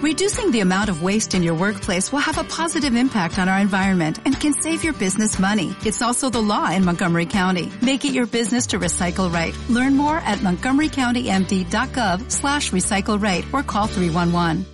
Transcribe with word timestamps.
Reducing 0.00 0.50
the 0.50 0.60
amount 0.60 0.88
of 0.88 1.02
waste 1.02 1.34
in 1.34 1.42
your 1.42 1.52
workplace 1.52 2.10
will 2.10 2.20
have 2.20 2.38
a 2.38 2.44
positive 2.44 2.94
impact 2.94 3.38
on 3.38 3.50
our 3.50 3.58
environment 3.58 4.18
and 4.24 4.34
can 4.34 4.54
save 4.54 4.82
your 4.82 4.94
business 4.94 5.38
money. 5.38 5.76
It's 5.84 6.00
also 6.00 6.30
the 6.30 6.40
law 6.40 6.70
in 6.70 6.86
Montgomery 6.86 7.26
County. 7.26 7.70
Make 7.82 8.06
it 8.06 8.14
your 8.14 8.26
business 8.26 8.68
to 8.68 8.78
recycle 8.78 9.30
right. 9.30 9.54
Learn 9.68 9.98
more 9.98 10.16
at 10.16 10.38
montgomerycountymd.gov 10.38 12.30
slash 12.30 12.70
recycle 12.70 13.20
right 13.20 13.44
or 13.52 13.62
call 13.62 13.88
311. 13.88 14.64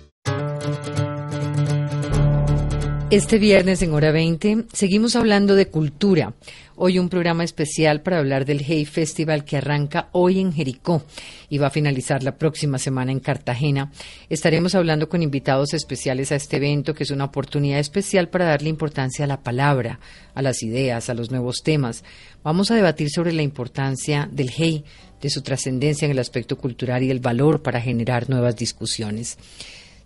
Este 3.09 3.37
viernes 3.37 3.81
en 3.81 3.93
hora 3.93 4.11
20 4.11 4.65
seguimos 4.73 5.15
hablando 5.17 5.55
de 5.55 5.67
cultura. 5.67 6.33
Hoy 6.79 6.99
un 6.99 7.09
programa 7.09 7.43
especial 7.43 8.03
para 8.03 8.19
hablar 8.19 8.45
del 8.45 8.63
Hey 8.63 8.85
Festival 8.85 9.45
que 9.45 9.57
arranca 9.57 10.09
hoy 10.11 10.39
en 10.39 10.53
Jericó 10.53 11.03
y 11.49 11.57
va 11.57 11.67
a 11.67 11.71
finalizar 11.71 12.21
la 12.21 12.37
próxima 12.37 12.77
semana 12.77 13.11
en 13.11 13.19
Cartagena. 13.19 13.91
Estaremos 14.29 14.75
hablando 14.75 15.09
con 15.09 15.23
invitados 15.23 15.73
especiales 15.73 16.31
a 16.31 16.35
este 16.35 16.57
evento 16.57 16.93
que 16.93 17.01
es 17.01 17.09
una 17.09 17.25
oportunidad 17.25 17.79
especial 17.79 18.29
para 18.29 18.45
darle 18.45 18.69
importancia 18.69 19.25
a 19.25 19.27
la 19.27 19.41
palabra, 19.41 19.99
a 20.35 20.43
las 20.43 20.61
ideas, 20.61 21.09
a 21.09 21.15
los 21.15 21.31
nuevos 21.31 21.63
temas. 21.63 22.03
Vamos 22.43 22.69
a 22.69 22.75
debatir 22.75 23.09
sobre 23.09 23.33
la 23.33 23.41
importancia 23.41 24.29
del 24.31 24.51
Hey, 24.55 24.85
de 25.19 25.31
su 25.31 25.41
trascendencia 25.41 26.05
en 26.05 26.11
el 26.11 26.19
aspecto 26.19 26.59
cultural 26.59 27.01
y 27.01 27.09
el 27.09 27.21
valor 27.21 27.63
para 27.63 27.81
generar 27.81 28.29
nuevas 28.29 28.55
discusiones. 28.55 29.39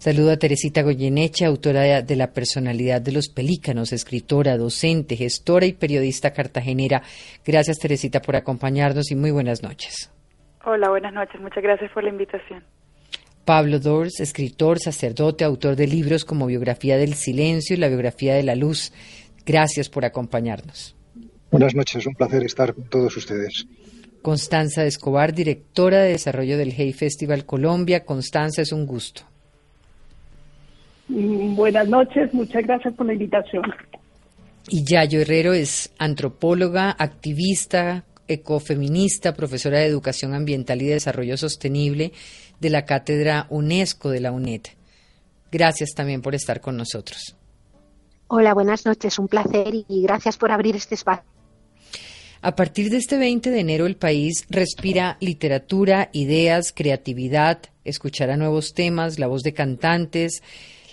Saludo 0.02 0.32
a 0.32 0.38
Teresita 0.38 0.82
Goyeneche, 0.82 1.46
autora 1.46 2.02
de 2.02 2.16
La 2.16 2.34
personalidad 2.34 3.04
de 3.04 3.12
los 3.12 3.30
pelícanos, 3.30 3.94
escritora, 3.94 4.58
docente, 4.58 5.16
gestora 5.16 5.68
y 5.68 5.74
periodista 5.74 6.34
cartagenera. 6.34 7.04
Gracias, 7.46 7.78
Teresita, 7.78 8.20
por 8.20 8.36
acompañarnos 8.36 9.12
y 9.12 9.16
muy 9.16 9.30
buenas 9.30 9.62
noches. 9.62 10.12
Hola, 10.66 10.90
buenas 10.90 11.14
noches. 11.14 11.40
Muchas 11.40 11.62
gracias 11.62 11.92
por 11.92 12.04
la 12.04 12.10
invitación. 12.10 12.64
Pablo 13.46 13.78
Dors, 13.78 14.20
escritor, 14.20 14.80
sacerdote, 14.80 15.44
autor 15.44 15.76
de 15.76 15.86
libros 15.86 16.26
como 16.26 16.48
Biografía 16.48 16.98
del 16.98 17.14
Silencio 17.14 17.76
y 17.76 17.80
La 17.80 17.88
Biografía 17.88 18.34
de 18.34 18.42
la 18.42 18.56
Luz. 18.56 18.92
Gracias 19.46 19.88
por 19.88 20.04
acompañarnos. 20.04 20.96
Buenas 21.52 21.76
noches, 21.76 22.08
un 22.08 22.16
placer 22.16 22.44
estar 22.44 22.74
con 22.74 22.86
todos 22.86 23.16
ustedes. 23.18 23.68
Constanza 24.24 24.84
Escobar, 24.84 25.32
directora 25.32 26.00
de 26.00 26.14
desarrollo 26.14 26.58
del 26.58 26.74
Hey 26.76 26.92
Festival 26.92 27.46
Colombia. 27.46 28.04
Constanza, 28.04 28.64
es 28.64 28.72
un 28.72 28.88
gusto. 28.88 29.31
Mm, 31.12 31.56
buenas 31.56 31.90
noches, 31.90 32.34
muchas 32.34 32.64
gracias 32.64 32.94
por 32.94 33.06
la 33.06 33.12
invitación. 33.14 33.64
Y 34.70 34.86
Yayo 34.86 35.20
Herrero 35.20 35.52
es 35.52 35.92
antropóloga, 35.98 36.96
activista, 36.98 38.06
ecofeminista, 38.30 39.34
profesora 39.34 39.80
de 39.80 39.88
Educación 39.88 40.34
Ambiental 40.34 40.82
y 40.82 40.86
Desarrollo 40.86 41.36
Sostenible 41.36 42.14
de 42.62 42.70
la 42.70 42.86
Cátedra 42.86 43.48
UNESCO 43.50 44.10
de 44.10 44.22
la 44.22 44.32
UNED. 44.32 44.62
Gracias 45.52 45.90
también 45.94 46.22
por 46.22 46.34
estar 46.34 46.62
con 46.62 46.78
nosotros. 46.78 47.36
Hola, 48.28 48.54
buenas 48.54 48.86
noches, 48.86 49.20
un 49.20 49.28
placer 49.28 49.74
y 49.90 50.04
gracias 50.04 50.38
por 50.38 50.52
abrir 50.52 50.78
este 50.78 50.96
espacio. 50.96 51.30
A 52.42 52.56
partir 52.56 52.90
de 52.90 52.98
este 52.98 53.18
20 53.18 53.50
de 53.50 53.60
enero 53.60 53.86
el 53.86 53.98
país 53.98 54.46
respira 54.50 55.18
literatura, 55.20 56.10
ideas, 56.14 56.72
creatividad, 56.72 57.60
escuchar 57.84 58.30
a 58.30 58.38
nuevos 58.38 58.74
temas, 58.74 59.20
la 59.20 59.28
voz 59.28 59.44
de 59.44 59.54
cantantes, 59.54 60.42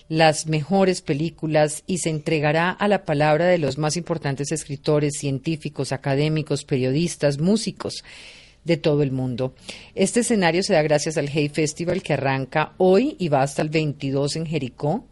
las 0.09 0.47
mejores 0.47 1.03
películas 1.03 1.83
y 1.87 1.99
se 1.99 2.11
entregará 2.11 2.71
a 2.71 2.89
la 2.89 3.05
palabra 3.05 3.47
de 3.47 3.59
los 3.59 3.77
más 3.77 3.97
importantes 3.97 4.53
escritores, 4.53 5.19
científicos, 5.19 5.93
académicos, 5.93 6.65
periodistas, 6.65 7.39
músicos 7.39 8.05
de 8.65 8.77
todo 8.77 9.03
el 9.03 9.13
mundo. 9.13 9.55
Este 9.95 10.21
escenario 10.21 10.63
se 10.63 10.73
da 10.73 10.83
gracias 10.83 11.17
al 11.19 11.29
Hey 11.29 11.51
Festival 11.51 12.03
que 12.03 12.15
arranca 12.15 12.73
hoy 12.79 13.17
y 13.19 13.29
va 13.29 13.43
hasta 13.43 13.63
el 13.63 13.69
22 13.69 14.37
en 14.37 14.47
Jericó, 14.47 15.05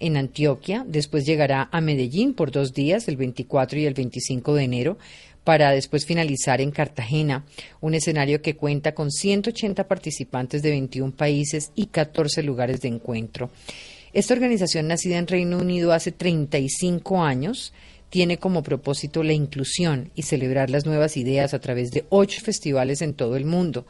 en 0.00 0.16
Antioquia. 0.16 0.84
Después 0.86 1.24
llegará 1.24 1.68
a 1.70 1.80
Medellín 1.80 2.34
por 2.34 2.50
dos 2.50 2.74
días, 2.74 3.08
el 3.08 3.16
24 3.16 3.78
y 3.78 3.86
el 3.86 3.94
25 3.94 4.54
de 4.54 4.64
enero, 4.64 4.98
para 5.44 5.70
después 5.70 6.06
finalizar 6.06 6.60
en 6.60 6.70
Cartagena, 6.70 7.44
un 7.80 7.94
escenario 7.94 8.42
que 8.42 8.56
cuenta 8.56 8.94
con 8.94 9.10
180 9.10 9.86
participantes 9.86 10.62
de 10.62 10.70
21 10.70 11.12
países 11.12 11.70
y 11.74 11.86
14 11.86 12.42
lugares 12.42 12.80
de 12.80 12.88
encuentro. 12.88 13.50
Esta 14.14 14.34
organización, 14.34 14.86
nacida 14.86 15.18
en 15.18 15.26
Reino 15.26 15.58
Unido 15.58 15.92
hace 15.92 16.12
35 16.12 17.24
años, 17.24 17.72
tiene 18.10 18.38
como 18.38 18.62
propósito 18.62 19.24
la 19.24 19.32
inclusión 19.32 20.12
y 20.14 20.22
celebrar 20.22 20.70
las 20.70 20.86
nuevas 20.86 21.16
ideas 21.16 21.52
a 21.52 21.58
través 21.58 21.90
de 21.90 22.06
ocho 22.10 22.40
festivales 22.40 23.02
en 23.02 23.14
todo 23.14 23.34
el 23.34 23.44
mundo. 23.44 23.86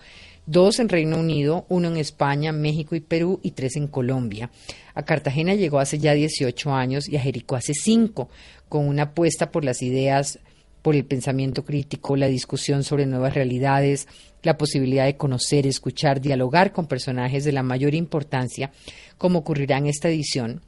Dos 0.46 0.78
en 0.78 0.88
Reino 0.88 1.18
Unido, 1.18 1.66
uno 1.68 1.88
en 1.88 1.98
España, 1.98 2.52
México 2.52 2.96
y 2.96 3.00
Perú 3.00 3.38
y 3.42 3.50
tres 3.50 3.76
en 3.76 3.86
Colombia. 3.86 4.50
A 4.94 5.04
Cartagena 5.04 5.52
llegó 5.52 5.78
hace 5.78 5.98
ya 5.98 6.14
18 6.14 6.72
años 6.72 7.06
y 7.06 7.18
a 7.18 7.20
Jericó 7.20 7.56
hace 7.56 7.74
cinco, 7.74 8.30
con 8.70 8.88
una 8.88 9.02
apuesta 9.02 9.50
por 9.50 9.62
las 9.62 9.82
ideas 9.82 10.38
por 10.84 10.94
el 10.94 11.06
pensamiento 11.06 11.64
crítico, 11.64 12.14
la 12.14 12.28
discusión 12.28 12.84
sobre 12.84 13.06
nuevas 13.06 13.32
realidades, 13.32 14.06
la 14.42 14.58
posibilidad 14.58 15.06
de 15.06 15.16
conocer, 15.16 15.66
escuchar, 15.66 16.20
dialogar 16.20 16.72
con 16.72 16.86
personajes 16.86 17.44
de 17.44 17.52
la 17.52 17.62
mayor 17.62 17.94
importancia, 17.94 18.70
como 19.18 19.40
ocurrirá 19.40 19.78
en 19.78 19.86
esta 19.86 20.08
edición 20.08 20.62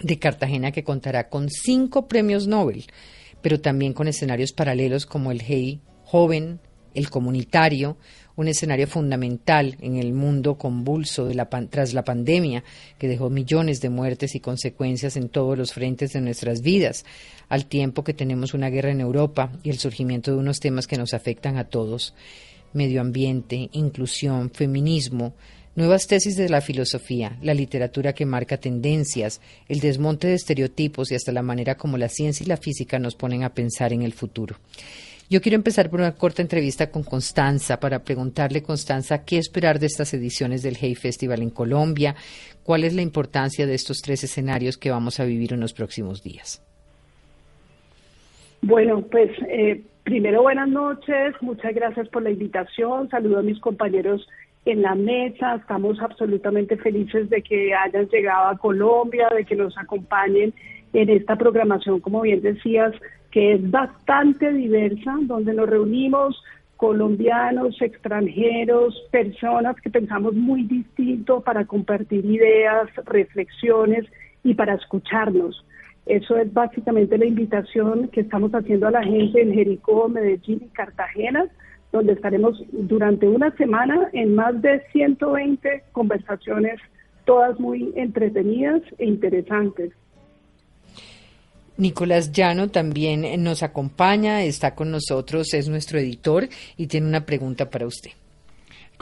de 0.00 0.18
Cartagena 0.18 0.72
que 0.72 0.84
contará 0.84 1.28
con 1.28 1.48
cinco 1.50 2.08
premios 2.08 2.46
Nobel, 2.46 2.86
pero 3.42 3.60
también 3.60 3.92
con 3.92 4.08
escenarios 4.08 4.52
paralelos 4.52 5.06
como 5.06 5.30
el 5.30 5.42
Hey 5.42 5.80
Joven, 6.04 6.60
el 6.94 7.10
Comunitario, 7.10 7.96
un 8.36 8.48
escenario 8.48 8.86
fundamental 8.86 9.76
en 9.80 9.96
el 9.96 10.12
mundo 10.12 10.56
convulso 10.56 11.28
tras 11.68 11.92
la 11.92 12.04
pandemia 12.04 12.64
que 12.98 13.08
dejó 13.08 13.28
millones 13.28 13.80
de 13.80 13.90
muertes 13.90 14.34
y 14.34 14.40
consecuencias 14.40 15.16
en 15.16 15.28
todos 15.28 15.58
los 15.58 15.72
frentes 15.72 16.12
de 16.12 16.20
nuestras 16.20 16.62
vidas, 16.62 17.04
al 17.48 17.66
tiempo 17.66 18.02
que 18.02 18.14
tenemos 18.14 18.54
una 18.54 18.70
guerra 18.70 18.90
en 18.90 19.00
Europa 19.00 19.52
y 19.62 19.70
el 19.70 19.78
surgimiento 19.78 20.30
de 20.30 20.38
unos 20.38 20.58
temas 20.58 20.86
que 20.86 20.96
nos 20.96 21.12
afectan 21.12 21.58
a 21.58 21.68
todos, 21.68 22.14
medio 22.72 23.00
ambiente, 23.00 23.68
inclusión, 23.72 24.50
feminismo, 24.50 25.34
nuevas 25.76 26.06
tesis 26.06 26.36
de 26.36 26.48
la 26.48 26.60
filosofía, 26.60 27.36
la 27.42 27.54
literatura 27.54 28.12
que 28.12 28.26
marca 28.26 28.56
tendencias, 28.56 29.40
el 29.68 29.80
desmonte 29.80 30.28
de 30.28 30.34
estereotipos 30.34 31.10
y 31.10 31.14
hasta 31.14 31.32
la 31.32 31.42
manera 31.42 31.76
como 31.76 31.98
la 31.98 32.08
ciencia 32.08 32.44
y 32.44 32.48
la 32.48 32.56
física 32.56 32.98
nos 32.98 33.14
ponen 33.14 33.44
a 33.44 33.54
pensar 33.54 33.92
en 33.92 34.02
el 34.02 34.12
futuro. 34.12 34.56
Yo 35.30 35.40
quiero 35.40 35.54
empezar 35.54 35.88
por 35.88 36.00
una 36.00 36.16
corta 36.16 36.42
entrevista 36.42 36.90
con 36.90 37.04
Constanza 37.04 37.78
para 37.78 38.02
preguntarle, 38.02 38.64
Constanza, 38.64 39.24
qué 39.24 39.38
esperar 39.38 39.78
de 39.78 39.86
estas 39.86 40.12
ediciones 40.12 40.64
del 40.64 40.76
Hey 40.76 40.96
Festival 40.96 41.40
en 41.40 41.50
Colombia, 41.50 42.16
cuál 42.64 42.82
es 42.82 42.94
la 42.94 43.02
importancia 43.02 43.64
de 43.64 43.74
estos 43.74 43.98
tres 44.02 44.24
escenarios 44.24 44.76
que 44.76 44.90
vamos 44.90 45.20
a 45.20 45.24
vivir 45.24 45.52
en 45.52 45.60
los 45.60 45.72
próximos 45.72 46.24
días. 46.24 46.60
Bueno, 48.62 49.02
pues 49.02 49.30
eh, 49.48 49.80
primero 50.02 50.42
buenas 50.42 50.68
noches, 50.68 51.34
muchas 51.40 51.76
gracias 51.76 52.08
por 52.08 52.24
la 52.24 52.30
invitación, 52.30 53.08
saludo 53.08 53.38
a 53.38 53.42
mis 53.42 53.60
compañeros 53.60 54.26
en 54.64 54.82
la 54.82 54.94
mesa, 54.94 55.56
estamos 55.56 56.00
absolutamente 56.00 56.76
felices 56.76 57.30
de 57.30 57.42
que 57.42 57.74
hayan 57.74 58.08
llegado 58.08 58.48
a 58.48 58.58
Colombia, 58.58 59.28
de 59.34 59.44
que 59.44 59.56
nos 59.56 59.76
acompañen 59.78 60.52
en 60.92 61.08
esta 61.08 61.36
programación, 61.36 62.00
como 62.00 62.22
bien 62.22 62.42
decías, 62.42 62.92
que 63.30 63.54
es 63.54 63.70
bastante 63.70 64.52
diversa, 64.52 65.16
donde 65.22 65.54
nos 65.54 65.68
reunimos 65.68 66.42
colombianos, 66.76 67.80
extranjeros, 67.82 68.98
personas 69.10 69.76
que 69.82 69.90
pensamos 69.90 70.34
muy 70.34 70.62
distinto 70.64 71.40
para 71.42 71.66
compartir 71.66 72.24
ideas, 72.24 72.88
reflexiones 73.04 74.06
y 74.42 74.54
para 74.54 74.74
escucharnos. 74.74 75.64
Eso 76.06 76.36
es 76.38 76.52
básicamente 76.52 77.18
la 77.18 77.26
invitación 77.26 78.08
que 78.08 78.22
estamos 78.22 78.52
haciendo 78.52 78.88
a 78.88 78.92
la 78.92 79.02
gente 79.02 79.42
en 79.42 79.52
Jericó, 79.52 80.08
Medellín 80.08 80.62
y 80.64 80.68
Cartagena, 80.68 81.46
donde 81.92 82.12
estaremos 82.12 82.62
durante 82.72 83.28
una 83.28 83.50
semana 83.56 84.08
en 84.12 84.34
más 84.34 84.60
de 84.62 84.82
120 84.92 85.84
conversaciones, 85.92 86.80
todas 87.24 87.58
muy 87.58 87.92
entretenidas 87.96 88.82
e 88.98 89.06
interesantes. 89.06 89.92
Nicolás 91.76 92.30
Llano 92.32 92.68
también 92.68 93.42
nos 93.42 93.62
acompaña, 93.62 94.42
está 94.42 94.74
con 94.74 94.90
nosotros, 94.90 95.54
es 95.54 95.68
nuestro 95.68 95.98
editor 95.98 96.48
y 96.76 96.86
tiene 96.86 97.08
una 97.08 97.24
pregunta 97.24 97.70
para 97.70 97.86
usted. 97.86 98.10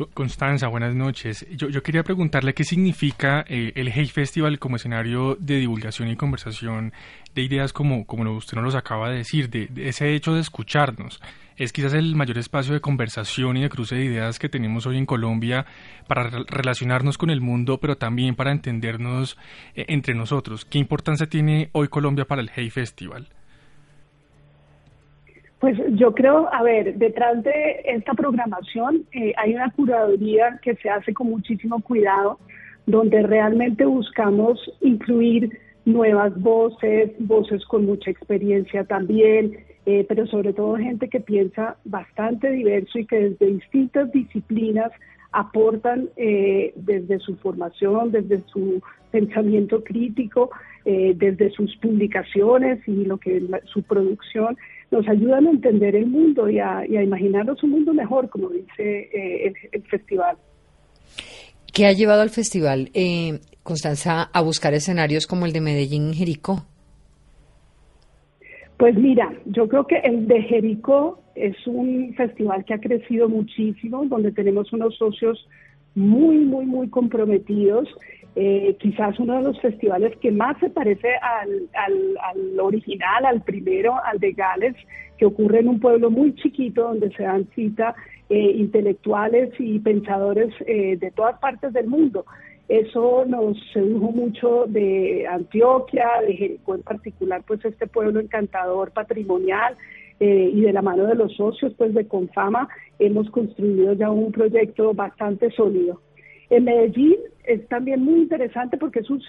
Constanza, 0.07 0.69
buenas 0.69 0.95
noches. 0.95 1.47
Yo, 1.51 1.83
quería 1.83 2.03
preguntarle 2.03 2.55
qué 2.55 2.65
significa 2.65 3.45
eh, 3.49 3.73
el 3.75 3.89
Hey 3.89 4.07
Festival 4.07 4.59
como 4.59 4.77
escenario 4.77 5.37
de 5.41 5.57
divulgación 5.57 6.09
y 6.09 6.17
conversación 6.17 6.93
de 7.35 7.43
ideas 7.43 7.73
como, 7.73 8.07
como 8.07 8.31
usted 8.33 8.57
nos 8.57 8.65
los 8.65 8.75
acaba 8.75 9.11
de 9.11 9.19
decir, 9.19 9.51
de 9.51 9.69
ese 9.89 10.15
hecho 10.15 10.35
de 10.35 10.41
escucharnos 10.41 11.21
es 11.59 11.73
quizás 11.73 11.93
el 11.93 12.15
mayor 12.15 12.39
espacio 12.39 12.73
de 12.73 12.81
conversación 12.81 13.57
y 13.57 13.63
de 13.63 13.69
cruce 13.69 13.97
de 13.97 14.05
ideas 14.05 14.39
que 14.39 14.49
tenemos 14.49 14.87
hoy 14.87 14.97
en 14.97 15.07
Colombia 15.07 15.67
para 16.07 16.31
relacionarnos 16.31 17.19
con 17.19 17.31
el 17.31 17.41
mundo, 17.41 17.79
pero 17.79 17.99
también 17.99 18.37
para 18.37 18.53
entendernos 18.53 19.37
eh, 19.75 19.85
entre 19.89 20.15
nosotros. 20.15 20.65
¿Qué 20.65 20.79
importancia 20.79 21.27
tiene 21.27 21.71
hoy 21.73 21.89
Colombia 21.89 22.27
para 22.27 22.43
el 22.43 22.51
Hey 22.55 22.71
Festival? 22.71 23.29
Pues 25.61 25.77
yo 25.95 26.15
creo, 26.15 26.49
a 26.53 26.63
ver, 26.63 26.97
detrás 26.99 27.43
de 27.43 27.83
esta 27.85 28.15
programación 28.15 29.05
eh, 29.13 29.33
hay 29.37 29.55
una 29.55 29.71
curaduría 29.73 30.61
que 30.63 30.77
se 30.77 30.89
hace 30.89 31.13
con 31.13 31.31
muchísimo 31.31 31.81
cuidado, 31.81 32.39
donde 32.87 33.23
realmente 33.23 33.85
buscamos 33.85 34.61
incluir 34.81 35.51
nuevas 35.85 36.39
voces, 36.41 37.11
voces 37.19 37.65
con 37.67 37.87
mucha 37.87 38.11
experiencia 38.11 38.85
también, 38.85 39.59
eh, 39.87 40.05
pero 40.09 40.27
sobre 40.27 40.53
todo 40.53 40.77
gente 40.77 41.09
que 41.09 41.21
piensa 41.21 41.77
bastante 41.85 42.51
diverso 42.51 42.99
y 42.99 43.07
que 43.07 43.31
desde 43.31 43.47
distintas 43.47 44.13
disciplinas 44.13 44.93
aportan 45.33 46.09
eh, 46.17 46.73
desde 46.77 47.19
su 47.19 47.37
formación, 47.37 48.13
desde 48.13 48.41
su 48.53 48.83
pensamiento 49.11 49.83
crítico, 49.83 50.51
eh, 50.85 51.15
desde 51.17 51.51
sus 51.51 51.77
publicaciones 51.77 52.87
y 52.87 53.05
lo 53.05 53.19
que 53.19 53.43
su 53.65 53.83
producción 53.83 54.57
nos 54.91 55.07
ayudan 55.09 55.47
a 55.47 55.51
entender 55.51 55.95
el 55.95 56.07
mundo 56.07 56.49
y 56.49 56.59
a, 56.59 56.85
imaginarnos 56.87 57.63
un 57.63 57.71
mundo 57.71 57.93
mejor, 57.93 58.29
como 58.31 58.49
dice 58.49 59.11
el, 59.13 59.55
el, 59.73 59.83
festival. 59.83 60.37
¿Qué 61.73 61.87
ha 61.87 61.93
llevado 61.93 62.23
al 62.23 62.31
festival, 62.31 62.91
Constanza, 63.63 64.31
a 64.33 64.41
buscar 64.41 64.75
escenarios 64.75 65.27
como 65.27 65.47
el 65.47 65.53
de 65.53 65.61
Medellín 65.61 66.11
y 66.11 66.15
Jericó? 66.15 66.65
Pues 68.79 68.97
mira, 68.97 69.33
yo 69.47 69.69
creo 69.69 69.87
que 69.87 69.97
el 69.99 70.27
de 70.29 70.43
Jericó 70.43 71.21
es 71.35 71.67
un 71.67 72.15
festival 72.15 72.65
que 72.65 72.75
ha 72.75 72.81
crecido 72.81 73.29
muchísimo, 73.29 74.05
donde 74.07 74.33
tenemos 74.33 74.73
unos 74.73 74.97
socios 74.97 75.49
muy, 75.95 76.39
muy, 76.39 76.65
muy 76.65 76.89
comprometidos. 76.89 77.89
Eh, 78.41 78.77
quizás 78.79 79.19
uno 79.19 79.39
de 79.39 79.43
los 79.43 79.61
festivales 79.61 80.17
que 80.19 80.31
más 80.31 80.57
se 80.61 80.71
parece 80.71 81.09
al, 81.17 81.69
al, 81.75 82.61
original, 82.61 83.27
al 83.27 83.43
primero, 83.43 83.97
al 84.05 84.21
de 84.21 84.31
Gales, 84.31 84.77
que 85.17 85.27
ocurre 85.27 85.59
en 85.59 85.67
un 85.67 85.81
pueblo 85.81 86.09
muy 86.09 86.33
chiquito 86.37 86.83
donde 86.83 87.11
se 87.17 87.25
dan 87.25 87.49
cita 87.57 87.97
eh, 88.29 88.53
intelectuales 88.57 89.51
y 89.59 89.81
pensadores 89.81 90.55
eh, 90.67 90.97
de 90.97 91.11
todas 91.11 91.37
partes 91.41 91.73
del 91.73 91.89
mundo. 91.89 92.27
Eso 92.69 93.25
nos 93.27 93.59
sedujo 93.73 94.13
mucho 94.13 94.67
de 94.69 95.27
Antioquia, 95.27 96.09
de 96.25 96.35
Jericó 96.35 96.77
en 96.77 96.83
particular, 96.83 97.43
pues 97.45 97.65
este 97.65 97.89
pueblo 97.89 98.21
encantador, 98.21 98.93
patrimonial, 98.93 99.75
eh, 100.21 100.51
y 100.55 100.61
de 100.61 100.73
la 100.73 100.83
mano 100.83 101.07
de 101.07 101.17
los 101.17 101.35
socios, 101.35 101.75
pues 101.77 101.93
de 101.93 102.07
Confama, 102.07 102.69
hemos 103.01 103.29
construido 103.31 103.95
ya 103.95 104.13
un 104.13 104.31
proyecto 104.31 104.95
bastante 104.95 105.51
sólido. 105.51 106.01
En 106.51 106.65
Medellín 106.65 107.17
es 107.45 107.67
también 107.69 108.03
muy 108.03 108.21
interesante 108.21 108.77
porque 108.79 109.01
es 109.01 109.11
un, 109.11 109.23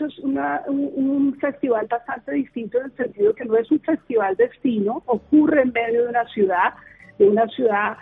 un, 0.67 1.37
festival 1.39 1.87
bastante 1.87 2.33
distinto 2.33 2.79
en 2.79 2.85
el 2.85 2.91
sentido 2.93 3.33
que 3.33 3.45
no 3.45 3.57
es 3.57 3.69
un 3.71 3.79
festival 3.81 4.35
destino, 4.37 5.03
ocurre 5.05 5.63
en 5.63 5.73
medio 5.73 6.03
de 6.03 6.09
una 6.09 6.25
ciudad, 6.29 6.73
de 7.17 7.29
una 7.29 7.47
ciudad 7.47 7.97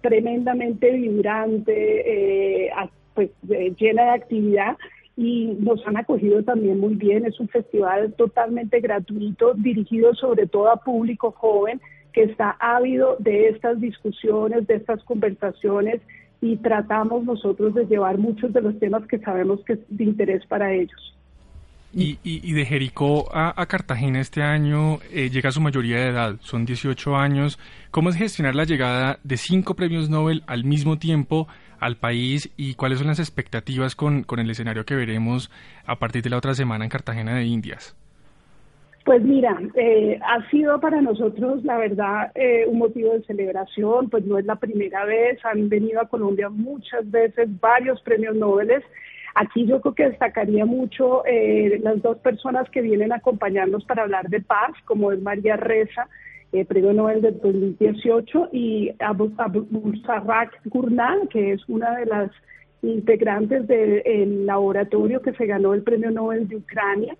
tremendamente 0.00 0.90
vibrante, 0.90 2.64
eh, 2.66 2.70
pues 3.14 3.30
llena 3.78 4.04
de 4.04 4.10
actividad 4.10 4.76
y 5.16 5.56
nos 5.60 5.86
han 5.86 5.98
acogido 5.98 6.42
también 6.42 6.80
muy 6.80 6.94
bien. 6.94 7.26
Es 7.26 7.38
un 7.40 7.48
festival 7.48 8.14
totalmente 8.14 8.80
gratuito, 8.80 9.54
dirigido 9.54 10.14
sobre 10.14 10.46
todo 10.46 10.70
a 10.70 10.76
público 10.76 11.30
joven 11.32 11.80
que 12.12 12.24
está 12.24 12.50
ávido 12.58 13.16
de 13.18 13.48
estas 13.48 13.80
discusiones, 13.80 14.66
de 14.66 14.74
estas 14.74 15.02
conversaciones 15.04 16.00
y 16.42 16.56
tratamos 16.56 17.24
nosotros 17.24 17.72
de 17.72 17.86
llevar 17.86 18.18
muchos 18.18 18.52
de 18.52 18.60
los 18.60 18.78
temas 18.80 19.06
que 19.06 19.18
sabemos 19.20 19.60
que 19.64 19.74
es 19.74 19.78
de 19.88 20.04
interés 20.04 20.44
para 20.46 20.74
ellos. 20.74 21.14
Y, 21.94 22.18
y, 22.24 22.52
de 22.52 22.64
Jericó 22.64 23.28
a, 23.34 23.66
Cartagena 23.66 24.18
este 24.18 24.42
año 24.42 24.98
eh, 25.12 25.28
llega 25.28 25.50
a 25.50 25.52
su 25.52 25.60
mayoría 25.60 25.98
de 25.98 26.08
edad, 26.08 26.36
son 26.40 26.64
18 26.64 27.16
años. 27.16 27.58
¿Cómo 27.90 28.08
es 28.08 28.16
gestionar 28.16 28.54
la 28.54 28.64
llegada 28.64 29.18
de 29.24 29.36
cinco 29.36 29.74
premios 29.74 30.08
Nobel 30.08 30.42
al 30.46 30.64
mismo 30.64 30.98
tiempo 30.98 31.48
al 31.78 31.96
país 31.96 32.50
y 32.56 32.74
cuáles 32.74 32.98
son 32.98 33.08
las 33.08 33.18
expectativas 33.18 33.94
con, 33.94 34.22
con 34.22 34.38
el 34.38 34.50
escenario 34.50 34.86
que 34.86 34.94
veremos 34.94 35.50
a 35.84 35.96
partir 35.96 36.22
de 36.22 36.30
la 36.30 36.38
otra 36.38 36.54
semana 36.54 36.84
en 36.84 36.90
Cartagena 36.90 37.34
de 37.34 37.44
Indias? 37.44 37.94
Pues 39.04 39.22
mira, 39.22 39.58
eh, 39.74 40.20
ha 40.22 40.48
sido 40.50 40.80
para 40.80 41.00
nosotros, 41.00 41.64
la 41.64 41.76
verdad, 41.76 42.30
eh, 42.36 42.64
un 42.68 42.78
motivo 42.78 43.12
de 43.12 43.24
celebración, 43.24 44.08
pues 44.08 44.24
no 44.24 44.38
es 44.38 44.44
la 44.44 44.56
primera 44.56 45.04
vez, 45.04 45.44
han 45.44 45.68
venido 45.68 46.00
a 46.00 46.08
Colombia 46.08 46.48
muchas 46.48 47.10
veces 47.10 47.48
varios 47.60 48.00
premios 48.02 48.36
Nobel 48.36 48.70
Aquí 49.34 49.66
yo 49.66 49.80
creo 49.80 49.94
que 49.94 50.08
destacaría 50.10 50.66
mucho 50.66 51.24
eh, 51.24 51.80
las 51.82 52.02
dos 52.02 52.18
personas 52.18 52.68
que 52.70 52.82
vienen 52.82 53.12
a 53.12 53.16
acompañarnos 53.16 53.84
para 53.86 54.02
hablar 54.02 54.28
de 54.28 54.40
paz, 54.40 54.72
como 54.84 55.10
es 55.10 55.22
María 55.22 55.56
Reza, 55.56 56.06
eh, 56.52 56.66
Premio 56.66 56.92
Nobel 56.92 57.22
del 57.22 57.40
2018, 57.40 58.50
y 58.52 58.90
Abu, 58.98 59.32
Abu 59.38 59.66
Gurnal, 60.66 61.28
que 61.28 61.52
es 61.52 61.66
una 61.68 61.96
de 61.96 62.06
las 62.06 62.30
integrantes 62.82 63.66
del 63.66 64.44
laboratorio 64.44 65.22
que 65.22 65.32
se 65.32 65.46
ganó 65.46 65.72
el 65.72 65.82
Premio 65.82 66.10
Nobel 66.10 66.46
de 66.46 66.56
Ucrania. 66.56 67.16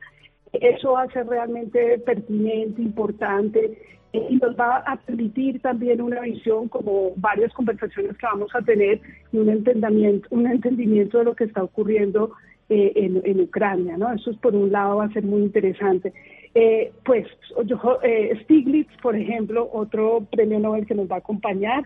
Eso 0.52 0.92
va 0.92 1.02
a 1.02 1.12
ser 1.12 1.26
realmente 1.26 1.98
pertinente, 2.00 2.82
importante 2.82 3.78
y 4.12 4.36
nos 4.36 4.54
va 4.58 4.78
a 4.78 4.96
permitir 4.96 5.60
también 5.60 6.02
una 6.02 6.20
visión, 6.20 6.68
como 6.68 7.12
varias 7.16 7.52
conversaciones 7.54 8.16
que 8.18 8.26
vamos 8.26 8.54
a 8.54 8.60
tener, 8.60 9.00
y 9.32 9.38
un 9.38 9.48
entendimiento, 9.48 10.28
un 10.30 10.46
entendimiento 10.46 11.18
de 11.18 11.24
lo 11.24 11.34
que 11.34 11.44
está 11.44 11.62
ocurriendo 11.62 12.32
eh, 12.68 12.92
en, 12.94 13.40
Ucrania, 13.40 13.96
¿no? 13.96 14.12
Eso 14.12 14.30
es, 14.30 14.36
por 14.38 14.54
un 14.54 14.70
lado 14.70 14.96
va 14.96 15.06
a 15.06 15.12
ser 15.12 15.24
muy 15.24 15.42
interesante. 15.42 16.12
Eh, 16.54 16.92
pues 17.04 17.26
eh, 18.02 18.38
Stiglitz, 18.44 18.90
por 19.00 19.16
ejemplo, 19.16 19.68
otro 19.72 20.26
premio 20.30 20.58
Nobel 20.58 20.86
que 20.86 20.94
nos 20.94 21.10
va 21.10 21.16
a 21.16 21.18
acompañar, 21.18 21.84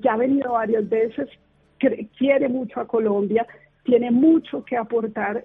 ya 0.00 0.12
ha 0.12 0.16
venido 0.16 0.52
varias 0.52 0.88
veces, 0.88 1.28
quiere 2.16 2.48
mucho 2.48 2.80
a 2.80 2.86
Colombia, 2.86 3.44
tiene 3.82 4.12
mucho 4.12 4.64
que 4.64 4.76
aportar, 4.76 5.42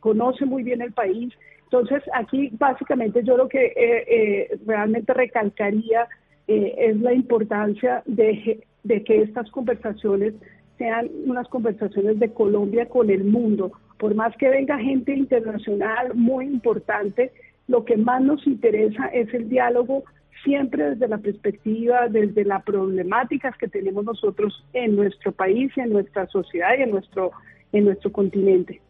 conoce 0.00 0.46
muy 0.46 0.62
bien 0.62 0.80
el 0.80 0.92
país, 0.92 1.34
entonces, 1.70 2.02
aquí 2.14 2.50
básicamente 2.58 3.22
yo 3.22 3.36
lo 3.36 3.48
que 3.48 3.66
eh, 3.66 3.74
eh, 3.76 4.58
realmente 4.66 5.14
recalcaría 5.14 6.08
eh, 6.48 6.74
es 6.76 7.00
la 7.00 7.12
importancia 7.12 8.02
de, 8.06 8.60
que 8.82 9.22
estas 9.22 9.48
conversaciones 9.52 10.34
sean 10.78 11.08
unas 11.26 11.46
conversaciones 11.46 12.18
de 12.18 12.32
Colombia 12.32 12.86
con 12.86 13.08
el 13.08 13.22
mundo. 13.22 13.70
Por 13.98 14.16
más 14.16 14.36
que 14.36 14.48
venga 14.48 14.78
gente 14.78 15.14
internacional 15.14 16.14
muy 16.14 16.46
importante, 16.46 17.30
lo 17.68 17.84
que 17.84 17.96
más 17.96 18.20
nos 18.20 18.44
interesa 18.48 19.06
es 19.06 19.32
el 19.32 19.48
diálogo 19.48 20.02
siempre 20.42 20.90
desde 20.90 21.06
la 21.06 21.18
perspectiva, 21.18 22.08
desde 22.08 22.44
las 22.44 22.64
problemáticas 22.64 23.56
que 23.58 23.68
tenemos 23.68 24.04
nosotros 24.04 24.64
en 24.72 24.96
nuestro 24.96 25.30
país, 25.30 25.70
en 25.76 25.92
nuestra 25.92 26.26
sociedad 26.26 26.70
y 26.76 26.82
en 26.82 26.90
nuestro, 26.90 27.30
en 27.72 27.84
nuestro 27.84 28.10
continente. 28.10 28.80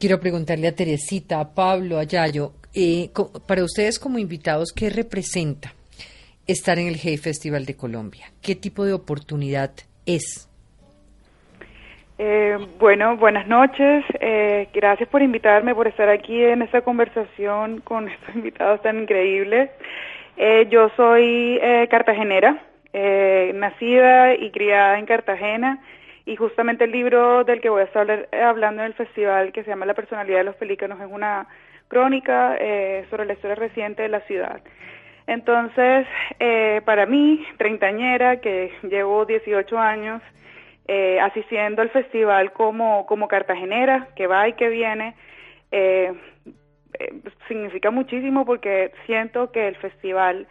Quiero 0.00 0.18
preguntarle 0.18 0.66
a 0.66 0.74
Teresita, 0.74 1.40
a 1.40 1.54
Pablo, 1.54 1.98
a 1.98 2.04
Yayo, 2.04 2.52
eh, 2.74 3.10
para 3.46 3.62
ustedes 3.62 3.98
como 3.98 4.16
invitados, 4.16 4.72
¿qué 4.72 4.88
representa 4.88 5.74
estar 6.46 6.78
en 6.78 6.86
el 6.86 6.96
Hey 6.96 7.18
Festival 7.18 7.66
de 7.66 7.76
Colombia? 7.76 8.24
¿Qué 8.40 8.54
tipo 8.54 8.86
de 8.86 8.94
oportunidad 8.94 9.72
es? 10.06 10.48
Eh, 12.16 12.56
bueno, 12.78 13.18
buenas 13.18 13.46
noches. 13.46 14.02
Eh, 14.20 14.68
gracias 14.72 15.06
por 15.10 15.20
invitarme, 15.20 15.74
por 15.74 15.86
estar 15.86 16.08
aquí 16.08 16.44
en 16.44 16.62
esta 16.62 16.80
conversación 16.80 17.82
con 17.82 18.08
estos 18.08 18.34
invitados 18.34 18.80
tan 18.80 19.02
increíbles. 19.02 19.68
yo 20.70 20.90
soy 20.96 21.60
cartagenera, 21.90 22.58
nacida 23.52 24.34
y 24.34 24.50
criada 24.50 24.98
en 24.98 25.04
Cartagena 25.04 25.78
y 26.30 26.36
justamente 26.36 26.84
el 26.84 26.92
libro 26.92 27.42
del 27.42 27.60
que 27.60 27.70
voy 27.70 27.80
a 27.80 27.86
estar 27.86 28.28
hablando 28.32 28.82
en 28.82 28.86
el 28.86 28.94
festival, 28.94 29.50
que 29.50 29.64
se 29.64 29.70
llama 29.70 29.84
La 29.84 29.94
personalidad 29.94 30.38
de 30.38 30.44
los 30.44 30.54
pelícanos, 30.54 31.00
es 31.00 31.08
una 31.10 31.48
crónica 31.88 32.56
eh, 32.60 33.04
sobre 33.10 33.24
la 33.24 33.32
historia 33.32 33.56
reciente 33.56 34.02
de 34.02 34.10
la 34.10 34.20
ciudad. 34.20 34.60
Entonces, 35.26 36.06
eh, 36.38 36.82
para 36.84 37.04
mí, 37.04 37.44
treintañera, 37.58 38.40
que 38.40 38.70
llevo 38.84 39.24
18 39.24 39.76
años 39.76 40.22
eh, 40.86 41.18
asistiendo 41.18 41.82
al 41.82 41.90
festival 41.90 42.52
como, 42.52 43.06
como 43.06 43.26
cartagenera, 43.26 44.06
que 44.14 44.28
va 44.28 44.46
y 44.46 44.52
que 44.52 44.68
viene, 44.68 45.16
significa 47.48 47.90
muchísimo 47.90 48.46
porque 48.46 48.92
siento 49.06 49.50
que 49.50 49.66
el 49.66 49.74
festival 49.74 50.46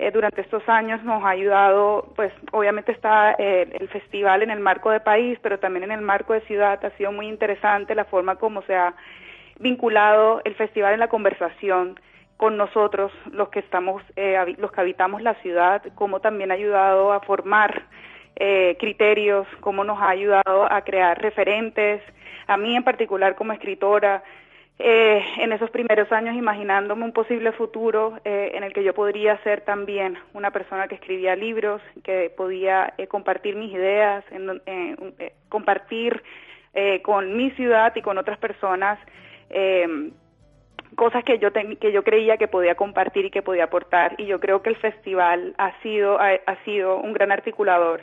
eh, 0.00 0.12
durante 0.12 0.42
estos 0.42 0.66
años 0.68 1.02
nos 1.02 1.24
ha 1.24 1.30
ayudado, 1.30 2.12
pues 2.14 2.32
obviamente 2.52 2.92
está 2.92 3.34
eh, 3.36 3.68
el 3.80 3.88
festival 3.88 4.42
en 4.42 4.50
el 4.50 4.60
marco 4.60 4.90
de 4.90 5.00
país, 5.00 5.38
pero 5.42 5.58
también 5.58 5.84
en 5.84 5.90
el 5.90 6.02
marco 6.02 6.34
de 6.34 6.40
ciudad. 6.42 6.84
Ha 6.84 6.90
sido 6.96 7.10
muy 7.10 7.26
interesante 7.26 7.96
la 7.96 8.04
forma 8.04 8.36
como 8.36 8.62
se 8.62 8.76
ha 8.76 8.94
vinculado 9.58 10.40
el 10.44 10.54
festival 10.54 10.94
en 10.94 11.00
la 11.00 11.08
conversación 11.08 11.98
con 12.36 12.56
nosotros, 12.56 13.10
los 13.32 13.48
que 13.48 13.58
estamos, 13.58 14.00
eh, 14.14 14.54
los 14.58 14.70
que 14.70 14.80
habitamos 14.80 15.20
la 15.20 15.34
ciudad, 15.42 15.82
cómo 15.96 16.20
también 16.20 16.52
ha 16.52 16.54
ayudado 16.54 17.12
a 17.12 17.20
formar 17.20 17.82
criterios, 18.78 19.48
cómo 19.58 19.82
nos 19.82 20.00
ha 20.00 20.10
ayudado 20.10 20.72
a 20.72 20.82
crear 20.82 21.20
referentes. 21.20 22.00
A 22.46 22.56
mí 22.56 22.76
en 22.76 22.84
particular 22.84 23.34
como 23.34 23.52
escritora, 23.52 24.22
eh, 24.78 25.24
en 25.38 25.52
esos 25.52 25.70
primeros 25.70 26.10
años 26.12 26.36
imaginándome 26.36 27.04
un 27.04 27.12
posible 27.12 27.52
futuro 27.52 28.18
eh, 28.24 28.52
en 28.54 28.62
el 28.62 28.72
que 28.72 28.84
yo 28.84 28.94
podría 28.94 29.36
ser 29.42 29.62
también 29.62 30.18
una 30.34 30.52
persona 30.52 30.86
que 30.86 30.94
escribía 30.94 31.34
libros, 31.34 31.82
que 32.04 32.32
podía 32.36 32.94
eh, 32.96 33.08
compartir 33.08 33.56
mis 33.56 33.72
ideas, 33.72 34.24
en, 34.30 34.62
compartir 35.48 36.22
eh, 36.74 37.02
con 37.02 37.36
mi 37.36 37.50
ciudad 37.52 37.92
y 37.96 38.02
con 38.02 38.18
otras 38.18 38.38
personas 38.38 38.98
eh, 39.50 40.12
cosas 40.94 41.24
que 41.24 41.38
yo 41.38 41.50
que 41.52 41.92
yo 41.92 42.04
creía 42.04 42.36
que 42.36 42.46
podía 42.46 42.74
compartir 42.74 43.24
y 43.24 43.30
que 43.30 43.42
podía 43.42 43.64
aportar. 43.64 44.14
Y 44.18 44.26
yo 44.26 44.38
creo 44.38 44.62
que 44.62 44.70
el 44.70 44.76
festival 44.76 45.54
ha 45.58 45.72
sido 45.82 46.18
ha, 46.20 46.64
sido 46.64 46.98
un 46.98 47.12
gran 47.12 47.32
articulador 47.32 48.02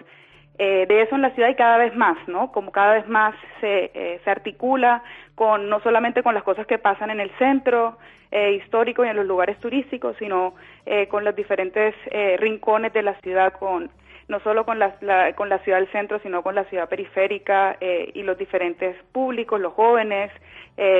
eh, 0.57 0.85
de 0.87 1.01
eso 1.01 1.15
en 1.15 1.21
la 1.21 1.31
ciudad 1.31 1.49
y 1.49 1.55
cada 1.55 1.77
vez 1.77 1.95
más 1.95 2.17
no 2.27 2.51
como 2.51 2.71
cada 2.71 2.93
vez 2.93 3.07
más 3.07 3.35
se, 3.59 3.91
eh, 3.93 4.21
se 4.23 4.29
articula 4.29 5.03
con 5.35 5.69
no 5.69 5.79
solamente 5.81 6.23
con 6.23 6.33
las 6.33 6.43
cosas 6.43 6.65
que 6.65 6.77
pasan 6.77 7.09
en 7.09 7.19
el 7.19 7.29
centro 7.37 7.97
eh, 8.31 8.53
histórico 8.53 9.05
y 9.05 9.07
en 9.07 9.15
los 9.15 9.25
lugares 9.25 9.57
turísticos 9.59 10.15
sino 10.17 10.55
eh, 10.85 11.07
con 11.07 11.23
los 11.23 11.35
diferentes 11.35 11.95
eh, 12.11 12.35
rincones 12.37 12.91
de 12.93 13.03
la 13.03 13.13
ciudad 13.21 13.53
con 13.53 13.89
no 14.27 14.39
solo 14.39 14.65
con 14.65 14.79
la, 14.79 14.97
con 15.35 15.49
la 15.49 15.59
ciudad 15.59 15.77
del 15.77 15.91
centro, 15.91 16.19
sino 16.19 16.41
con 16.41 16.55
la 16.55 16.63
ciudad 16.65 16.89
periférica 16.89 17.77
y 17.79 18.23
los 18.23 18.35
diferentes 18.39 18.95
públicos, 19.11 19.61
los 19.61 19.73
jóvenes, 19.73 20.31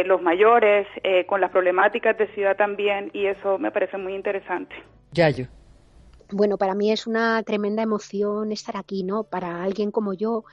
los 0.05 0.21
mayores, 0.21 0.85
con 1.25 1.41
las 1.41 1.49
problemáticas 1.49 2.15
de 2.19 2.27
ciudad 2.35 2.55
también, 2.55 3.09
y 3.13 3.25
eso 3.25 3.57
me 3.57 3.71
parece 3.71 3.97
muy 3.97 4.13
interesante. 4.13 4.75
Yayo. 5.11 5.47
Bueno, 6.31 6.57
para 6.57 6.73
mí 6.75 6.91
es 6.91 7.05
una 7.07 7.43
tremenda 7.43 7.83
emoción 7.83 8.51
estar 8.51 8.77
aquí, 8.77 9.03
¿no? 9.03 9.23
Para 9.25 9.63
alguien 9.63 9.91
como 9.91 10.13
yo, 10.13 10.43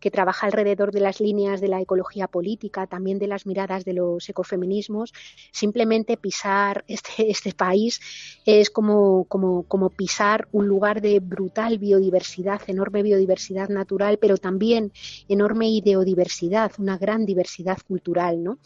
que 0.00 0.10
trabaja 0.10 0.46
alrededor 0.46 0.92
de 0.92 1.00
las 1.00 1.20
líneas 1.20 1.60
de 1.60 1.68
la 1.68 1.80
ecología 1.80 2.28
política, 2.28 2.86
también 2.86 3.18
de 3.18 3.26
las 3.26 3.46
miradas 3.46 3.84
de 3.84 3.94
los 3.94 4.28
ecofeminismos, 4.28 5.12
simplemente 5.52 6.16
pisar 6.16 6.84
este, 6.88 7.30
este 7.30 7.52
país 7.52 8.00
es 8.44 8.70
como, 8.70 9.24
como, 9.24 9.64
como 9.64 9.90
pisar 9.90 10.48
un 10.52 10.68
lugar 10.68 11.00
de 11.00 11.20
brutal 11.20 11.78
biodiversidad, 11.78 12.60
enorme 12.66 13.02
biodiversidad 13.02 13.68
natural, 13.68 14.18
pero 14.18 14.36
también 14.36 14.92
enorme 15.28 15.68
ideodiversidad, 15.68 16.72
una 16.78 16.98
gran 16.98 17.26
diversidad 17.26 17.78
cultural, 17.86 18.42
¿no? 18.42 18.58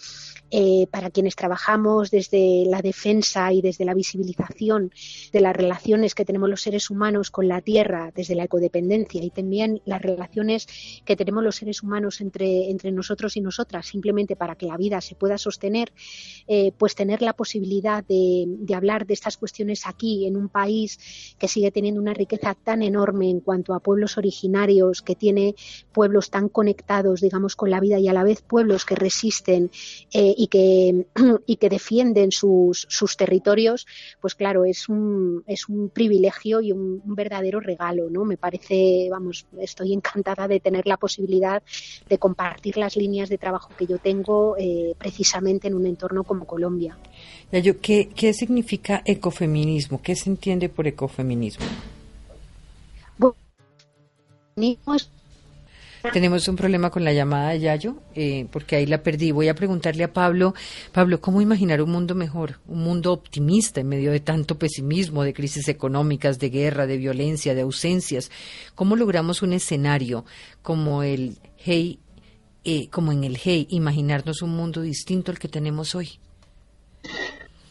Eh, 0.50 0.86
para 0.90 1.10
quienes 1.10 1.36
trabajamos 1.36 2.10
desde 2.10 2.64
la 2.66 2.82
defensa 2.82 3.52
y 3.52 3.62
desde 3.62 3.84
la 3.84 3.94
visibilización 3.94 4.92
de 5.32 5.40
las 5.40 5.54
relaciones 5.54 6.14
que 6.14 6.24
tenemos 6.24 6.50
los 6.50 6.62
seres 6.62 6.90
humanos 6.90 7.30
con 7.30 7.46
la 7.48 7.60
tierra, 7.60 8.10
desde 8.14 8.34
la 8.34 8.44
ecodependencia 8.44 9.22
y 9.22 9.30
también 9.30 9.80
las 9.84 10.02
relaciones 10.02 10.66
que 11.04 11.16
tenemos 11.24 11.44
los 11.44 11.56
seres 11.56 11.82
humanos 11.82 12.20
entre, 12.20 12.70
entre 12.70 12.92
nosotros 12.92 13.36
y 13.36 13.40
nosotras, 13.40 13.86
simplemente 13.86 14.36
para 14.36 14.54
que 14.54 14.66
la 14.66 14.76
vida 14.76 15.00
se 15.00 15.14
pueda 15.14 15.38
sostener, 15.38 15.92
eh, 16.48 16.72
pues 16.76 16.94
tener 16.94 17.22
la 17.22 17.34
posibilidad 17.34 18.04
de, 18.04 18.44
de 18.46 18.74
hablar 18.74 19.06
de 19.06 19.14
estas 19.14 19.36
cuestiones 19.36 19.86
aquí, 19.86 20.26
en 20.26 20.36
un 20.36 20.48
país 20.48 20.98
que 21.38 21.48
sigue 21.48 21.70
teniendo 21.70 22.00
una 22.00 22.14
riqueza 22.14 22.54
tan 22.54 22.82
enorme 22.82 23.30
en 23.30 23.40
cuanto 23.40 23.74
a 23.74 23.80
pueblos 23.80 24.18
originarios, 24.18 25.02
que 25.02 25.14
tiene 25.14 25.54
pueblos 25.92 26.30
tan 26.30 26.48
conectados, 26.48 27.20
digamos, 27.20 27.56
con 27.56 27.70
la 27.70 27.80
vida 27.80 27.98
y 27.98 28.08
a 28.08 28.12
la 28.12 28.24
vez 28.24 28.42
pueblos 28.42 28.84
que 28.84 28.94
resisten 28.94 29.70
eh, 30.12 30.34
y, 30.36 30.46
que, 30.48 31.06
y 31.46 31.56
que 31.56 31.68
defienden 31.68 32.32
sus, 32.32 32.86
sus 32.88 33.16
territorios, 33.16 33.86
pues 34.20 34.34
claro, 34.34 34.64
es 34.64 34.88
un, 34.88 35.42
es 35.46 35.68
un 35.68 35.90
privilegio 35.90 36.60
y 36.60 36.72
un, 36.72 37.02
verdadero 37.04 37.60
regalo, 37.60 38.08
¿no? 38.08 38.24
Me 38.24 38.36
parece, 38.36 39.08
vamos, 39.10 39.46
estoy 39.58 39.92
encantada 39.92 40.48
de 40.48 40.60
tener 40.60 40.86
la 40.86 40.96
posibilidad 40.96 41.09
posibilidad 41.10 41.62
de 42.08 42.18
compartir 42.18 42.76
las 42.76 42.96
líneas 42.96 43.28
de 43.28 43.36
trabajo 43.36 43.70
que 43.76 43.86
yo 43.86 43.98
tengo 43.98 44.56
eh, 44.56 44.94
precisamente 44.96 45.66
en 45.66 45.74
un 45.74 45.86
entorno 45.86 46.22
como 46.22 46.44
Colombia. 46.44 46.96
¿qué, 47.50 48.08
¿Qué 48.14 48.32
significa 48.32 49.02
ecofeminismo? 49.04 50.00
¿Qué 50.00 50.14
se 50.14 50.30
entiende 50.30 50.68
por 50.68 50.86
ecofeminismo? 50.86 51.66
Bueno, 53.18 53.36
es 54.94 55.10
tenemos 56.12 56.48
un 56.48 56.56
problema 56.56 56.90
con 56.90 57.04
la 57.04 57.12
llamada 57.12 57.50
de 57.50 57.60
Yayo, 57.60 57.96
eh, 58.14 58.46
porque 58.50 58.76
ahí 58.76 58.86
la 58.86 59.02
perdí. 59.02 59.32
Voy 59.32 59.48
a 59.48 59.54
preguntarle 59.54 60.04
a 60.04 60.12
Pablo, 60.12 60.54
Pablo, 60.92 61.20
¿cómo 61.20 61.40
imaginar 61.40 61.82
un 61.82 61.90
mundo 61.90 62.14
mejor, 62.14 62.60
un 62.66 62.82
mundo 62.82 63.12
optimista 63.12 63.80
en 63.80 63.88
medio 63.88 64.12
de 64.12 64.20
tanto 64.20 64.58
pesimismo, 64.58 65.22
de 65.22 65.34
crisis 65.34 65.68
económicas, 65.68 66.38
de 66.38 66.50
guerra, 66.50 66.86
de 66.86 66.96
violencia, 66.96 67.54
de 67.54 67.62
ausencias? 67.62 68.30
¿Cómo 68.74 68.96
logramos 68.96 69.42
un 69.42 69.52
escenario 69.52 70.24
como 70.62 71.02
el 71.02 71.38
Hey, 71.56 71.98
eh, 72.64 72.88
como 72.88 73.12
en 73.12 73.24
el 73.24 73.36
Hey, 73.36 73.66
imaginarnos 73.70 74.42
un 74.42 74.50
mundo 74.50 74.80
distinto 74.80 75.30
al 75.30 75.38
que 75.38 75.48
tenemos 75.48 75.94
hoy? 75.94 76.18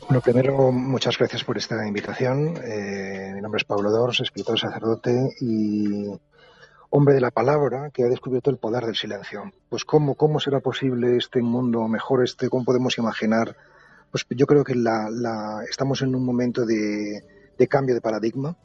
Bueno, 0.07 0.21
primero, 0.21 0.71
muchas 0.71 1.17
gracias 1.19 1.43
por 1.43 1.57
esta 1.57 1.87
invitación. 1.87 2.55
Eh, 2.63 3.31
mi 3.35 3.41
nombre 3.41 3.59
es 3.59 3.63
Pablo 3.63 3.91
Dors, 3.91 4.19
escritor 4.21 4.59
sacerdote 4.59 5.11
y 5.39 6.05
hombre 6.89 7.13
de 7.13 7.21
la 7.21 7.31
palabra 7.31 7.89
que 7.91 8.03
ha 8.03 8.07
descubierto 8.07 8.49
el 8.49 8.57
poder 8.57 8.85
del 8.85 8.95
silencio. 8.95 9.51
Pues 9.69 9.85
cómo, 9.85 10.15
cómo 10.15 10.39
será 10.39 10.59
posible 10.59 11.17
este 11.17 11.41
mundo 11.41 11.87
mejor, 11.87 12.23
este, 12.23 12.49
cómo 12.49 12.65
podemos 12.65 12.97
imaginar. 12.97 13.55
Pues 14.11 14.25
yo 14.29 14.47
creo 14.47 14.63
que 14.63 14.75
estamos 15.69 16.01
en 16.01 16.15
un 16.15 16.25
momento 16.25 16.65
de, 16.65 17.23
cambio 17.69 17.93
de 17.93 18.01
paradigma, 18.01 18.55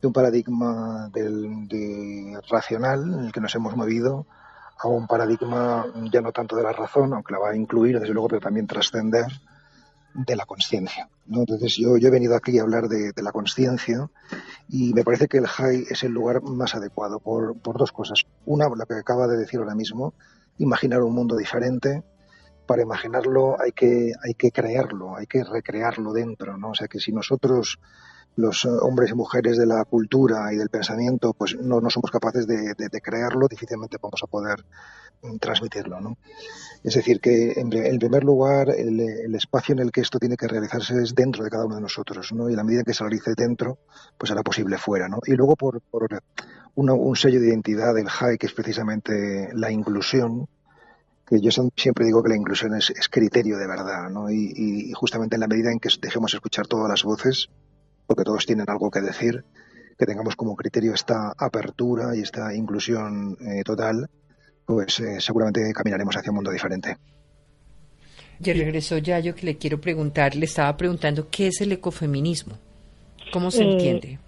de 0.00 0.06
un 0.06 0.12
paradigma 0.12 1.08
del, 1.12 1.66
de 1.66 2.38
racional 2.48 3.02
en 3.02 3.24
el 3.26 3.32
que 3.32 3.40
nos 3.40 3.54
hemos 3.54 3.76
movido 3.76 4.26
a 4.78 4.88
un 4.88 5.06
paradigma 5.06 5.86
ya 6.12 6.20
no 6.20 6.32
tanto 6.32 6.54
de 6.54 6.62
la 6.62 6.72
razón, 6.72 7.14
aunque 7.14 7.32
la 7.32 7.40
va 7.40 7.50
a 7.50 7.56
incluir 7.56 7.98
desde 7.98 8.12
luego, 8.12 8.28
pero 8.28 8.40
también 8.40 8.66
trascender 8.66 9.26
de 10.16 10.36
la 10.36 10.46
conciencia. 10.46 11.08
¿no? 11.26 11.40
Entonces 11.40 11.76
yo, 11.76 11.96
he 11.96 12.10
venido 12.10 12.34
aquí 12.34 12.58
a 12.58 12.62
hablar 12.62 12.88
de, 12.88 13.12
la 13.22 13.32
conciencia 13.32 14.10
y 14.68 14.94
me 14.94 15.04
parece 15.04 15.28
que 15.28 15.38
el 15.38 15.46
high 15.46 15.84
es 15.90 16.02
el 16.04 16.12
lugar 16.12 16.42
más 16.42 16.74
adecuado 16.74 17.20
por, 17.20 17.60
dos 17.60 17.92
cosas. 17.92 18.24
Una, 18.46 18.68
la 18.74 18.86
que 18.86 18.94
acaba 18.94 19.26
de 19.26 19.36
decir 19.36 19.60
ahora 19.60 19.74
mismo, 19.74 20.14
imaginar 20.58 21.02
un 21.02 21.14
mundo 21.14 21.36
diferente. 21.36 22.02
Para 22.66 22.82
imaginarlo 22.82 23.60
hay 23.60 23.72
que, 23.72 24.12
hay 24.24 24.34
que 24.34 24.50
creerlo, 24.50 25.16
hay 25.16 25.26
que 25.26 25.44
recrearlo 25.44 26.12
dentro. 26.12 26.56
¿no? 26.56 26.70
O 26.70 26.74
sea 26.74 26.88
que 26.88 26.98
si 26.98 27.12
nosotros 27.12 27.78
los 28.36 28.64
hombres 28.66 29.10
y 29.10 29.14
mujeres 29.14 29.56
de 29.56 29.66
la 29.66 29.84
cultura 29.84 30.52
y 30.52 30.56
del 30.56 30.68
pensamiento, 30.68 31.32
pues 31.32 31.56
no, 31.58 31.80
no 31.80 31.90
somos 31.90 32.10
capaces 32.10 32.46
de, 32.46 33.00
crearlo, 33.02 33.48
difícilmente 33.48 33.96
vamos 34.00 34.22
a 34.22 34.26
poder 34.26 34.64
transmitirlo. 35.40 36.00
¿no? 36.00 36.18
Es 36.84 36.94
decir, 36.94 37.20
que 37.20 37.52
en, 37.52 37.72
en 37.72 37.98
primer 37.98 38.24
lugar 38.24 38.68
el, 38.70 39.34
espacio 39.34 39.72
en 39.72 39.80
el 39.80 39.90
que 39.90 40.02
esto 40.02 40.18
tiene 40.18 40.36
que 40.36 40.46
realizarse 40.46 41.02
es 41.02 41.14
dentro 41.14 41.44
de 41.44 41.50
cada 41.50 41.64
uno 41.64 41.76
de 41.76 41.80
nosotros, 41.80 42.32
¿no? 42.32 42.50
y 42.50 42.52
a 42.52 42.56
la 42.56 42.64
medida 42.64 42.84
que 42.84 42.94
se 42.94 43.02
realice 43.02 43.34
dentro, 43.34 43.78
pues 44.18 44.28
será 44.28 44.42
posible 44.42 44.76
fuera. 44.76 45.08
¿no? 45.08 45.18
Y 45.26 45.32
luego 45.32 45.56
por, 45.56 45.80
un 46.74 47.16
sello 47.16 47.40
de 47.40 47.48
identidad 47.48 47.94
del 47.94 48.08
HAI, 48.08 48.36
que 48.36 48.46
es 48.46 48.52
precisamente 48.52 49.48
la 49.54 49.70
inclusión, 49.70 50.46
que 51.26 51.40
yo 51.40 51.50
siempre 51.50 52.04
digo 52.04 52.22
que 52.22 52.28
la 52.28 52.36
inclusión 52.36 52.74
es, 52.74 52.92
criterio 53.10 53.58
de 53.58 53.66
verdad, 53.66 54.08
¿no? 54.10 54.30
Y, 54.30 54.92
justamente 54.92 55.34
en 55.34 55.40
la 55.40 55.48
medida 55.48 55.72
en 55.72 55.80
que 55.80 55.88
dejemos 56.00 56.32
escuchar 56.34 56.68
todas 56.68 56.88
las 56.88 57.02
voces, 57.02 57.48
porque 58.16 58.24
todos 58.24 58.46
tienen 58.46 58.64
algo 58.68 58.90
que 58.90 59.02
decir, 59.02 59.44
que 59.98 60.06
tengamos 60.06 60.36
como 60.36 60.56
criterio 60.56 60.94
esta 60.94 61.34
apertura 61.36 62.16
y 62.16 62.22
esta 62.22 62.54
inclusión 62.54 63.36
eh, 63.40 63.62
total, 63.62 64.08
pues 64.64 65.00
eh, 65.00 65.20
seguramente 65.20 65.70
caminaremos 65.74 66.16
hacia 66.16 66.30
un 66.30 66.36
mundo 66.36 66.50
diferente. 66.50 66.96
Ya 68.40 68.54
regresó 68.54 68.96
ya 68.98 69.18
yo 69.20 69.34
que 69.34 69.44
le 69.44 69.58
quiero 69.58 69.80
preguntar, 69.80 70.34
le 70.34 70.46
estaba 70.46 70.74
preguntando 70.78 71.28
qué 71.30 71.48
es 71.48 71.60
el 71.60 71.72
ecofeminismo, 71.72 72.58
cómo 73.32 73.50
se 73.50 73.62
eh, 73.62 73.72
entiende. 73.72 74.18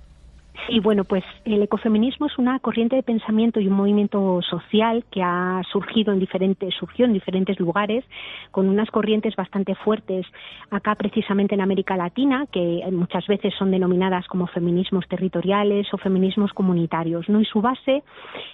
Sí, 0.67 0.81
bueno, 0.81 1.05
pues 1.05 1.25
el 1.45 1.63
ecofeminismo 1.63 2.27
es 2.27 2.37
una 2.37 2.59
corriente 2.59 2.97
de 2.97 3.03
pensamiento 3.03 3.61
y 3.61 3.69
un 3.69 3.75
movimiento 3.75 4.41
social 4.43 5.05
que 5.11 5.23
ha 5.23 5.63
surgido 5.71 6.13
en 6.13 6.19
diferentes, 6.19 6.75
surgió 6.75 7.07
en 7.07 7.13
diferentes 7.13 7.59
lugares, 7.61 8.05
con 8.51 8.69
unas 8.69 8.91
corrientes 8.91 9.37
bastante 9.37 9.75
fuertes 9.77 10.27
acá 10.71 10.95
precisamente 10.95 11.55
en 11.55 11.61
América 11.61 11.97
Latina, 11.97 12.47
que 12.51 12.83
muchas 12.93 13.27
veces 13.27 13.55
son 13.59 13.71
denominadas 13.71 14.27
como 14.27 14.47
feminismos 14.47 15.07
territoriales 15.09 15.87
o 15.93 15.99
feminismos 15.99 16.53
comunitarios, 16.53 17.29
¿no? 17.29 17.41
Y 17.41 17.45
su 17.45 17.61
base 17.61 18.03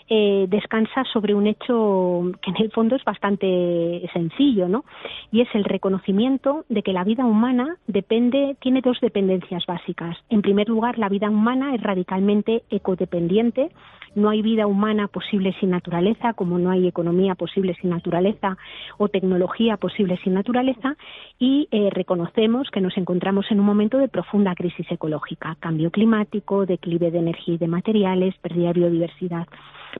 eh, 0.09 0.47
descansa 0.49 1.05
sobre 1.13 1.35
un 1.35 1.47
hecho 1.47 2.33
que 2.43 2.51
en 2.51 2.63
el 2.63 2.71
fondo 2.71 2.97
es 2.97 3.05
bastante 3.05 4.09
sencillo, 4.13 4.69
¿no? 4.69 4.85
Y 5.33 5.41
es 5.41 5.49
el 5.55 5.65
reconocimiento 5.65 6.65
de 6.69 6.83
que 6.83 6.93
la 6.93 7.05
vida 7.05 7.25
humana 7.25 7.77
depende, 7.87 8.57
tiene 8.61 8.81
dos 8.83 9.01
dependencias 9.01 9.65
básicas. 9.67 10.17
En 10.29 10.43
primer 10.43 10.69
lugar, 10.69 10.99
la 10.99 11.09
vida 11.09 11.31
humana 11.31 11.75
es 11.75 11.83
radicalmente 11.95 12.65
ecodependiente. 12.71 13.71
No 14.15 14.31
hay 14.31 14.43
vida 14.43 14.67
humana 14.67 15.09
posible 15.09 15.55
sin 15.59 15.71
naturaleza, 15.71 16.35
como 16.35 16.59
no 16.59 16.71
hay 16.71 16.87
economía 16.87 17.35
posible 17.35 17.75
sin 17.81 17.91
naturaleza 17.91 18.57
o 18.97 19.09
tecnología 19.09 19.77
posible 19.77 20.19
sin 20.23 20.35
naturaleza. 20.35 20.97
Y 21.39 21.67
eh, 21.73 21.91
reconocemos 21.91 22.71
que 22.71 22.81
nos 22.81 22.97
encontramos 22.97 23.47
en 23.51 23.59
un 23.59 23.67
momento 23.67 23.99
de 23.99 24.09
profunda 24.09 24.55
crisis 24.55 24.87
ecológica, 24.91 25.57
cambio 25.59 25.91
climático, 25.91 26.65
declive 26.65 27.11
de 27.11 27.19
energía 27.19 27.55
y 27.55 27.59
de 27.59 27.67
materiales, 27.67 28.37
pérdida 28.39 28.69
de 28.69 28.81
biodiversidad. 28.81 29.49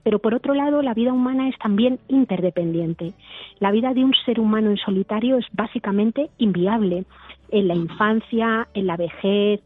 Pero 0.03 0.19
por 0.19 0.33
otro 0.33 0.53
lado, 0.53 0.81
la 0.81 0.93
vida 0.93 1.11
humana 1.11 1.49
es 1.49 1.57
también 1.57 1.99
interdependiente. 2.07 3.13
La 3.59 3.71
vida 3.71 3.93
de 3.93 4.03
un 4.03 4.13
ser 4.25 4.39
humano 4.39 4.69
en 4.69 4.77
solitario 4.77 5.37
es 5.37 5.45
básicamente 5.51 6.29
inviable. 6.37 7.05
En 7.49 7.67
la 7.67 7.75
infancia, 7.75 8.67
en 8.73 8.87
la 8.87 8.97
vejez, 8.97 9.61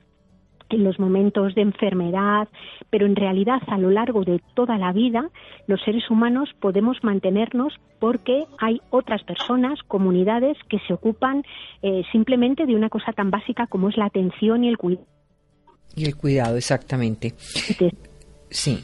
en 0.69 0.83
los 0.83 0.99
momentos 0.99 1.55
de 1.55 1.61
enfermedad, 1.61 2.47
pero 2.89 3.05
en 3.05 3.15
realidad 3.15 3.61
a 3.67 3.77
lo 3.77 3.91
largo 3.91 4.23
de 4.23 4.41
toda 4.53 4.77
la 4.77 4.91
vida 4.91 5.29
los 5.67 5.81
seres 5.83 6.09
humanos 6.09 6.49
podemos 6.59 7.03
mantenernos 7.03 7.73
porque 7.99 8.45
hay 8.59 8.81
otras 8.89 9.23
personas, 9.23 9.79
comunidades 9.83 10.57
que 10.69 10.79
se 10.87 10.93
ocupan 10.93 11.43
eh, 11.81 12.03
simplemente 12.11 12.65
de 12.65 12.75
una 12.75 12.89
cosa 12.89 13.11
tan 13.13 13.29
básica 13.29 13.67
como 13.67 13.89
es 13.89 13.97
la 13.97 14.05
atención 14.05 14.63
y 14.63 14.69
el 14.69 14.77
cuidado. 14.77 15.05
Y 15.95 16.05
el 16.05 16.15
cuidado, 16.15 16.55
exactamente. 16.57 17.33
Sí. 18.49 18.83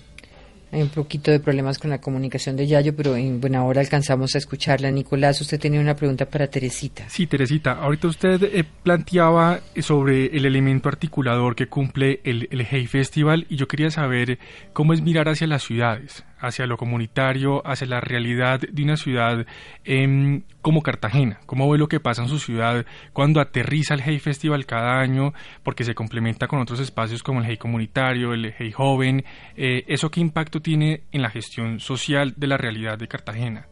Hay 0.75 0.81
un 0.81 0.89
poquito 0.89 1.31
de 1.31 1.39
problemas 1.39 1.79
con 1.79 1.89
la 1.89 2.01
comunicación 2.01 2.57
de 2.57 2.67
Yayo, 2.67 2.93
pero 2.93 3.15
en 3.15 3.39
buena 3.39 3.61
alcanzamos 3.61 4.35
a 4.35 4.39
escucharla. 4.39 4.91
Nicolás, 4.91 5.39
usted 5.39 5.57
tenía 5.57 5.79
una 5.79 5.95
pregunta 5.95 6.25
para 6.25 6.47
Teresita. 6.47 7.07
Sí, 7.07 7.27
Teresita, 7.27 7.79
ahorita 7.79 8.09
usted 8.09 8.43
eh, 8.43 8.65
planteaba 8.83 9.61
sobre 9.79 10.25
el 10.35 10.45
elemento 10.45 10.89
articulador 10.89 11.55
que 11.55 11.67
cumple 11.67 12.19
el, 12.25 12.49
el 12.51 12.67
Hey 12.69 12.87
Festival 12.87 13.45
y 13.47 13.55
yo 13.55 13.69
quería 13.69 13.89
saber 13.89 14.37
cómo 14.73 14.91
es 14.91 15.01
mirar 15.01 15.29
hacia 15.29 15.47
las 15.47 15.63
ciudades, 15.63 16.25
hacia 16.45 16.67
lo 16.67 16.77
comunitario, 16.77 17.61
hacia 17.65 17.87
la 17.87 17.99
realidad 17.99 18.59
de 18.59 18.83
una 18.83 18.95
ciudad 18.95 19.45
em, 19.83 20.43
como 20.61 20.81
Cartagena. 20.81 21.39
¿Cómo 21.45 21.69
ve 21.69 21.77
lo 21.77 21.87
que 21.87 21.99
pasa 21.99 22.21
en 22.21 22.27
su 22.27 22.39
ciudad 22.39 22.85
cuando 23.13 23.41
aterriza 23.41 23.93
el 23.93 24.01
Hey 24.01 24.19
Festival 24.19 24.65
cada 24.65 24.99
año? 24.99 25.33
Porque 25.63 25.83
se 25.83 25.95
complementa 25.95 26.47
con 26.47 26.59
otros 26.59 26.79
espacios 26.79 27.23
como 27.23 27.39
el 27.39 27.45
Hey 27.47 27.57
Comunitario, 27.57 28.33
el 28.33 28.53
Hey 28.57 28.71
Joven. 28.71 29.23
Eh, 29.57 29.83
¿Eso 29.87 30.09
qué 30.09 30.21
impacto 30.21 30.59
tiene 30.59 31.01
en 31.11 31.21
la 31.21 31.29
gestión 31.29 31.79
social 31.79 32.33
de 32.37 32.47
la 32.47 32.57
realidad 32.57 32.97
de 32.97 33.07
Cartagena? 33.07 33.65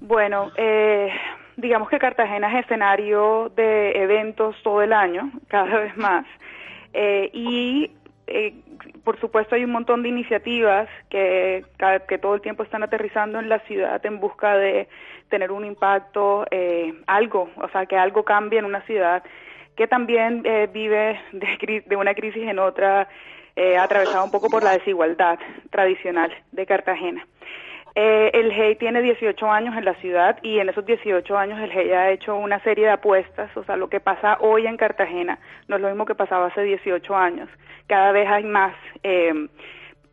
Bueno, 0.00 0.50
eh, 0.56 1.08
digamos 1.56 1.88
que 1.88 1.98
Cartagena 1.98 2.52
es 2.52 2.64
escenario 2.64 3.50
de 3.56 3.92
eventos 3.92 4.56
todo 4.62 4.82
el 4.82 4.92
año, 4.92 5.30
cada 5.48 5.78
vez 5.78 5.96
más. 5.96 6.26
Eh, 6.92 7.30
y 7.32 7.90
por 9.06 9.20
supuesto 9.20 9.54
hay 9.54 9.62
un 9.62 9.70
montón 9.70 10.02
de 10.02 10.08
iniciativas 10.08 10.88
que, 11.08 11.64
que 12.08 12.18
todo 12.18 12.34
el 12.34 12.40
tiempo 12.40 12.64
están 12.64 12.82
aterrizando 12.82 13.38
en 13.38 13.48
la 13.48 13.60
ciudad 13.60 14.04
en 14.04 14.18
busca 14.18 14.56
de 14.56 14.88
tener 15.28 15.52
un 15.52 15.64
impacto, 15.64 16.44
eh, 16.50 16.92
algo, 17.06 17.48
o 17.54 17.68
sea, 17.68 17.86
que 17.86 17.96
algo 17.96 18.24
cambie 18.24 18.58
en 18.58 18.64
una 18.64 18.82
ciudad 18.82 19.22
que 19.76 19.86
también 19.86 20.42
eh, 20.44 20.68
vive 20.72 21.20
de, 21.30 21.84
de, 21.86 21.96
una 21.96 22.14
crisis 22.14 22.48
en 22.48 22.58
otra, 22.58 23.08
eh, 23.54 23.78
atravesada 23.78 24.24
un 24.24 24.32
poco 24.32 24.50
por 24.50 24.64
la 24.64 24.72
desigualdad 24.72 25.38
tradicional 25.70 26.34
de 26.50 26.66
Cartagena. 26.66 27.24
Eh, 27.98 28.30
el 28.34 28.52
GEI 28.52 28.76
tiene 28.76 29.00
18 29.00 29.50
años 29.50 29.74
en 29.74 29.86
la 29.86 29.94
ciudad 29.94 30.38
y 30.42 30.58
en 30.58 30.68
esos 30.68 30.84
18 30.84 31.38
años 31.38 31.58
el 31.60 31.72
GEI 31.72 31.92
ha 31.92 32.10
hecho 32.10 32.36
una 32.36 32.60
serie 32.60 32.84
de 32.84 32.90
apuestas, 32.90 33.56
o 33.56 33.64
sea, 33.64 33.78
lo 33.78 33.88
que 33.88 34.00
pasa 34.00 34.36
hoy 34.40 34.66
en 34.66 34.76
Cartagena 34.76 35.38
no 35.66 35.76
es 35.76 35.82
lo 35.82 35.88
mismo 35.88 36.04
que 36.04 36.14
pasaba 36.14 36.48
hace 36.48 36.62
18 36.62 37.16
años. 37.16 37.48
Cada 37.86 38.12
vez 38.12 38.28
hay 38.28 38.44
más, 38.44 38.74
eh, 39.02 39.48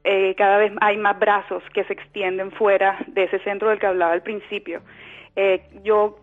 eh, 0.05 0.33
cada 0.35 0.59
vez 0.59 0.71
hay 0.79 0.95
más 0.95 1.19
brazos 1.19 1.61
que 1.73 1.83
se 1.83 1.91
extienden 1.91 2.53
fuera 2.53 2.99
de 3.07 3.23
ese 3.25 3.39
centro 3.39 3.67
del 3.67 3.79
que 3.79 3.87
hablaba 3.87 4.13
al 4.13 4.23
principio. 4.23 4.81
Eh, 5.35 5.61
yo 5.83 6.19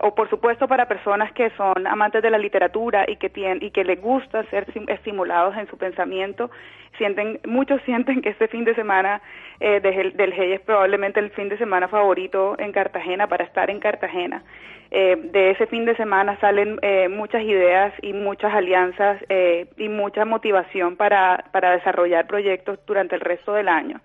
o 0.00 0.14
por 0.14 0.28
supuesto 0.28 0.68
para 0.68 0.86
personas 0.86 1.32
que 1.32 1.50
son 1.50 1.86
amantes 1.86 2.22
de 2.22 2.30
la 2.30 2.38
literatura 2.38 3.04
y 3.08 3.16
que 3.16 3.30
tienen 3.30 3.62
y 3.62 3.70
que 3.70 3.84
les 3.84 4.00
gusta 4.00 4.44
ser 4.50 4.66
estimulados 4.88 5.56
en 5.56 5.66
su 5.68 5.76
pensamiento 5.76 6.50
sienten 6.98 7.40
muchos 7.46 7.80
sienten 7.86 8.22
que 8.22 8.30
este 8.30 8.48
fin 8.48 8.64
de 8.64 8.74
semana 8.74 9.20
eh, 9.60 9.80
del, 9.80 10.16
del 10.16 10.32
GEI 10.32 10.52
es 10.52 10.60
probablemente 10.60 11.20
el 11.20 11.30
fin 11.30 11.48
de 11.48 11.58
semana 11.58 11.88
favorito 11.88 12.56
en 12.58 12.72
Cartagena 12.72 13.26
para 13.26 13.44
estar 13.44 13.70
en 13.70 13.80
Cartagena 13.80 14.42
eh, 14.90 15.16
de 15.32 15.50
ese 15.50 15.66
fin 15.66 15.84
de 15.84 15.96
semana 15.96 16.38
salen 16.40 16.78
eh, 16.82 17.08
muchas 17.08 17.42
ideas 17.42 17.92
y 18.02 18.12
muchas 18.12 18.54
alianzas 18.54 19.20
eh, 19.28 19.66
y 19.76 19.88
mucha 19.88 20.24
motivación 20.24 20.96
para, 20.96 21.44
para 21.52 21.72
desarrollar 21.72 22.26
proyectos 22.26 22.78
durante 22.86 23.16
el 23.16 23.20
resto 23.20 23.52
del 23.52 23.68
año. 23.68 24.00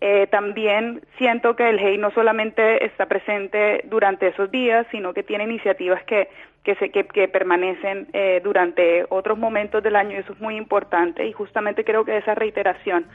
Eh, 0.00 0.28
también 0.28 1.02
siento 1.16 1.56
que 1.56 1.68
el 1.68 1.78
GEI 1.80 1.98
no 1.98 2.10
solamente 2.12 2.84
está 2.84 3.06
presente 3.06 3.82
durante 3.84 4.28
esos 4.28 4.50
días, 4.50 4.86
sino 4.92 5.12
que 5.12 5.24
tiene 5.24 5.44
iniciativas 5.44 6.02
que, 6.04 6.28
que, 6.62 6.76
se, 6.76 6.90
que, 6.90 7.04
que 7.04 7.26
permanecen 7.26 8.06
eh, 8.12 8.40
durante 8.44 9.04
otros 9.08 9.38
momentos 9.38 9.82
del 9.82 9.96
año 9.96 10.12
y 10.12 10.20
eso 10.20 10.32
es 10.32 10.40
muy 10.40 10.56
importante. 10.56 11.26
Y 11.26 11.32
justamente 11.32 11.84
creo 11.84 12.04
que 12.04 12.16
esa 12.16 12.34
reiteración 12.36 13.06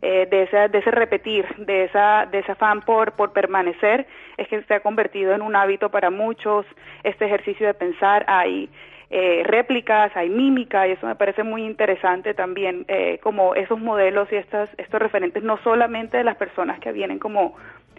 eh, 0.00 0.28
de, 0.30 0.44
ese, 0.44 0.68
de 0.68 0.78
ese 0.78 0.92
repetir, 0.92 1.44
de, 1.56 1.84
esa, 1.84 2.26
de 2.30 2.38
ese 2.38 2.52
afán 2.52 2.82
por, 2.82 3.12
por 3.12 3.32
permanecer, 3.32 4.06
es 4.36 4.46
que 4.46 4.62
se 4.62 4.74
ha 4.74 4.80
convertido 4.80 5.34
en 5.34 5.42
un 5.42 5.56
hábito 5.56 5.90
para 5.90 6.10
muchos, 6.10 6.64
este 7.02 7.24
ejercicio 7.24 7.66
de 7.66 7.74
pensar, 7.74 8.24
hay 8.28 8.70
eh, 9.10 9.42
réplicas, 9.44 10.14
hay 10.16 10.28
mímica, 10.28 10.86
y 10.86 10.92
eso 10.92 11.06
me 11.06 11.14
parece 11.14 11.42
muy 11.42 11.64
interesante 11.64 12.34
también, 12.34 12.84
eh, 12.88 13.18
como 13.22 13.54
esos 13.54 13.80
modelos 13.80 14.30
y 14.30 14.36
estas, 14.36 14.68
estos 14.76 15.00
referentes, 15.00 15.42
no 15.42 15.58
solamente 15.64 16.18
de 16.18 16.24
las 16.24 16.36
personas 16.36 16.78
que 16.80 16.92
vienen 16.92 17.18
como 17.18 17.54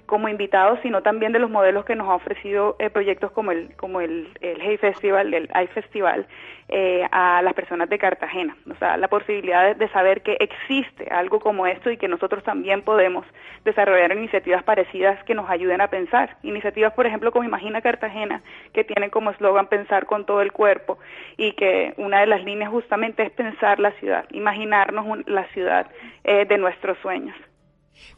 como 0.09 0.27
invitados, 0.27 0.79
sino 0.81 1.03
también 1.03 1.33
de 1.33 1.39
los 1.39 1.51
modelos 1.51 1.85
que 1.85 1.95
nos 1.95 2.09
ha 2.09 2.15
ofrecido 2.15 2.75
eh, 2.79 2.89
proyectos 2.89 3.31
como 3.31 3.51
el 3.51 3.75
como 3.77 4.01
el, 4.01 4.27
el 4.41 4.59
Hey 4.59 4.77
Festival, 4.77 5.31
el 5.35 5.47
hay 5.53 5.67
Festival, 5.67 6.25
eh, 6.67 7.07
a 7.11 7.43
las 7.43 7.53
personas 7.53 7.89
de 7.89 7.99
Cartagena. 7.99 8.57
O 8.71 8.75
sea, 8.75 8.97
la 8.97 9.07
posibilidad 9.07 9.67
de, 9.67 9.75
de, 9.75 9.87
saber 9.91 10.21
que 10.23 10.35
existe 10.39 11.07
algo 11.11 11.39
como 11.39 11.67
esto 11.67 11.91
y 11.91 11.97
que 11.97 12.07
nosotros 12.07 12.43
también 12.43 12.81
podemos 12.81 13.23
desarrollar 13.65 14.11
iniciativas 14.11 14.63
parecidas 14.63 15.23
que 15.25 15.35
nos 15.35 15.47
ayuden 15.47 15.79
a 15.79 15.89
pensar. 15.89 16.37
Iniciativas, 16.41 16.93
por 16.93 17.05
ejemplo, 17.05 17.31
como 17.31 17.45
Imagina 17.45 17.81
Cartagena, 17.81 18.41
que 18.73 18.83
tiene 18.83 19.11
como 19.11 19.29
eslogan 19.29 19.67
pensar 19.67 20.07
con 20.07 20.25
todo 20.25 20.41
el 20.41 20.51
cuerpo 20.51 20.97
y 21.37 21.51
que 21.51 21.93
una 21.97 22.21
de 22.21 22.25
las 22.25 22.43
líneas 22.43 22.71
justamente 22.71 23.21
es 23.21 23.31
pensar 23.31 23.79
la 23.79 23.91
ciudad, 23.99 24.25
imaginarnos 24.31 25.05
un, 25.05 25.23
la 25.27 25.45
ciudad 25.49 25.85
eh, 26.23 26.45
de 26.45 26.57
nuestros 26.57 26.97
sueños. 26.99 27.35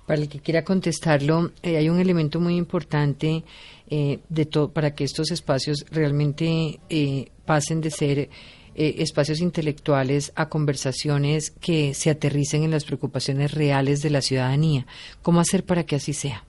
Para 0.05 0.21
el 0.21 0.29
que 0.29 0.39
quiera 0.39 0.63
contestarlo, 0.63 1.51
eh, 1.63 1.77
hay 1.77 1.89
un 1.89 1.99
elemento 1.99 2.39
muy 2.39 2.57
importante 2.57 3.43
eh, 3.89 4.19
de 4.29 4.45
para 4.73 4.95
que 4.95 5.03
estos 5.03 5.31
espacios 5.31 5.85
realmente 5.91 6.79
eh, 6.89 7.31
pasen 7.45 7.81
de 7.81 7.91
ser 7.91 8.29
eh, 8.73 8.95
espacios 8.99 9.41
intelectuales 9.41 10.31
a 10.35 10.47
conversaciones 10.47 11.51
que 11.51 11.93
se 11.93 12.09
aterricen 12.09 12.63
en 12.63 12.71
las 12.71 12.85
preocupaciones 12.85 13.53
reales 13.53 14.01
de 14.01 14.09
la 14.09 14.21
ciudadanía. 14.21 14.85
¿Cómo 15.21 15.41
hacer 15.41 15.65
para 15.65 15.83
que 15.83 15.97
así 15.97 16.13
sea? 16.13 16.45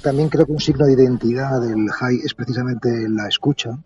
También 0.00 0.30
creo 0.30 0.46
que 0.46 0.52
un 0.52 0.60
signo 0.60 0.86
de 0.86 0.94
identidad 0.94 1.60
del 1.60 1.90
high 1.90 2.16
es 2.24 2.32
precisamente 2.32 2.88
la 3.10 3.28
escucha 3.28 3.78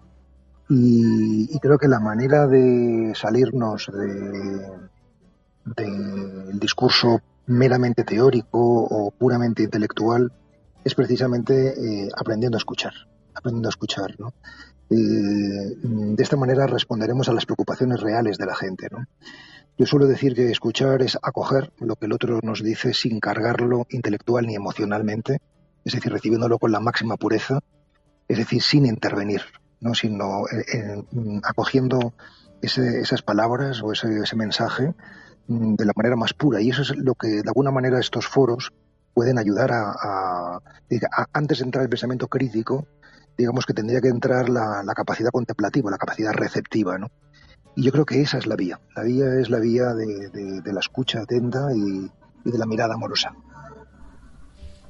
y, 0.68 1.52
y 1.52 1.58
creo 1.58 1.78
que 1.78 1.88
la 1.88 1.98
manera 1.98 2.46
de 2.46 3.12
salirnos 3.16 3.90
del 3.92 4.88
de, 5.64 6.58
discurso 6.60 7.20
meramente 7.50 8.04
teórico 8.04 8.58
o 8.60 9.10
puramente 9.10 9.64
intelectual 9.64 10.32
es 10.84 10.94
precisamente 10.94 12.04
eh, 12.04 12.08
aprendiendo 12.16 12.56
a 12.56 12.60
escuchar, 12.60 12.92
aprendiendo 13.34 13.68
a 13.68 13.70
escuchar. 13.70 14.14
Eh, 14.88 14.96
de 14.96 16.22
esta 16.22 16.36
manera 16.36 16.66
responderemos 16.66 17.28
a 17.28 17.32
las 17.32 17.46
preocupaciones 17.46 18.00
reales 18.00 18.38
de 18.38 18.46
la 18.46 18.54
gente. 18.54 18.88
Yo 19.76 19.86
suelo 19.86 20.06
decir 20.06 20.34
que 20.34 20.50
escuchar 20.50 21.02
es 21.02 21.18
acoger 21.22 21.72
lo 21.80 21.96
que 21.96 22.06
el 22.06 22.12
otro 22.12 22.40
nos 22.42 22.62
dice 22.62 22.94
sin 22.94 23.18
cargarlo 23.18 23.86
intelectual 23.90 24.46
ni 24.46 24.54
emocionalmente, 24.54 25.40
es 25.84 25.94
decir, 25.94 26.12
recibiéndolo 26.12 26.58
con 26.58 26.70
la 26.70 26.80
máxima 26.80 27.16
pureza, 27.16 27.60
es 28.28 28.38
decir, 28.38 28.62
sin 28.62 28.86
intervenir, 28.86 29.42
¿no? 29.80 29.94
sino 29.94 30.44
eh, 30.48 31.02
acogiendo 31.42 32.14
ese, 32.62 33.00
esas 33.00 33.22
palabras 33.22 33.82
o 33.82 33.92
ese, 33.92 34.36
mensaje 34.36 34.94
de 35.50 35.84
la 35.84 35.92
manera 35.96 36.16
más 36.16 36.32
pura. 36.32 36.60
Y 36.60 36.70
eso 36.70 36.82
es 36.82 36.96
lo 36.96 37.14
que, 37.14 37.28
de 37.28 37.48
alguna 37.48 37.72
manera, 37.72 37.98
estos 37.98 38.26
foros 38.26 38.72
pueden 39.12 39.36
ayudar 39.38 39.72
a, 39.72 40.60
antes 41.32 41.58
de 41.58 41.64
entrar 41.64 41.82
el 41.82 41.90
pensamiento 41.90 42.28
crítico, 42.28 42.86
digamos 43.36 43.66
que 43.66 43.74
tendría 43.74 44.00
que 44.00 44.08
entrar 44.08 44.48
la, 44.48 44.84
capacidad 44.94 45.30
contemplativa, 45.30 45.90
la 45.90 45.98
capacidad 45.98 46.32
receptiva, 46.32 46.98
¿no? 46.98 47.10
Y 47.74 47.82
yo 47.82 47.92
creo 47.92 48.04
que 48.04 48.20
esa 48.20 48.38
es 48.38 48.46
la 48.46 48.56
vía. 48.56 48.80
La 48.94 49.02
vía 49.02 49.40
es 49.40 49.50
la 49.50 49.58
vía 49.58 49.94
de, 49.94 50.72
la 50.72 50.80
escucha 50.80 51.22
atenta 51.22 51.68
y, 51.74 52.10
y, 52.44 52.50
de 52.50 52.58
la 52.58 52.66
mirada 52.66 52.94
amorosa. 52.94 53.34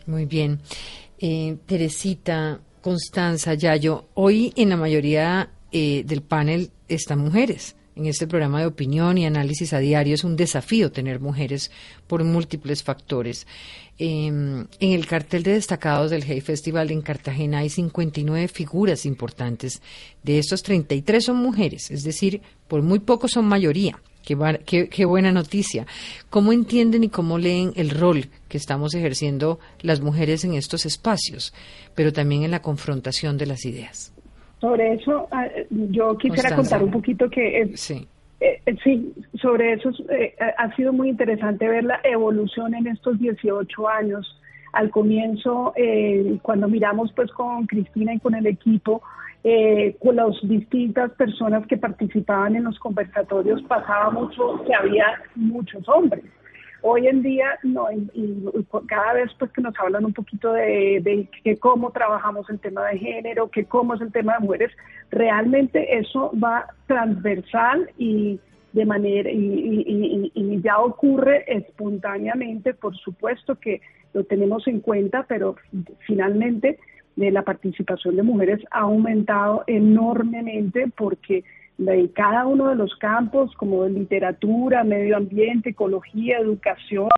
Muy 0.06 0.26
bien. 0.26 0.60
Eh, 1.18 1.58
Teresita, 1.66 2.60
Constanza, 2.82 3.54
Yayo, 3.54 4.08
hoy 4.14 4.52
en 4.56 4.70
la 4.70 4.76
mayoría 4.76 5.50
eh, 5.72 6.04
del 6.04 6.22
panel 6.22 6.70
están 6.88 7.20
mujeres 7.20 7.76
en 8.00 8.06
este 8.06 8.26
programa 8.26 8.60
de 8.60 8.66
opinión 8.66 9.18
y 9.18 9.26
análisis 9.26 9.74
a 9.74 9.78
diario 9.78 10.14
es 10.14 10.24
un 10.24 10.34
desafío 10.34 10.90
tener 10.90 11.20
mujeres 11.20 11.70
por 12.06 12.24
múltiples 12.24 12.82
factores. 12.82 13.46
Eh, 13.98 14.26
en 14.26 14.66
el 14.80 15.06
cartel 15.06 15.42
de 15.42 15.52
destacados 15.52 16.10
del 16.10 16.24
Hey 16.24 16.40
Festival 16.40 16.90
en 16.90 17.02
Cartagena 17.02 17.58
hay 17.58 17.68
59 17.68 18.48
figuras 18.48 19.04
importantes. 19.04 19.82
De 20.22 20.38
estos 20.38 20.62
33 20.62 21.22
son 21.22 21.36
mujeres, 21.36 21.90
es 21.90 22.02
decir, 22.02 22.40
por 22.68 22.82
muy 22.82 23.00
poco 23.00 23.28
son 23.28 23.44
mayoría. 23.46 24.00
Qué, 24.24 24.88
qué, 24.88 25.04
buena 25.04 25.32
noticia. 25.32 25.86
¿Cómo 26.28 26.52
entienden 26.52 27.04
y 27.04 27.08
cómo 27.08 27.38
leen 27.38 27.72
el 27.74 27.90
rol 27.90 28.28
que 28.48 28.58
estamos 28.58 28.94
ejerciendo 28.94 29.58
las 29.80 30.00
mujeres 30.00 30.44
en 30.44 30.54
estos 30.54 30.86
espacios, 30.86 31.52
pero 31.94 32.12
también 32.12 32.44
en 32.44 32.50
la 32.50 32.62
confrontación 32.62 33.38
de 33.38 33.46
las 33.46 33.64
ideas? 33.64 34.12
Sobre 34.60 34.94
eso, 34.94 35.26
ah, 35.30 35.46
yo 35.70 36.16
quisiera 36.18 36.54
Constanza. 36.54 36.78
contar 36.78 36.82
un 36.82 36.90
poquito 36.90 37.30
que... 37.30 37.72
Sí. 37.74 38.06
Eh, 38.40 38.60
eh, 38.64 38.76
sí, 38.82 39.12
sobre 39.40 39.74
eso 39.74 39.90
eh, 40.08 40.34
ha 40.56 40.74
sido 40.74 40.94
muy 40.94 41.10
interesante 41.10 41.68
ver 41.68 41.84
la 41.84 42.00
evolución 42.04 42.74
en 42.74 42.86
estos 42.86 43.18
18 43.18 43.88
años. 43.88 44.36
Al 44.72 44.90
comienzo, 44.90 45.74
cuando 46.42 46.68
miramos 46.68 47.12
pues 47.12 47.28
con 47.32 47.66
Cristina 47.66 48.14
y 48.14 48.20
con 48.20 48.36
el 48.36 48.46
equipo, 48.46 49.02
con 49.98 50.14
las 50.14 50.36
distintas 50.42 51.10
personas 51.14 51.66
que 51.66 51.76
participaban 51.76 52.54
en 52.54 52.62
los 52.62 52.78
conversatorios, 52.78 53.60
pasaba 53.62 54.10
mucho 54.10 54.62
que 54.64 54.72
había 54.72 55.06
muchos 55.34 55.88
hombres. 55.88 56.22
Hoy 56.82 57.06
en 57.06 57.22
día, 57.22 57.58
no, 57.62 57.90
y, 57.92 58.44
cada 58.86 59.14
vez 59.14 59.30
pues 59.38 59.50
que 59.52 59.60
nos 59.60 59.74
hablan 59.78 60.04
un 60.04 60.12
poquito 60.12 60.52
de, 60.52 61.00
de, 61.02 61.28
que 61.44 61.56
cómo 61.58 61.90
trabajamos 61.90 62.48
el 62.50 62.58
tema 62.58 62.86
de 62.86 62.98
género, 62.98 63.50
que 63.50 63.64
cómo 63.64 63.94
es 63.94 64.00
el 64.00 64.12
tema 64.12 64.34
de 64.34 64.40
mujeres, 64.40 64.72
realmente 65.10 65.98
eso 65.98 66.32
va 66.42 66.66
transversal 66.86 67.90
y 67.98 68.40
de 68.72 68.86
manera 68.86 69.30
y, 69.30 70.30
y, 70.34 70.60
ya 70.62 70.78
ocurre 70.78 71.44
espontáneamente, 71.46 72.74
por 72.74 72.96
supuesto 72.96 73.56
que 73.56 73.80
lo 74.12 74.24
tenemos 74.24 74.66
en 74.68 74.80
cuenta, 74.80 75.24
pero 75.28 75.56
finalmente 76.06 76.78
eh, 77.16 77.30
la 77.30 77.42
participación 77.42 78.16
de 78.16 78.22
mujeres 78.22 78.60
ha 78.70 78.80
aumentado 78.80 79.64
enormemente 79.66 80.86
porque 80.96 81.44
de 81.80 82.10
cada 82.12 82.46
uno 82.46 82.68
de 82.68 82.76
los 82.76 82.94
campos, 82.96 83.54
como 83.56 83.86
literatura, 83.86 84.84
medio 84.84 85.16
ambiente, 85.16 85.70
ecología, 85.70 86.38
educación 86.38 87.08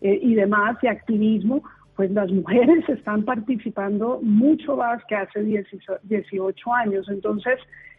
eh, 0.00 0.18
y 0.22 0.34
demás, 0.34 0.78
y 0.82 0.86
activismo, 0.86 1.62
pues 1.96 2.10
las 2.12 2.30
mujeres 2.32 2.82
están 2.88 3.24
participando 3.24 4.20
mucho 4.22 4.76
más 4.76 5.04
que 5.04 5.16
hace 5.16 5.42
18 5.42 6.72
años. 6.72 7.06
Entonces, 7.10 7.58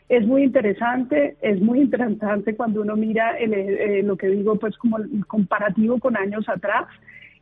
es 0.09 0.25
muy 0.25 0.43
interesante, 0.43 1.37
es 1.41 1.61
muy 1.61 1.81
interesante 1.81 2.55
cuando 2.55 2.81
uno 2.81 2.95
mira 2.95 3.37
eh, 3.37 4.01
lo 4.03 4.17
que 4.17 4.27
digo, 4.27 4.55
pues 4.55 4.75
como 4.77 4.97
el 4.97 5.23
comparativo 5.27 5.99
con 5.99 6.17
años 6.17 6.49
atrás. 6.49 6.87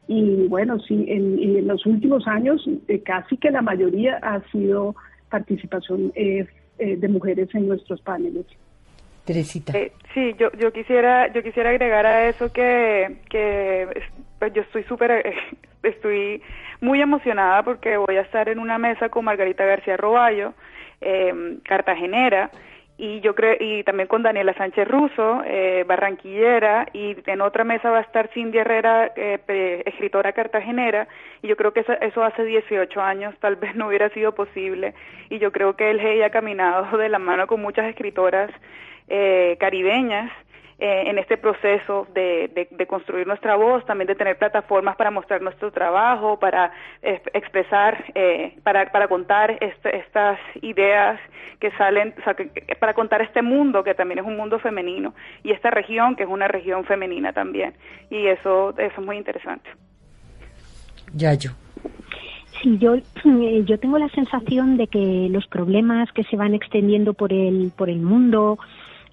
Y 0.08 0.48
bueno, 0.50 0.80
sí, 0.80 1.06
en, 1.08 1.66
los 1.66 1.86
últimos 1.86 2.28
años 2.28 2.62
eh, 2.90 3.00
casi 3.00 3.38
que 3.38 3.52
la 3.52 3.62
mayoría 3.62 4.18
ha 4.22 4.42
sido 4.52 4.96
participación 5.30 6.12
de 6.12 7.08
mujeres 7.08 7.48
en 7.56 7.70
nuestros 7.70 8.02
paneles. 8.02 8.46
Teresita. 9.26 9.78
Eh, 9.78 9.92
sí, 10.14 10.36
yo, 10.38 10.52
yo 10.54 10.72
quisiera 10.72 11.32
yo 11.34 11.42
quisiera 11.44 11.72
agregar 11.72 12.06
a 12.06 12.28
eso 12.28 12.54
que, 12.54 13.18
que 13.30 13.88
pues 14.40 14.54
yo 14.54 14.62
estoy 14.62 14.84
súper 14.84 15.34
estoy 15.84 16.42
muy 16.82 17.02
emocionada 17.02 17.64
porque 17.64 17.98
voy 17.98 18.18
a 18.18 18.22
estar 18.22 18.50
en 18.50 18.60
una 18.60 18.78
mesa 18.78 19.10
con 19.10 19.26
Margarita 19.26 19.66
García 19.66 19.98
Roballo, 19.98 20.54
eh, 21.02 21.58
cartagenera, 21.64 22.52
y 22.98 23.20
yo 23.20 23.36
creo 23.36 23.58
y 23.60 23.84
también 23.84 24.08
con 24.08 24.24
Daniela 24.24 24.54
Sánchez 24.54 24.88
Russo, 24.88 25.42
eh, 25.46 25.84
barranquillera, 25.86 26.88
y 26.94 27.18
en 27.26 27.42
otra 27.42 27.64
mesa 27.64 27.90
va 27.90 27.98
a 27.98 28.02
estar 28.02 28.30
Cindy 28.34 28.58
Herrera, 28.58 29.12
eh, 29.16 29.84
escritora 29.86 30.32
cartagenera, 30.32 31.08
y 31.42 31.48
yo 31.48 31.58
creo 31.58 31.74
que 31.74 31.82
eso, 31.82 31.94
eso, 32.00 32.24
hace 32.24 32.46
18 32.46 33.02
años 33.02 33.36
tal 33.40 33.58
vez 33.58 33.76
no 33.76 33.88
hubiera 33.88 34.10
sido 34.10 34.34
posible, 34.34 34.94
y 35.30 35.40
yo 35.40 35.52
creo 35.52 35.76
que 35.76 35.92
el 35.92 36.00
GEI 36.00 36.24
ha 36.24 36.30
caminado 36.30 36.98
de 36.98 37.10
la 37.10 37.20
mano 37.20 37.48
con 37.48 37.62
muchas 37.62 37.86
escritoras 37.88 38.50
eh, 39.08 39.58
caribeñas 39.60 40.32
eh, 40.78 41.04
en 41.08 41.18
este 41.18 41.38
proceso 41.38 42.06
de, 42.14 42.68
de, 42.70 42.86
construir 42.86 43.26
nuestra 43.26 43.56
voz, 43.56 43.86
también 43.86 44.08
de 44.08 44.16
tener 44.16 44.38
plataformas 44.38 44.98
para 44.98 45.10
mostrar 45.10 45.42
nuestro 45.42 45.72
trabajo, 45.72 46.38
para 46.38 46.72
expresar, 47.02 48.04
eh, 48.14 48.58
para, 48.62 48.92
para 48.92 49.08
contar 49.08 49.58
este, 49.62 49.96
estas 49.96 50.38
ideas 50.62 51.18
que 51.62 51.72
salen, 51.78 52.14
o 52.20 52.24
sea, 52.26 52.36
para 52.78 52.94
contar 52.94 53.22
este 53.22 53.42
mundo 53.42 53.86
que 53.86 53.94
también 53.94 54.20
es 54.20 54.26
un 54.26 54.36
mundo 54.36 54.60
femenino 54.60 55.14
y 55.44 55.54
esta 55.54 55.72
región 55.72 56.18
que 56.18 56.24
es 56.24 56.30
una 56.30 56.50
región 56.50 56.84
femenina 56.84 57.32
también. 57.32 57.74
Y 58.10 58.28
eso, 58.28 58.72
eso 58.78 59.00
es 59.00 59.06
muy 59.06 59.16
interesante. 59.16 59.70
Yayo. 61.14 61.52
Sí, 62.62 62.78
yo, 62.80 62.96
yo 63.64 63.80
tengo 63.80 63.98
la 63.98 64.10
sensación 64.10 64.78
de 64.78 64.88
que 64.88 65.28
los 65.30 65.48
problemas 65.48 66.12
que 66.12 66.24
se 66.24 66.36
van 66.36 66.54
extendiendo 66.54 67.14
por 67.14 67.32
el, 67.32 67.72
por 67.76 67.90
el 67.90 68.00
mundo, 68.02 68.58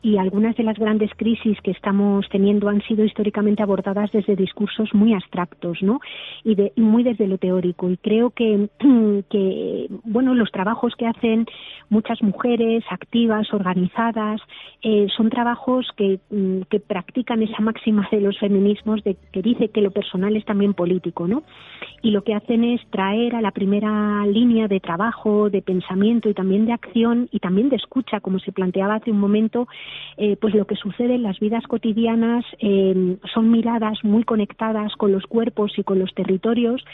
y 0.02 0.18
algunas 0.18 0.56
de 0.56 0.64
las 0.64 0.76
grandes 0.78 1.10
crisis 1.16 1.56
que 1.62 1.70
estamos 1.70 2.28
teniendo 2.28 2.68
han 2.68 2.82
sido 2.82 3.04
históricamente 3.04 3.62
abordadas 3.62 4.10
desde 4.10 4.34
discursos 4.34 4.92
muy 4.94 5.14
abstractos, 5.14 5.80
¿no? 5.80 6.00
Y, 6.42 6.56
de, 6.56 6.72
muy 6.76 7.04
desde 7.04 7.28
lo 7.28 7.38
teórico. 7.38 7.88
Y 7.88 7.96
creo 7.98 8.30
que, 8.30 8.68
que, 9.30 9.86
bueno, 10.04 10.34
los 10.34 10.50
trabajos 10.50 10.94
que 10.96 11.06
hacen 11.06 11.46
muchas 11.88 12.20
mujeres 12.22 12.84
activas, 12.90 13.52
organizadas, 13.54 14.40
eh, 14.82 15.06
son 15.16 15.30
trabajos 15.30 15.88
que, 15.96 16.18
mm, 16.30 16.62
que 16.68 16.80
practican 16.80 17.42
esa 17.42 17.62
máxima 17.62 18.08
de 18.10 18.20
los 18.20 18.38
feminismos 18.38 19.04
de 19.04 19.16
que 19.32 19.42
dice 19.42 19.68
que 19.68 19.82
lo 19.82 19.92
personal 19.92 20.34
es 20.36 20.44
también 20.44 20.74
político, 20.74 21.28
¿no? 21.28 21.44
Y 22.02 22.10
lo 22.10 22.22
que 22.22 22.34
hacen 22.34 22.64
es 22.64 22.80
traer 22.90 23.36
a 23.36 23.40
la 23.40 23.52
primera 23.52 24.26
línea 24.26 24.66
de 24.66 24.80
trabajo, 24.80 25.48
de 25.48 25.62
pensamiento 25.62 26.28
y 26.28 26.34
también 26.34 26.66
de 26.66 26.72
acción 26.72 27.28
y 27.30 27.38
también 27.38 27.68
de 27.68 27.76
escucha, 27.76 28.20
como 28.20 28.40
se 28.40 28.50
planteaba 28.50 28.96
hace 28.96 29.12
un 29.12 29.20
momento, 29.20 29.68
eh, 30.16 30.36
pues 30.36 30.54
lo 30.54 30.66
que 30.66 30.76
sucede 30.76 31.14
en 31.14 31.22
las 31.22 31.38
vidas 31.40 31.64
cotidianas 31.66 32.44
eh, 32.58 33.16
son 33.32 33.50
miradas 33.50 33.98
muy 34.02 34.24
conectadas 34.24 34.94
con 34.96 35.12
los 35.12 35.26
cuerpos 35.26 35.72
y 35.78 35.84
con 35.84 35.98
los 35.98 36.12
territorios 36.14 36.84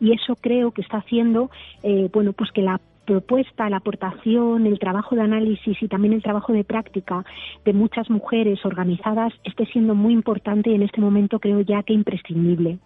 y 0.00 0.12
eso 0.12 0.36
creo 0.36 0.72
que 0.72 0.82
está 0.82 0.98
haciendo 0.98 1.50
eh, 1.82 2.08
bueno 2.12 2.32
pues 2.32 2.50
que 2.52 2.62
la 2.62 2.80
propuesta, 3.04 3.70
la 3.70 3.78
aportación, 3.78 4.66
el 4.66 4.78
trabajo 4.78 5.14
de 5.14 5.22
análisis 5.22 5.82
y 5.82 5.88
también 5.88 6.12
el 6.12 6.22
trabajo 6.22 6.52
de 6.52 6.62
práctica 6.62 7.24
de 7.64 7.72
muchas 7.72 8.10
mujeres 8.10 8.62
organizadas 8.66 9.32
esté 9.44 9.64
siendo 9.66 9.94
muy 9.94 10.12
importante 10.12 10.68
y 10.70 10.74
en 10.74 10.82
este 10.82 11.00
momento 11.00 11.38
creo 11.38 11.60
ya 11.62 11.82
que 11.82 11.94
imprescindible. 11.94 12.78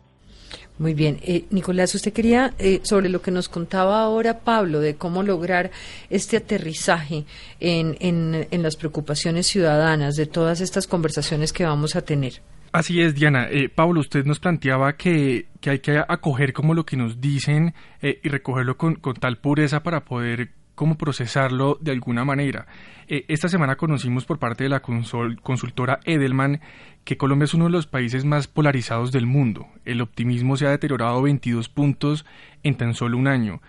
Muy 0.79 0.95
bien. 0.95 1.19
Eh, 1.23 1.45
Nicolás, 1.51 1.95
usted 1.95 2.13
quería, 2.13 2.55
eh, 2.59 2.81
sobre 2.83 3.09
lo 3.09 3.23
que 3.23 3.31
nos 3.31 3.49
contaba 3.49 4.03
ahora 4.03 4.41
Pablo, 4.41 4.81
de 4.81 4.97
cómo 4.97 5.23
lograr 5.23 5.71
este 6.11 6.39
aterrizaje 6.39 7.25
en, 7.61 7.97
en, 8.01 8.63
las 8.63 8.77
preocupaciones 8.77 9.47
ciudadanas, 9.47 10.17
de 10.17 10.27
todas 10.27 10.61
estas 10.61 10.87
conversaciones 10.87 11.53
que 11.53 11.65
vamos 11.65 11.95
a 11.97 12.03
tener. 12.03 12.43
Así 12.73 13.01
es, 13.03 13.15
Diana. 13.15 13.49
Eh, 13.51 13.69
Pablo, 13.69 14.01
usted 14.01 14.25
nos 14.25 14.41
planteaba 14.41 14.97
que, 14.97 15.47
que, 15.61 15.71
hay 15.71 15.79
que 15.81 16.03
acoger 16.09 16.53
como 16.53 16.75
lo 16.75 16.85
que 16.85 16.97
nos 16.97 17.21
dicen 17.21 17.75
y 18.01 18.29
recogerlo 18.29 18.77
con, 18.77 18.97
con 18.97 19.15
tal 19.15 19.39
pureza 19.39 19.83
para 19.83 20.05
poder 20.05 20.51
cómo 20.83 20.99
procesarlo 20.99 21.79
de 21.81 21.93
alguna 21.93 22.25
manera. 22.25 22.67
Eh, 23.07 23.25
esta 23.29 23.49
semana 23.49 23.77
conocimos 23.77 24.25
por 24.25 24.41
parte 24.41 24.65
de 24.65 24.69
la 24.69 24.81
consultora 24.81 26.01
Edelman 26.05 26.61
que 27.05 27.17
Colombia 27.17 27.45
es 27.45 27.55
uno 27.55 27.67
de 27.67 27.71
los 27.71 27.87
países 27.87 28.25
más 28.25 28.49
polarizados 28.49 29.13
del 29.13 29.25
mundo. 29.25 29.69
El 29.85 30.01
optimismo 30.01 30.57
se 30.57 30.67
ha 30.67 30.71
deteriorado 30.71 31.23
22 31.23 31.69
puntos 31.69 32.27
en 32.65 32.75
tan 32.75 32.95
solo 32.95 33.17
un 33.17 33.29
año. 33.29 33.63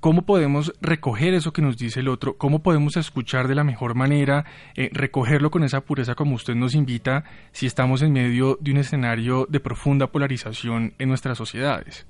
¿Cómo 0.00 0.22
podemos 0.22 0.72
recoger 0.80 1.34
eso 1.34 1.52
que 1.52 1.62
nos 1.62 1.76
dice 1.76 2.00
el 2.00 2.08
otro? 2.08 2.36
¿Cómo 2.36 2.64
podemos 2.64 2.96
escuchar 2.96 3.46
de 3.46 3.54
la 3.54 3.62
mejor 3.62 3.94
manera, 3.94 4.44
eh, 4.74 4.90
recogerlo 4.92 5.52
con 5.52 5.62
esa 5.62 5.82
pureza 5.82 6.16
como 6.16 6.34
usted 6.34 6.56
nos 6.56 6.74
invita 6.74 7.22
si 7.52 7.66
estamos 7.66 8.02
en 8.02 8.12
medio 8.12 8.58
de 8.60 8.72
un 8.72 8.78
escenario 8.78 9.46
de 9.48 9.60
profunda 9.60 10.08
polarización 10.08 10.94
en 10.98 11.10
nuestras 11.10 11.38
sociedades? 11.38 12.06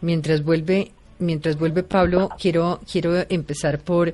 Mientras 0.00 0.42
vuelve 0.42 0.92
mientras 1.18 1.58
vuelve 1.58 1.82
Pablo, 1.82 2.30
quiero, 2.38 2.80
quiero 2.90 3.24
empezar 3.28 3.80
por, 3.80 4.12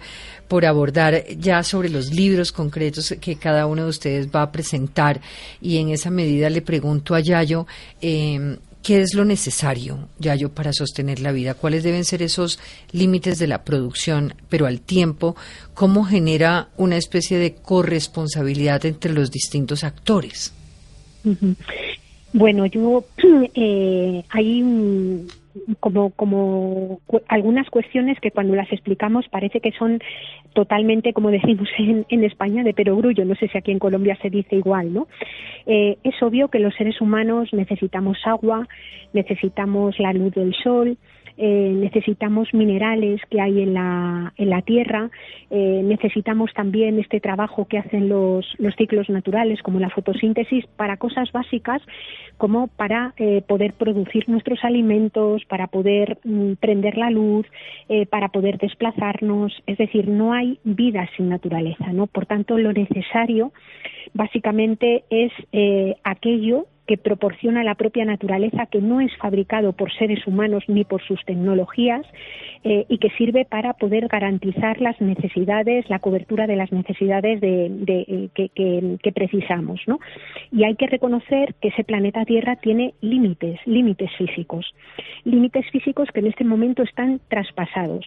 por 0.49 0.64
abordar 0.64 1.25
ya 1.38 1.62
sobre 1.62 1.88
los 1.88 2.12
libros 2.12 2.53
concretos 2.53 3.14
que 3.21 3.37
cada 3.37 3.67
uno 3.67 3.85
de 3.85 3.88
ustedes 3.88 4.29
va 4.29 4.43
a 4.43 4.53
presentar 4.53 5.21
y 5.61 5.79
en 5.79 5.90
esa 5.90 6.11
medida 6.11 6.51
le 6.51 6.62
pregunto 6.62 7.14
a 7.14 7.21
Yayo, 7.21 7.67
eh, 8.01 8.59
¿qué 8.83 9.01
es 9.01 9.14
lo 9.14 9.25
necesario, 9.25 10.09
Yayo, 10.19 10.51
para 10.51 10.73
sostener 10.73 11.21
la 11.21 11.33
vida? 11.33 11.55
¿Cuáles 11.55 11.83
deben 11.83 12.05
ser 12.05 12.23
esos 12.23 12.59
límites 12.93 13.38
de 13.38 13.47
la 13.47 13.64
producción, 13.64 14.35
pero 14.49 14.67
al 14.67 14.81
tiempo, 14.81 15.37
cómo 15.73 16.05
genera 16.05 16.69
una 16.77 16.97
especie 16.97 17.38
de 17.38 17.55
corresponsabilidad 17.55 18.85
entre 18.85 19.12
los 19.12 19.31
distintos 19.31 19.85
actores? 19.85 20.53
Bueno, 22.35 22.67
yo 22.67 23.05
eh, 23.55 24.23
hay 24.29 24.62
como, 25.81 26.11
como 26.11 27.01
algunas 27.29 27.69
cuestiones 27.71 28.19
que 28.21 28.31
cuando 28.31 28.55
las 28.55 28.71
explicamos 28.73 29.29
parece 29.29 29.61
que 29.61 29.73
son 29.73 30.01
totalmente, 30.53 31.12
como 31.12 31.31
decimos 31.31 31.69
en, 31.79 32.07
en 32.09 32.25
España, 32.25 32.62
de 32.62 32.75
perogrullo. 32.75 33.25
No 33.25 33.35
sé 33.35 33.49
si 33.49 33.59
aquí 33.59 33.71
en 33.71 33.79
Colombia 33.79 34.19
se 34.21 34.31
dice 34.31 34.57
igual, 34.57 34.93
¿no? 34.93 35.09
Eh, 35.67 35.99
es 36.05 36.23
obvio 36.23 36.49
que 36.49 36.59
los 36.59 36.75
seres 36.75 37.01
humanos 37.01 37.49
necesitamos 37.53 38.19
agua, 38.25 38.69
necesitamos 39.12 39.99
la 39.99 40.12
luz 40.12 40.35
del 40.35 40.55
sol, 40.55 40.99
eh, 41.37 41.73
necesitamos 41.75 42.55
minerales 42.55 43.20
que 43.29 43.40
hay 43.40 43.62
en 43.62 43.75
la, 43.75 44.33
en 44.37 44.51
la 44.51 44.62
tierra, 44.62 45.11
eh, 45.51 45.81
necesitamos 45.85 46.53
también 46.55 46.99
este 47.01 47.18
trabajo 47.20 47.66
que 47.66 47.79
hacen 47.79 48.09
los, 48.09 48.47
los 48.59 48.75
ciclos 48.77 49.09
naturales, 49.11 49.61
como 49.62 49.81
la 49.81 49.90
fotosíntesis, 49.90 50.64
para 50.77 50.97
cosas 50.97 51.33
básicas 51.33 51.83
como 52.37 52.68
para 52.68 53.14
eh, 53.16 53.42
poder 53.47 53.73
producir 53.73 54.29
nuestros 54.29 54.62
alimentos, 54.64 55.44
para 55.47 55.66
poder 55.66 56.18
mm, 56.25 56.55
prender 56.55 56.97
la 56.97 57.11
luz, 57.11 57.47
para 58.11 58.29
poder 58.29 58.59
desplazarnos. 58.59 59.53
Es 59.66 59.79
decir, 59.79 60.09
no 60.09 60.33
hay 60.33 60.59
vida 60.64 61.09
sin 61.16 61.29
naturaleza, 61.29 61.92
¿no? 61.92 62.07
Por 62.07 62.27
tanto, 62.27 62.59
lo 62.59 62.73
necesario 62.73 63.53
básicamente 64.14 65.05
es 65.11 65.33
aquello 66.03 66.66
que 66.87 66.99
proporciona 66.99 67.64
la 67.64 67.75
propia 67.75 68.05
naturaleza, 68.05 68.66
que 68.66 68.81
no 68.81 69.01
es 69.01 69.14
fabricado 69.16 69.73
por 69.73 69.92
seres 69.92 70.27
humanos 70.27 70.64
ni 70.68 70.85
por 70.85 71.03
sus 71.03 71.25
tecnologías 71.25 72.07
eh, 72.62 72.85
y 72.88 72.99
que 72.99 73.11
sirve 73.11 73.44
para 73.44 73.75
poder 73.75 74.09
garantizar 74.09 74.81
las 74.81 75.01
necesidades, 75.01 75.88
la 75.88 75.99
cobertura 75.99 76.47
de 76.47 76.57
las 76.57 76.73
necesidades 76.73 77.40
de, 77.40 77.70
eh, 77.87 78.99
que, 79.03 79.12
precisamos. 79.12 79.81
Y 80.53 80.64
hay 80.64 80.75
que 80.75 80.87
reconocer 80.87 81.55
que 81.61 81.68
ese 81.68 81.85
planeta 81.85 82.25
Tierra 82.25 82.57
tiene 82.57 82.94
límites, 83.01 83.61
límites 83.66 84.11
físicos, 84.16 84.75
límites 85.25 85.70
físicos 85.70 86.09
que 86.12 86.20
en 86.20 86.27
este 86.27 86.44
momento 86.44 86.83
están 86.83 87.20
traspasados. 87.29 88.07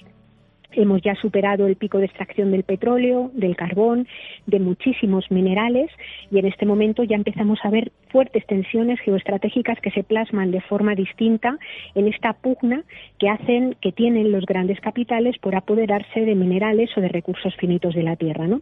Hemos 0.78 1.02
ya 1.02 1.16
superado 1.16 1.66
el 1.66 1.76
pico 1.76 1.98
de 1.98 2.06
extracción 2.06 2.52
del 2.52 2.62
petróleo, 2.62 3.32
del 3.34 3.56
carbón, 3.56 4.08
de 4.46 4.60
muchísimos 4.60 5.30
minerales 5.32 5.90
y 6.32 6.38
en 6.38 6.46
este 6.46 6.68
momento 6.68 7.04
ya 7.04 7.16
empezamos 7.16 7.58
a 7.64 7.72
ver 7.72 7.92
fuertes 8.12 8.46
tensiones 8.46 9.00
geoestratégicas 9.00 9.80
que 9.82 9.90
se 9.90 10.04
plasman 10.04 10.52
de 10.52 10.62
forma 10.62 10.94
distinta 10.94 11.58
en 11.96 12.08
esta 12.08 12.34
pugna 12.34 12.84
que 13.18 13.28
hacen 13.28 13.76
que 13.82 13.92
tienen 13.92 14.32
los 14.32 14.46
grandes 14.46 14.80
capitales 14.80 15.36
por 15.40 15.56
apoderarse 15.56 16.22
de 16.22 16.36
minerales 16.36 16.96
o 16.96 17.02
de 17.02 17.10
recursos 17.10 17.56
finitos 17.56 17.96
de 17.96 18.04
la 18.04 18.16
tierra, 18.16 18.48
¿no? 18.48 18.62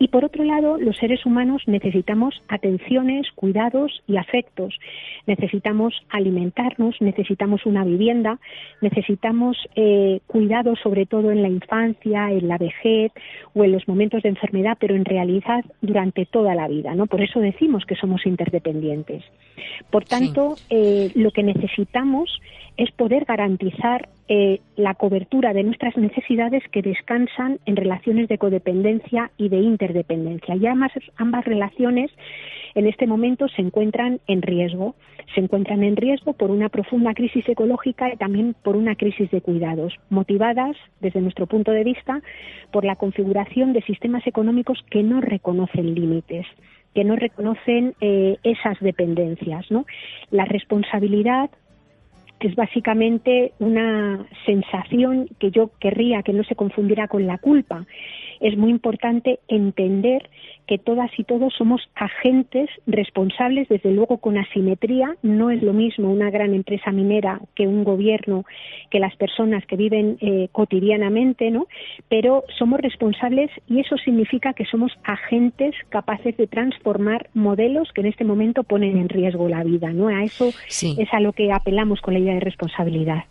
Y 0.00 0.08
por 0.08 0.24
otro 0.24 0.42
lado, 0.42 0.78
los 0.78 0.96
seres 0.96 1.24
humanos 1.24 1.62
necesitamos 1.66 2.42
atenciones, 2.48 3.30
cuidados 3.36 4.02
y 4.08 4.16
afectos. 4.16 4.78
Necesitamos 5.26 5.94
alimentarnos, 6.10 7.00
necesitamos 7.00 7.66
una 7.66 7.84
vivienda, 7.84 8.38
necesitamos 8.80 9.56
eh, 9.76 10.20
cuidados 10.26 10.78
sobre 10.82 11.06
todo 11.06 11.30
en 11.30 11.42
la 11.42 11.48
infancia, 11.52 12.30
en 12.30 12.48
la 12.48 12.58
vejez 12.58 13.12
o 13.54 13.64
en 13.64 13.72
los 13.72 13.86
momentos 13.86 14.22
de 14.22 14.30
enfermedad, 14.30 14.76
pero 14.80 14.94
en 14.94 15.04
realidad 15.04 15.64
durante 15.80 16.26
toda 16.26 16.54
la 16.54 16.68
vida, 16.68 16.94
¿no? 16.94 17.06
Por 17.06 17.20
eso 17.20 17.40
decimos 17.40 17.84
que 17.86 17.96
somos 17.96 18.26
interdependientes. 18.26 19.22
Por 19.90 20.04
tanto, 20.04 20.56
eh, 20.70 21.10
lo 21.14 21.30
que 21.30 21.42
necesitamos 21.42 22.40
es 22.76 22.90
poder 22.92 23.24
garantizar 23.24 24.08
eh, 24.28 24.60
la 24.76 24.94
cobertura 24.94 25.52
de 25.52 25.62
nuestras 25.62 25.96
necesidades 25.96 26.62
que 26.70 26.82
descansan 26.82 27.58
en 27.66 27.76
relaciones 27.76 28.28
de 28.28 28.38
codependencia 28.38 29.30
y 29.36 29.48
de 29.48 29.58
interdependencia. 29.58 30.56
Y 30.56 30.66
además 30.66 30.92
ambas 31.16 31.44
relaciones 31.44 32.10
en 32.74 32.86
este 32.86 33.06
momento 33.06 33.48
se 33.48 33.62
encuentran 33.62 34.20
en 34.26 34.42
riesgo. 34.42 34.94
Se 35.34 35.40
encuentran 35.40 35.82
en 35.82 35.96
riesgo 35.96 36.32
por 36.32 36.50
una 36.50 36.68
profunda 36.68 37.14
crisis 37.14 37.48
ecológica 37.48 38.12
y 38.12 38.16
también 38.16 38.54
por 38.62 38.76
una 38.76 38.96
crisis 38.96 39.30
de 39.30 39.40
cuidados, 39.40 39.94
motivadas, 40.10 40.76
desde 41.00 41.20
nuestro 41.20 41.46
punto 41.46 41.70
de 41.72 41.84
vista, 41.84 42.20
por 42.70 42.84
la 42.84 42.96
configuración 42.96 43.72
de 43.72 43.82
sistemas 43.82 44.26
económicos 44.26 44.84
que 44.90 45.02
no 45.02 45.20
reconocen 45.20 45.94
límites 45.94 46.46
que 46.94 47.04
no 47.04 47.16
reconocen 47.16 47.94
eh, 48.02 48.36
esas 48.42 48.78
dependencias. 48.80 49.66
La 50.30 50.44
responsabilidad 50.44 51.48
es 52.40 52.54
básicamente 52.54 53.52
una 53.58 54.26
sensación 54.46 55.28
que 55.38 55.50
yo 55.50 55.70
querría 55.78 56.22
que 56.22 56.32
no 56.32 56.44
se 56.44 56.56
confundiera 56.56 57.08
con 57.08 57.26
la 57.26 57.38
culpa. 57.38 57.86
Es 58.40 58.56
muy 58.56 58.70
importante 58.70 59.38
entender 59.48 60.28
que 60.66 60.78
todas 60.78 61.10
y 61.18 61.24
todos 61.24 61.52
somos 61.54 61.82
agentes 61.94 62.68
responsables, 62.86 63.68
desde 63.68 63.92
luego 63.92 64.18
con 64.18 64.38
asimetría. 64.38 65.16
No 65.22 65.50
es 65.50 65.62
lo 65.62 65.72
mismo 65.72 66.10
una 66.10 66.30
gran 66.30 66.54
empresa 66.54 66.92
minera 66.92 67.40
que 67.54 67.66
un 67.66 67.84
gobierno, 67.84 68.44
que 68.90 68.98
las 68.98 69.14
personas 69.16 69.64
que 69.66 69.76
viven 69.76 70.18
eh, 70.20 70.48
cotidianamente, 70.52 71.50
¿no? 71.50 71.66
Pero 72.08 72.44
somos 72.58 72.80
responsables 72.80 73.50
y 73.68 73.80
eso 73.80 73.96
significa 73.98 74.52
que 74.52 74.64
somos 74.66 74.92
agentes 75.04 75.74
capaces 75.88 76.36
de 76.36 76.46
transformar 76.46 77.28
modelos 77.34 77.90
que 77.92 78.00
en 78.00 78.08
este 78.08 78.24
momento 78.24 78.62
ponen 78.62 78.96
en 78.96 79.08
riesgo 79.08 79.48
la 79.48 79.64
vida, 79.64 79.92
¿no? 79.92 80.08
A 80.08 80.24
eso 80.24 80.48
es 80.48 81.12
a 81.12 81.20
lo 81.20 81.32
que 81.32 81.52
apelamos 81.52 82.00
con 82.00 82.14
la 82.14 82.20
idea 82.20 82.34
de 82.34 82.40
responsabilidad. 82.40 83.24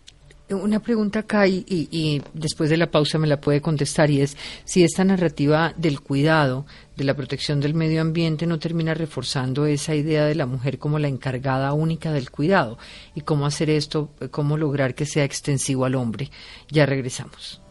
Una 0.55 0.81
pregunta 0.81 1.19
acá 1.19 1.47
y, 1.47 2.21
después 2.33 2.69
de 2.69 2.77
la 2.77 2.91
pausa 2.91 3.17
me 3.17 3.27
la 3.27 3.39
puede 3.39 3.61
contestar 3.61 4.09
y 4.09 4.21
es 4.21 4.37
si 4.65 4.83
esta 4.83 5.03
narrativa 5.03 5.73
del 5.77 6.01
cuidado, 6.01 6.65
de 6.97 7.03
la 7.05 7.15
protección 7.15 7.59
del 7.59 7.73
medio 7.73 8.01
ambiente 8.01 8.45
no 8.45 8.59
termina 8.59 8.93
reforzando 8.93 9.65
esa 9.65 9.95
idea 9.95 10.25
de 10.25 10.35
la 10.35 10.45
mujer 10.45 10.77
como 10.77 10.99
la 10.99 11.07
encargada 11.07 11.73
única 11.73 12.11
del 12.11 12.29
cuidado 12.29 12.77
y 13.15 13.21
cómo 13.21 13.45
hacer 13.45 13.69
esto, 13.69 14.11
cómo 14.29 14.57
lograr 14.57 14.93
que 14.93 15.05
sea 15.05 15.23
extensivo 15.23 15.85
al 15.85 15.95
hombre. 15.95 16.29
Ya 16.69 16.85
regresamos. 16.85 17.61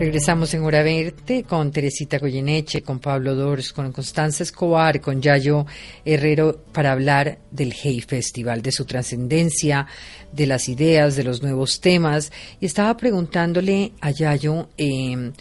Regresamos 0.00 0.54
en 0.54 0.62
Hora 0.62 0.82
Verte 0.82 1.42
con 1.42 1.70
Teresita 1.70 2.16
Goyeneche, 2.16 2.80
con 2.80 3.00
Pablo 3.00 3.34
Dors, 3.34 3.70
con 3.74 3.92
Constanza 3.92 4.44
Escobar, 4.44 4.98
con 5.02 5.20
Yayo 5.20 5.66
Herrero 6.06 6.64
para 6.72 6.92
hablar 6.92 7.40
del 7.50 7.74
Hey 7.74 8.00
Festival, 8.00 8.62
de 8.62 8.72
su 8.72 8.86
trascendencia, 8.86 9.86
de 10.32 10.46
las 10.46 10.70
ideas, 10.70 11.16
de 11.16 11.24
los 11.24 11.42
nuevos 11.42 11.82
temas. 11.82 12.32
Y 12.60 12.64
estaba 12.64 12.96
preguntándole 12.96 13.92
a 14.00 14.10
Yayo 14.10 14.70
em, 14.78 15.34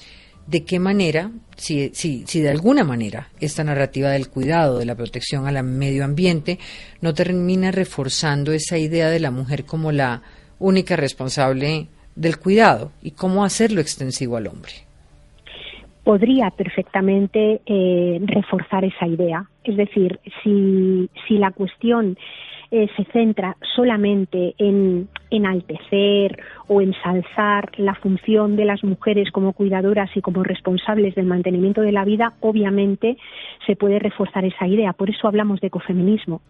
de 0.46 0.66
qué 0.66 0.78
manera, 0.78 1.32
si, 1.56 1.92
si, 1.94 2.26
si 2.28 2.42
de 2.42 2.50
alguna 2.50 2.84
manera 2.84 3.30
esta 3.40 3.64
narrativa 3.64 4.10
del 4.10 4.28
cuidado, 4.28 4.80
de 4.80 4.86
la 4.86 4.96
protección 4.96 5.48
al 5.48 5.64
medio 5.64 6.04
ambiente, 6.04 6.60
no 7.00 7.14
termina 7.14 7.72
reforzando 7.72 8.52
esa 8.52 8.78
idea 8.78 9.10
de 9.10 9.22
la 9.22 9.32
mujer 9.32 9.64
como 9.64 9.94
la 9.94 10.22
única 10.60 10.98
responsable 10.98 11.88
del 12.20 12.38
cuidado 12.38 12.92
y 13.02 13.12
cómo 13.12 13.44
hacerlo 13.44 13.80
extensivo 13.80 14.36
al 14.38 14.48
hombre. 14.48 14.72
Podría 16.04 16.50
perfectamente 16.52 17.62
eh, 17.66 18.20
reforzar 18.26 18.84
esa 18.84 19.08
idea. 19.08 19.46
Es 19.64 19.78
decir, 19.78 20.20
si, 20.44 21.10
si 21.28 21.38
la 21.38 21.52
cuestión 21.52 22.18
eh, 22.72 22.88
se 22.96 23.04
centra 23.06 23.58
solamente 23.76 24.54
en 24.60 25.08
enaltecer 25.32 26.40
o 26.68 26.82
ensalzar 26.82 27.72
la 27.78 27.96
función 27.96 28.56
de 28.56 28.66
las 28.66 28.84
mujeres 28.84 29.32
como 29.32 29.54
cuidadoras 29.54 30.10
y 30.16 30.22
como 30.22 30.44
responsables 30.44 31.16
del 31.16 31.26
mantenimiento 31.26 31.82
de 31.82 31.92
la 31.92 32.06
vida, 32.06 32.34
obviamente 32.42 33.18
se 33.66 33.76
puede 33.76 33.98
reforzar 33.98 34.46
esa 34.46 34.68
idea. 34.68 34.94
Por 34.94 35.10
eso 35.10 35.28
hablamos 35.28 35.62
de 35.62 35.68
ecofeminismo. 35.68 36.42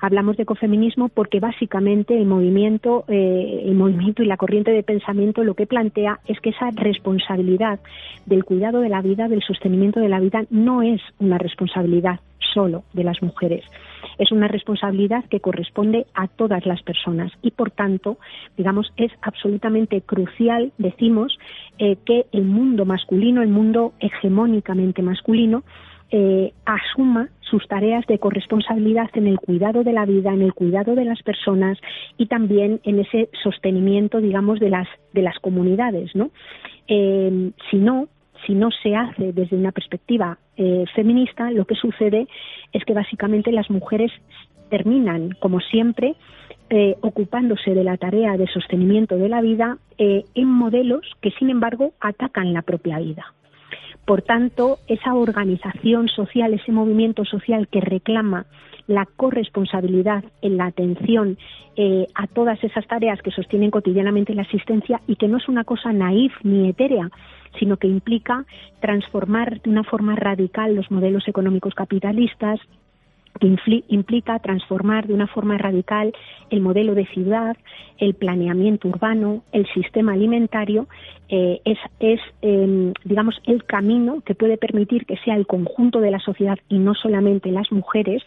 Hablamos 0.00 0.36
de 0.36 0.42
ecofeminismo 0.42 1.08
porque 1.08 1.38
básicamente 1.38 2.16
el 2.16 2.26
movimiento, 2.26 3.04
eh, 3.08 3.62
el 3.64 3.74
movimiento 3.74 4.22
y 4.22 4.26
la 4.26 4.36
corriente 4.36 4.72
de 4.72 4.82
pensamiento 4.82 5.44
lo 5.44 5.54
que 5.54 5.66
plantea 5.66 6.18
es 6.26 6.40
que 6.40 6.50
esa 6.50 6.70
responsabilidad 6.70 7.78
del 8.26 8.44
cuidado 8.44 8.80
de 8.80 8.88
la 8.88 9.02
vida, 9.02 9.28
del 9.28 9.42
sostenimiento 9.42 10.00
de 10.00 10.08
la 10.08 10.20
vida, 10.20 10.44
no 10.50 10.82
es 10.82 11.00
una 11.18 11.38
responsabilidad 11.38 12.20
solo 12.52 12.84
de 12.92 13.04
las 13.04 13.22
mujeres. 13.22 13.64
Es 14.18 14.32
una 14.32 14.48
responsabilidad 14.48 15.24
que 15.26 15.40
corresponde 15.40 16.06
a 16.14 16.28
todas 16.28 16.66
las 16.66 16.82
personas 16.82 17.32
y, 17.42 17.50
por 17.50 17.70
tanto, 17.70 18.18
digamos, 18.56 18.92
es 18.96 19.12
absolutamente 19.22 20.00
crucial, 20.02 20.72
decimos, 20.78 21.38
eh, 21.78 21.96
que 22.04 22.26
el 22.32 22.44
mundo 22.44 22.84
masculino, 22.84 23.42
el 23.42 23.48
mundo 23.48 23.92
hegemónicamente 24.00 25.02
masculino, 25.02 25.62
eh, 26.12 26.52
asuma 26.64 27.28
sus 27.40 27.66
tareas 27.68 28.04
de 28.06 28.18
corresponsabilidad 28.18 29.10
en 29.14 29.28
el 29.28 29.38
cuidado 29.38 29.84
de 29.84 29.92
la 29.92 30.06
vida, 30.06 30.32
en 30.32 30.42
el 30.42 30.54
cuidado 30.54 30.96
de 30.96 31.04
las 31.04 31.22
personas 31.22 31.78
y 32.18 32.26
también 32.26 32.80
en 32.82 32.98
ese 32.98 33.28
sostenimiento, 33.42 34.20
digamos, 34.20 34.58
de 34.58 34.70
las 34.70 34.88
de 35.12 35.22
las 35.22 35.38
comunidades, 35.38 36.14
¿no? 36.16 36.30
Eh, 36.88 37.52
si 37.70 37.76
no, 37.76 38.08
si 38.46 38.54
no 38.54 38.70
se 38.70 38.96
hace 38.96 39.32
desde 39.32 39.56
una 39.56 39.72
perspectiva 39.72 40.38
eh, 40.56 40.84
feminista, 40.94 41.50
lo 41.50 41.64
que 41.64 41.74
sucede 41.74 42.26
es 42.72 42.84
que 42.84 42.94
básicamente 42.94 43.52
las 43.52 43.70
mujeres 43.70 44.10
terminan, 44.68 45.36
como 45.40 45.60
siempre, 45.60 46.14
eh, 46.70 46.96
ocupándose 47.00 47.74
de 47.74 47.84
la 47.84 47.96
tarea 47.96 48.36
de 48.36 48.46
sostenimiento 48.46 49.16
de 49.16 49.28
la 49.28 49.40
vida 49.40 49.78
eh, 49.98 50.24
en 50.34 50.46
modelos 50.46 51.00
que, 51.20 51.32
sin 51.32 51.50
embargo, 51.50 51.92
atacan 52.00 52.52
la 52.52 52.62
propia 52.62 52.98
vida. 52.98 53.34
Por 54.04 54.22
tanto, 54.22 54.78
esa 54.88 55.14
organización 55.14 56.08
social, 56.08 56.54
ese 56.54 56.72
movimiento 56.72 57.24
social 57.24 57.68
que 57.68 57.80
reclama 57.80 58.46
la 58.86 59.06
corresponsabilidad 59.06 60.24
en 60.42 60.56
la 60.56 60.66
atención 60.66 61.38
eh, 61.76 62.08
a 62.14 62.26
todas 62.26 62.62
esas 62.64 62.86
tareas 62.88 63.22
que 63.22 63.30
sostienen 63.30 63.70
cotidianamente 63.70 64.34
la 64.34 64.42
asistencia 64.42 65.00
y 65.06 65.14
que 65.14 65.28
no 65.28 65.36
es 65.36 65.48
una 65.48 65.62
cosa 65.62 65.92
naif 65.92 66.32
ni 66.42 66.68
etérea, 66.68 67.08
sino 67.58 67.76
que 67.76 67.86
implica 67.86 68.44
transformar 68.80 69.60
de 69.60 69.70
una 69.70 69.84
forma 69.84 70.16
radical 70.16 70.74
los 70.74 70.90
modelos 70.90 71.28
económicos 71.28 71.74
capitalistas, 71.74 72.58
que 73.38 73.84
implica 73.88 74.38
transformar 74.40 75.06
de 75.06 75.14
una 75.14 75.26
forma 75.26 75.56
radical 75.56 76.12
el 76.50 76.60
modelo 76.60 76.94
de 76.94 77.06
ciudad, 77.06 77.56
el 77.98 78.14
planeamiento 78.14 78.88
urbano, 78.88 79.42
el 79.52 79.66
sistema 79.72 80.12
alimentario, 80.12 80.88
eh, 81.28 81.60
es, 81.64 81.78
es 82.00 82.20
em, 82.42 82.92
digamos, 83.04 83.40
el 83.46 83.64
camino 83.64 84.20
que 84.22 84.34
puede 84.34 84.56
permitir 84.56 85.06
que 85.06 85.16
sea 85.18 85.36
el 85.36 85.46
conjunto 85.46 86.00
de 86.00 86.10
la 86.10 86.18
sociedad 86.18 86.58
y 86.68 86.78
no 86.78 86.94
solamente 86.94 87.52
las 87.52 87.70
mujeres, 87.70 88.22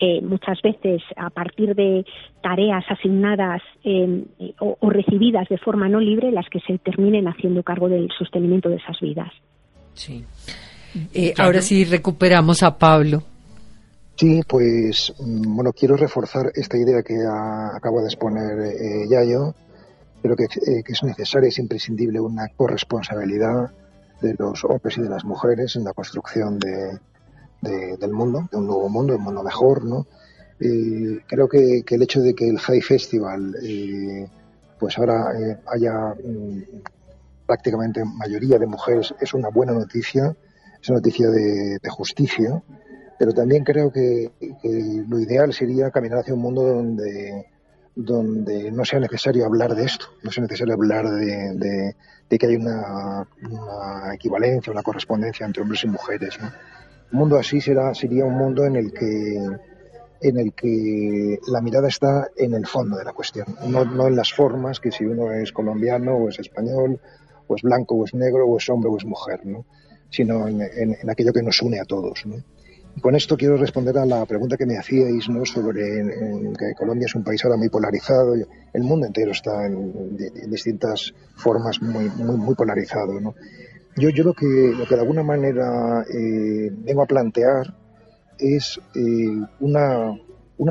eh, 0.00 0.20
muchas 0.20 0.60
veces 0.60 1.02
a 1.16 1.30
partir 1.30 1.74
de 1.74 2.04
tareas 2.42 2.84
asignadas 2.88 3.62
em, 3.84 4.24
o, 4.58 4.90
recibidas 4.90 5.48
de 5.48 5.58
forma 5.58 5.88
no 5.88 5.98
libre, 5.98 6.30
las 6.30 6.48
que 6.50 6.60
se 6.60 6.78
terminen 6.78 7.26
haciendo 7.26 7.62
cargo 7.62 7.88
del 7.88 8.08
sostenimiento 8.18 8.68
de 8.68 8.76
esas 8.76 9.00
vidas. 9.00 9.32
Sí. 9.94 10.24
Eh, 11.14 11.32
ahora 11.38 11.62
sí 11.62 11.84
recuperamos 11.84 12.62
a 12.62 12.76
Pablo. 12.76 13.22
Sí, 14.16 14.42
pues 14.46 15.12
mm, 15.18 15.56
bueno, 15.56 15.72
quiero 15.72 15.96
reforzar 15.96 16.52
esta 16.54 16.76
idea 16.76 17.02
que 17.02 17.16
acabo 17.26 18.00
de 18.00 18.06
exponer 18.06 18.58
eh, 18.60 19.06
Yayo. 19.08 19.54
Creo 20.22 20.36
que, 20.36 20.44
eh, 20.44 20.82
que, 20.84 20.92
es 20.92 21.02
necesaria, 21.02 21.48
es 21.48 21.58
imprescindible 21.58 22.20
una 22.20 22.48
corresponsabilidad 22.56 23.72
de 24.20 24.34
los 24.38 24.64
hombres 24.64 24.96
y 24.98 25.02
de 25.02 25.08
las 25.08 25.24
mujeres 25.24 25.74
en 25.74 25.84
la 25.84 25.92
construcción 25.92 26.58
de, 26.60 26.98
del 27.62 28.12
mundo, 28.12 28.48
de 28.50 28.58
un 28.58 28.66
nuevo 28.66 28.88
mundo, 28.88 29.16
un 29.16 29.22
mundo 29.22 29.42
mejor, 29.42 29.84
¿no? 29.84 30.06
Eh, 30.60 31.20
creo 31.26 31.48
que, 31.48 31.84
el 31.88 32.02
hecho 32.02 32.20
de 32.20 32.34
que 32.34 32.48
el 32.48 32.58
High 32.58 32.82
Festival, 32.82 33.56
eh, 33.62 34.28
pues 34.78 34.96
ahora 34.98 35.32
eh, 35.38 35.58
haya 35.66 36.14
mm, 36.14 36.62
prácticamente 37.46 38.04
mayoría 38.04 38.58
de 38.58 38.66
mujeres, 38.66 39.12
es 39.20 39.34
una 39.34 39.48
buena 39.48 39.72
noticia, 39.72 40.36
es 40.80 40.88
una 40.88 40.98
noticia 40.98 41.28
de, 41.30 41.78
de 41.82 41.90
justicia 41.90 42.62
pero 43.22 43.34
también 43.34 43.62
creo 43.62 43.92
que, 43.92 44.32
lo 45.08 45.20
ideal 45.20 45.52
sería 45.52 45.92
caminar 45.92 46.18
hacia 46.18 46.34
un 46.34 46.40
mundo 46.40 46.64
donde, 46.64 47.46
donde 47.94 48.72
no 48.72 48.84
sea 48.84 48.98
necesario 48.98 49.46
hablar 49.46 49.76
de 49.76 49.84
esto, 49.84 50.06
no 50.24 50.32
sea 50.32 50.42
necesario 50.42 50.74
hablar 50.74 51.08
de, 51.08 51.94
que 52.28 52.46
hay 52.46 52.56
una, 52.56 53.24
equivalencia, 54.12 54.72
una 54.72 54.82
correspondencia 54.82 55.46
entre 55.46 55.62
hombres 55.62 55.84
y 55.84 55.86
mujeres. 55.86 56.36
Un 57.12 57.18
mundo 57.20 57.38
así 57.38 57.60
será, 57.60 57.94
sería 57.94 58.24
un 58.24 58.34
mundo 58.34 58.64
en 58.64 58.74
el 58.74 58.92
que 58.92 59.36
en 60.20 60.38
el 60.40 60.52
que 60.52 61.38
la 61.46 61.60
mirada 61.60 61.86
está 61.86 62.28
en 62.36 62.54
el 62.54 62.66
fondo 62.66 62.96
de 62.96 63.04
la 63.04 63.12
cuestión, 63.12 63.46
no, 63.68 63.84
no 63.84 64.08
en 64.08 64.16
las 64.16 64.32
formas, 64.32 64.80
que 64.80 64.90
si 64.90 65.04
uno 65.04 65.30
es 65.32 65.52
colombiano 65.52 66.16
o 66.16 66.28
es 66.28 66.40
español, 66.40 66.98
o 67.46 67.54
es 67.54 67.62
blanco 67.62 67.94
o 67.94 68.04
es 68.04 68.14
negro, 68.14 68.48
o 68.48 68.58
es 68.58 68.68
hombre 68.68 68.90
o 68.90 68.96
es 68.96 69.04
mujer, 69.04 69.46
¿no? 69.46 69.64
sino 70.10 70.48
en, 70.48 70.60
en 70.60 71.08
aquello 71.08 71.32
que 71.32 71.42
nos 71.42 71.62
une 71.62 71.78
a 71.78 71.84
todos. 71.84 72.26
¿no? 72.26 72.42
Con 73.00 73.14
esto 73.16 73.36
quiero 73.36 73.56
responder 73.56 73.96
a 73.98 74.04
la 74.04 74.26
pregunta 74.26 74.56
que 74.56 74.66
me 74.66 74.76
hacíais 74.76 75.24
sobre 75.24 75.82
que 76.58 76.74
Colombia 76.76 77.06
es 77.06 77.14
un 77.14 77.24
país 77.24 77.44
ahora 77.44 77.56
muy 77.56 77.68
polarizado. 77.68 78.34
El 78.34 78.82
mundo 78.82 79.06
entero 79.06 79.32
está 79.32 79.66
en, 79.66 80.16
distintas 80.50 81.14
formas 81.34 81.80
muy, 81.80 82.54
polarizado. 82.54 83.18
Yo, 83.96 84.10
lo, 84.24 84.34
que, 84.34 84.46
de 84.46 85.00
alguna 85.00 85.22
manera 85.22 86.04
eh, 86.12 86.70
vengo 86.72 87.02
a 87.02 87.06
plantear 87.06 87.74
es 88.38 88.80
eh, 88.94 89.40
una, 89.60 90.14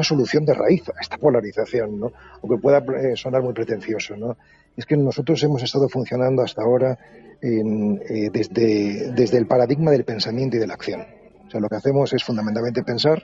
solución 0.02 0.46
de 0.46 0.54
raíz 0.54 0.88
a 0.90 1.02
esta 1.02 1.18
polarización, 1.18 2.00
¿no? 2.00 2.12
aunque 2.42 2.62
pueda 2.62 2.80
eh, 2.80 3.16
sonar 3.16 3.42
muy 3.42 3.54
pretencioso. 3.54 4.16
¿no? 4.16 4.38
Es 4.78 4.86
que 4.86 4.96
nosotros 4.96 5.42
hemos 5.44 5.64
estado 5.64 5.90
funcionando 5.90 6.44
hasta 6.44 6.62
ahora 6.62 6.98
desde 7.42 9.38
el 9.38 9.48
paradigma 9.48 9.90
del 9.90 10.06
pensamiento 10.06 10.58
y 10.58 10.60
de 10.60 10.68
la 10.68 10.76
acción. 10.76 11.21
O 11.52 11.56
sea, 11.56 11.60
lo 11.60 11.68
que 11.68 11.76
hacemos 11.76 12.14
es 12.14 12.24
fundamentalmente 12.24 12.82
pensar, 12.82 13.22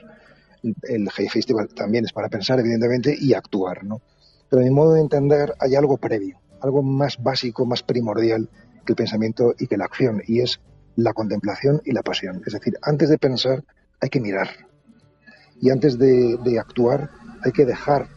el 0.62 1.08
Hey 1.16 1.28
Festival 1.30 1.68
también 1.68 2.04
es 2.04 2.12
para 2.12 2.28
pensar, 2.28 2.60
evidentemente, 2.60 3.16
y 3.18 3.32
actuar, 3.32 3.84
¿no? 3.84 4.02
Pero 4.50 4.60
en 4.60 4.68
mi 4.68 4.74
modo 4.74 4.92
de 4.92 5.00
entender 5.00 5.54
hay 5.58 5.76
algo 5.76 5.96
previo, 5.96 6.38
algo 6.60 6.82
más 6.82 7.22
básico, 7.22 7.64
más 7.64 7.82
primordial 7.82 8.50
que 8.84 8.92
el 8.92 8.96
pensamiento 8.96 9.54
y 9.58 9.66
que 9.66 9.78
la 9.78 9.86
acción, 9.86 10.22
y 10.26 10.40
es 10.40 10.60
la 10.94 11.14
contemplación 11.14 11.80
y 11.86 11.92
la 11.92 12.02
pasión. 12.02 12.42
Es 12.46 12.52
decir, 12.52 12.74
antes 12.82 13.08
de 13.08 13.16
pensar 13.16 13.64
hay 13.98 14.10
que 14.10 14.20
mirar. 14.20 14.50
Y 15.58 15.70
antes 15.70 15.98
de, 15.98 16.36
de 16.44 16.58
actuar 16.58 17.08
hay 17.42 17.52
que 17.52 17.64
dejar 17.64 18.08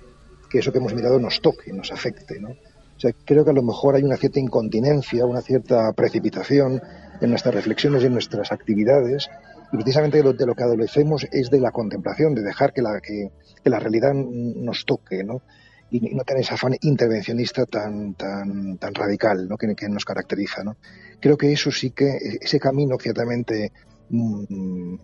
que 0.49 0.59
eso 0.59 0.73
que 0.73 0.79
hemos 0.79 0.93
mirado 0.93 1.19
nos 1.19 1.39
toque, 1.39 1.71
nos 1.71 1.93
afecte, 1.93 2.37
¿no? 2.41 2.49
O 2.49 2.99
sea, 2.99 3.13
creo 3.23 3.45
que 3.45 3.51
a 3.51 3.53
lo 3.53 3.63
mejor 3.63 3.95
hay 3.95 4.03
una 4.03 4.17
cierta 4.17 4.41
incontinencia, 4.41 5.25
una 5.25 5.41
cierta 5.41 5.93
precipitación 5.93 6.81
en 7.21 7.29
nuestras 7.29 7.55
reflexiones 7.55 8.03
y 8.03 8.07
en 8.07 8.13
nuestras 8.13 8.51
actividades 8.51 9.29
y 9.71 9.77
precisamente 9.77 10.21
de 10.21 10.45
lo, 10.45 10.55
que 10.55 10.63
adolecemos 10.63 11.27
es 11.31 11.49
de 11.49 11.59
la 11.59 11.71
contemplación, 11.71 12.35
de 12.35 12.41
dejar 12.41 12.73
que 12.73 12.81
la, 12.81 12.99
que, 12.99 13.31
la 13.63 13.79
realidad 13.79 14.13
nos 14.13 14.85
toque, 14.85 15.23
¿no? 15.23 15.41
Y, 15.89 16.15
no 16.15 16.23
tener 16.23 16.43
ese 16.43 16.53
afán 16.53 16.75
intervencionista 16.81 17.65
tan, 17.65 18.13
tan, 18.15 18.77
tan 18.77 18.93
radical 18.93 19.47
¿no? 19.47 19.57
que, 19.57 19.89
nos 19.89 20.05
caracteriza. 20.05 20.63
¿no? 20.63 20.77
Creo 21.19 21.37
que 21.37 21.51
eso 21.51 21.69
sí 21.69 21.91
que, 21.91 22.17
ese 22.39 22.59
camino 22.59 22.97
ciertamente 22.97 23.73
mm, 24.09 24.95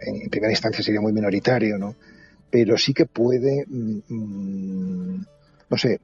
en 0.00 0.30
primera 0.30 0.52
instancia 0.52 0.82
sería 0.82 1.02
muy 1.02 1.12
minoritario, 1.12 1.76
¿no? 1.76 1.96
pero 2.50 2.78
sí 2.78 2.94
que 2.94 3.06
puede, 3.06 3.66
mm, 3.68 5.20
no 5.68 5.76
sé, 5.76 6.00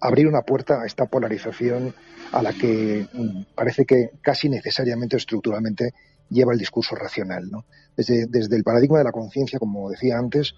abrir 0.00 0.28
una 0.28 0.42
puerta 0.42 0.82
a 0.82 0.86
esta 0.86 1.06
polarización 1.06 1.94
a 2.32 2.42
la 2.42 2.52
que 2.52 3.06
mm, 3.12 3.54
parece 3.54 3.84
que 3.84 4.10
casi 4.22 4.48
necesariamente 4.48 5.16
estructuralmente 5.16 5.92
lleva 6.30 6.52
el 6.52 6.58
discurso 6.58 6.94
racional. 6.94 7.50
¿no? 7.50 7.64
Desde, 7.96 8.26
desde 8.26 8.56
el 8.56 8.64
paradigma 8.64 8.98
de 8.98 9.04
la 9.04 9.12
conciencia, 9.12 9.58
como 9.58 9.90
decía 9.90 10.18
antes, 10.18 10.54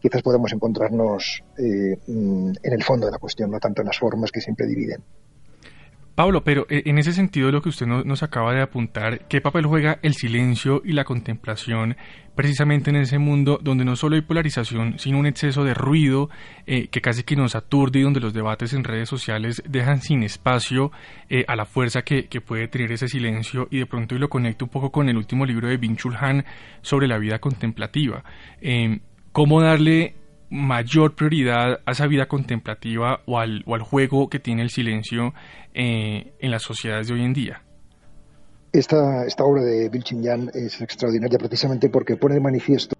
quizás 0.00 0.22
podemos 0.22 0.52
encontrarnos 0.52 1.42
eh, 1.58 1.98
mm, 2.06 2.52
en 2.62 2.72
el 2.72 2.82
fondo 2.82 3.06
de 3.06 3.12
la 3.12 3.18
cuestión, 3.18 3.50
no 3.50 3.60
tanto 3.60 3.82
en 3.82 3.88
las 3.88 3.98
formas 3.98 4.30
que 4.30 4.40
siempre 4.40 4.66
dividen. 4.66 5.02
Pablo, 6.18 6.42
pero 6.42 6.66
eh, 6.68 6.82
en 6.86 6.98
ese 6.98 7.12
sentido 7.12 7.52
lo 7.52 7.62
que 7.62 7.68
usted 7.68 7.86
nos 7.86 8.24
acaba 8.24 8.52
de 8.52 8.60
apuntar, 8.60 9.28
¿qué 9.28 9.40
papel 9.40 9.66
juega 9.66 10.00
el 10.02 10.14
silencio 10.14 10.82
y 10.84 10.90
la 10.90 11.04
contemplación 11.04 11.96
precisamente 12.34 12.90
en 12.90 12.96
ese 12.96 13.18
mundo 13.18 13.60
donde 13.62 13.84
no 13.84 13.94
solo 13.94 14.16
hay 14.16 14.22
polarización, 14.22 14.98
sino 14.98 15.20
un 15.20 15.26
exceso 15.26 15.62
de 15.62 15.74
ruido 15.74 16.28
eh, 16.66 16.88
que 16.88 17.00
casi 17.00 17.22
que 17.22 17.36
nos 17.36 17.54
aturde 17.54 18.00
y 18.00 18.02
donde 18.02 18.18
los 18.18 18.34
debates 18.34 18.72
en 18.72 18.82
redes 18.82 19.08
sociales 19.08 19.62
dejan 19.64 20.02
sin 20.02 20.24
espacio 20.24 20.90
eh, 21.30 21.44
a 21.46 21.54
la 21.54 21.66
fuerza 21.66 22.02
que, 22.02 22.26
puede 22.44 22.66
tener 22.66 22.90
ese 22.90 23.06
silencio 23.06 23.68
y 23.70 23.78
de 23.78 23.86
pronto 23.86 24.16
lo 24.16 24.28
conecto 24.28 24.64
un 24.64 24.72
poco 24.72 24.90
con 24.90 25.08
el 25.08 25.16
último 25.16 25.46
libro 25.46 25.68
de 25.68 25.76
Bin 25.76 25.96
Han 26.18 26.44
sobre 26.82 27.06
la 27.06 27.18
vida 27.18 27.38
contemplativa. 27.38 28.24
¿Cómo 29.30 29.60
darle 29.62 30.16
mayor 30.50 31.14
prioridad 31.14 31.80
a 31.84 31.92
esa 31.92 32.06
vida 32.06 32.26
contemplativa 32.26 33.20
o 33.26 33.38
al, 33.38 33.62
o 33.66 33.74
al 33.74 33.82
juego 33.82 34.28
que 34.28 34.38
tiene 34.38 34.62
el 34.62 34.70
silencio 34.70 35.34
eh, 35.74 36.32
en 36.40 36.50
las 36.50 36.62
sociedades 36.62 37.08
de 37.08 37.14
hoy 37.14 37.24
en 37.24 37.34
día. 37.34 37.62
Esta, 38.72 39.26
esta 39.26 39.44
obra 39.44 39.62
de 39.62 39.88
Bill 39.88 40.04
Yan 40.04 40.50
es 40.54 40.80
extraordinaria 40.80 41.38
precisamente 41.38 41.88
porque 41.88 42.16
pone 42.16 42.34
de 42.34 42.40
manifiesto 42.40 42.94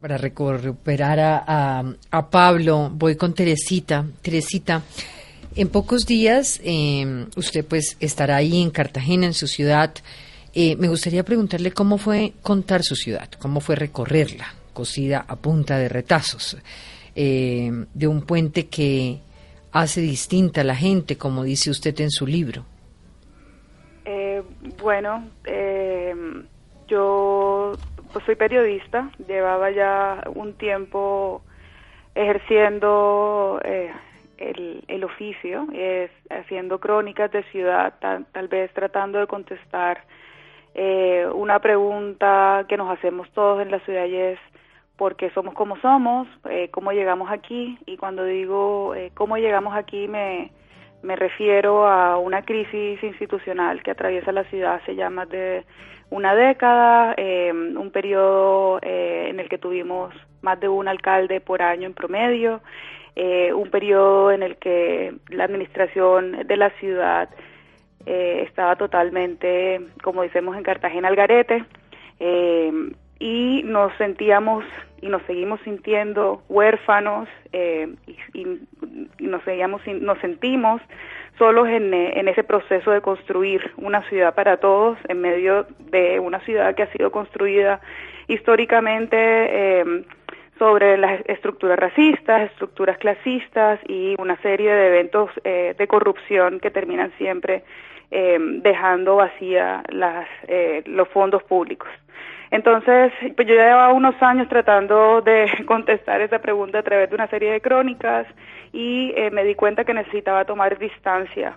para 0.00 0.16
recuperar 0.16 1.20
a, 1.20 1.84
a, 2.10 2.30
Pablo, 2.30 2.90
voy 2.90 3.16
con 3.16 3.34
Teresita. 3.34 4.06
Teresita, 4.22 4.82
en 5.54 5.68
pocos 5.68 6.06
días 6.06 6.58
eh, 6.64 7.26
usted 7.36 7.66
pues 7.66 7.98
estará 8.00 8.36
ahí 8.36 8.62
en 8.62 8.70
Cartagena, 8.70 9.26
en 9.26 9.34
su 9.34 9.46
ciudad. 9.46 9.92
Eh, 10.54 10.74
me 10.76 10.88
gustaría 10.88 11.22
preguntarle 11.22 11.72
cómo 11.72 11.98
fue 11.98 12.32
contar 12.40 12.82
su 12.82 12.96
ciudad, 12.96 13.28
cómo 13.38 13.60
fue 13.60 13.76
recorrerla 13.76 14.54
cosida 14.72 15.24
a 15.26 15.36
punta 15.36 15.78
de 15.78 15.88
retazos, 15.88 16.56
eh, 17.14 17.70
de 17.92 18.06
un 18.06 18.22
puente 18.22 18.68
que 18.68 19.20
hace 19.72 20.00
distinta 20.00 20.62
a 20.62 20.64
la 20.64 20.74
gente, 20.74 21.16
como 21.16 21.44
dice 21.44 21.70
usted 21.70 21.98
en 22.00 22.10
su 22.10 22.26
libro. 22.26 22.64
Eh, 24.04 24.42
bueno, 24.82 25.28
eh, 25.44 26.14
yo 26.88 27.72
pues 28.12 28.24
soy 28.24 28.34
periodista, 28.34 29.10
llevaba 29.28 29.70
ya 29.70 30.24
un 30.34 30.54
tiempo 30.54 31.42
ejerciendo 32.14 33.60
el, 34.38 34.82
el, 34.88 35.04
oficio, 35.04 35.68
haciendo 36.28 36.80
crónicas 36.80 37.30
de 37.30 37.44
ciudad, 37.52 37.94
tal 38.00 38.48
vez 38.48 38.72
tratando 38.72 39.20
de 39.20 39.28
contestar 39.28 40.02
una 41.34 41.60
pregunta 41.60 42.64
que 42.68 42.76
nos 42.76 42.90
hacemos 42.90 43.30
todos 43.30 43.62
en 43.62 43.70
la 43.70 43.78
ciudad 43.80 44.06
y 44.06 44.16
es 44.16 44.38
porque 45.00 45.30
somos 45.30 45.54
como 45.54 45.74
somos, 45.78 46.28
eh, 46.50 46.68
cómo 46.70 46.92
llegamos 46.92 47.30
aquí, 47.30 47.78
y 47.86 47.96
cuando 47.96 48.22
digo 48.24 48.94
eh, 48.94 49.10
cómo 49.14 49.38
llegamos 49.38 49.74
aquí 49.74 50.06
me, 50.06 50.50
Me 51.02 51.16
refiero 51.16 51.86
a 51.86 52.18
una 52.18 52.42
crisis 52.42 53.02
institucional 53.02 53.82
que 53.82 53.92
atraviesa 53.92 54.32
la 54.32 54.44
ciudad 54.44 54.74
hace 54.74 54.94
ya 54.94 55.08
más 55.08 55.28
de 55.30 55.64
una 56.10 56.34
década, 56.34 57.14
eh, 57.16 57.50
un 57.52 57.90
periodo 57.90 58.78
eh, 58.82 59.28
en 59.30 59.40
el 59.40 59.48
que 59.48 59.56
tuvimos 59.58 60.12
más 60.42 60.60
de 60.60 60.68
un 60.68 60.88
alcalde 60.88 61.40
por 61.40 61.62
año 61.62 61.86
en 61.86 61.94
promedio, 61.94 62.60
eh, 63.16 63.52
un 63.54 63.70
periodo 63.70 64.30
en 64.32 64.42
el 64.42 64.56
que 64.56 65.14
la 65.28 65.44
administración 65.44 66.46
de 66.46 66.56
la 66.56 66.70
ciudad 66.78 67.28
estaba 68.06 68.76
totalmente, 68.76 69.80
como 70.02 70.22
decimos 70.22 70.56
en 70.56 70.64
Cartagena, 70.64 71.08
al 71.08 71.16
garete, 71.16 71.64
y 73.20 73.62
nos 73.64 73.92
sentíamos 73.96 74.64
y 75.00 75.06
nos 75.06 75.22
seguimos 75.22 75.60
sintiendo 75.60 76.42
huérfanos 76.48 77.28
y, 78.34 78.46
nos, 79.18 79.42
seguíamos, 79.44 79.80
nos 79.86 80.18
sentimos 80.18 80.82
solos 81.38 81.68
en, 81.68 81.94
en, 81.94 82.28
ese 82.28 82.44
proceso 82.44 82.90
de 82.90 83.00
construir 83.00 83.72
una 83.78 84.02
ciudad 84.08 84.34
para 84.34 84.58
todos 84.58 84.98
en 85.08 85.22
medio 85.22 85.66
de 85.90 86.20
una 86.20 86.40
ciudad 86.40 86.74
que 86.74 86.82
ha 86.82 86.92
sido 86.92 87.10
construida 87.10 87.80
históricamente 88.30 89.16
eh, 89.18 90.04
sobre 90.58 90.96
las 90.96 91.20
estructuras 91.26 91.78
racistas, 91.78 92.50
estructuras 92.50 92.96
clasistas 92.98 93.80
y 93.88 94.14
una 94.18 94.36
serie 94.42 94.70
de 94.70 94.86
eventos 94.86 95.30
eh, 95.42 95.74
de 95.76 95.86
corrupción 95.88 96.60
que 96.60 96.70
terminan 96.70 97.12
siempre 97.18 97.64
eh, 98.10 98.38
dejando 98.38 99.16
vacía 99.16 99.82
las, 99.88 100.28
los 100.84 101.08
fondos 101.08 101.42
públicos. 101.42 101.88
Entonces, 102.50 103.12
pues 103.36 103.46
yo 103.46 103.54
llevaba 103.54 103.92
unos 103.92 104.20
años 104.22 104.48
tratando 104.48 105.20
de 105.20 105.48
contestar 105.66 106.20
esa 106.20 106.40
pregunta 106.40 106.80
a 106.80 106.82
través 106.82 107.08
de 107.08 107.14
una 107.14 107.28
serie 107.28 107.52
de 107.52 107.60
crónicas 107.60 108.26
y 108.72 109.12
eh, 109.16 109.30
me 109.30 109.44
di 109.44 109.54
cuenta 109.54 109.84
que 109.84 109.94
necesitaba 109.94 110.44
tomar 110.44 110.78
distancia 110.78 111.56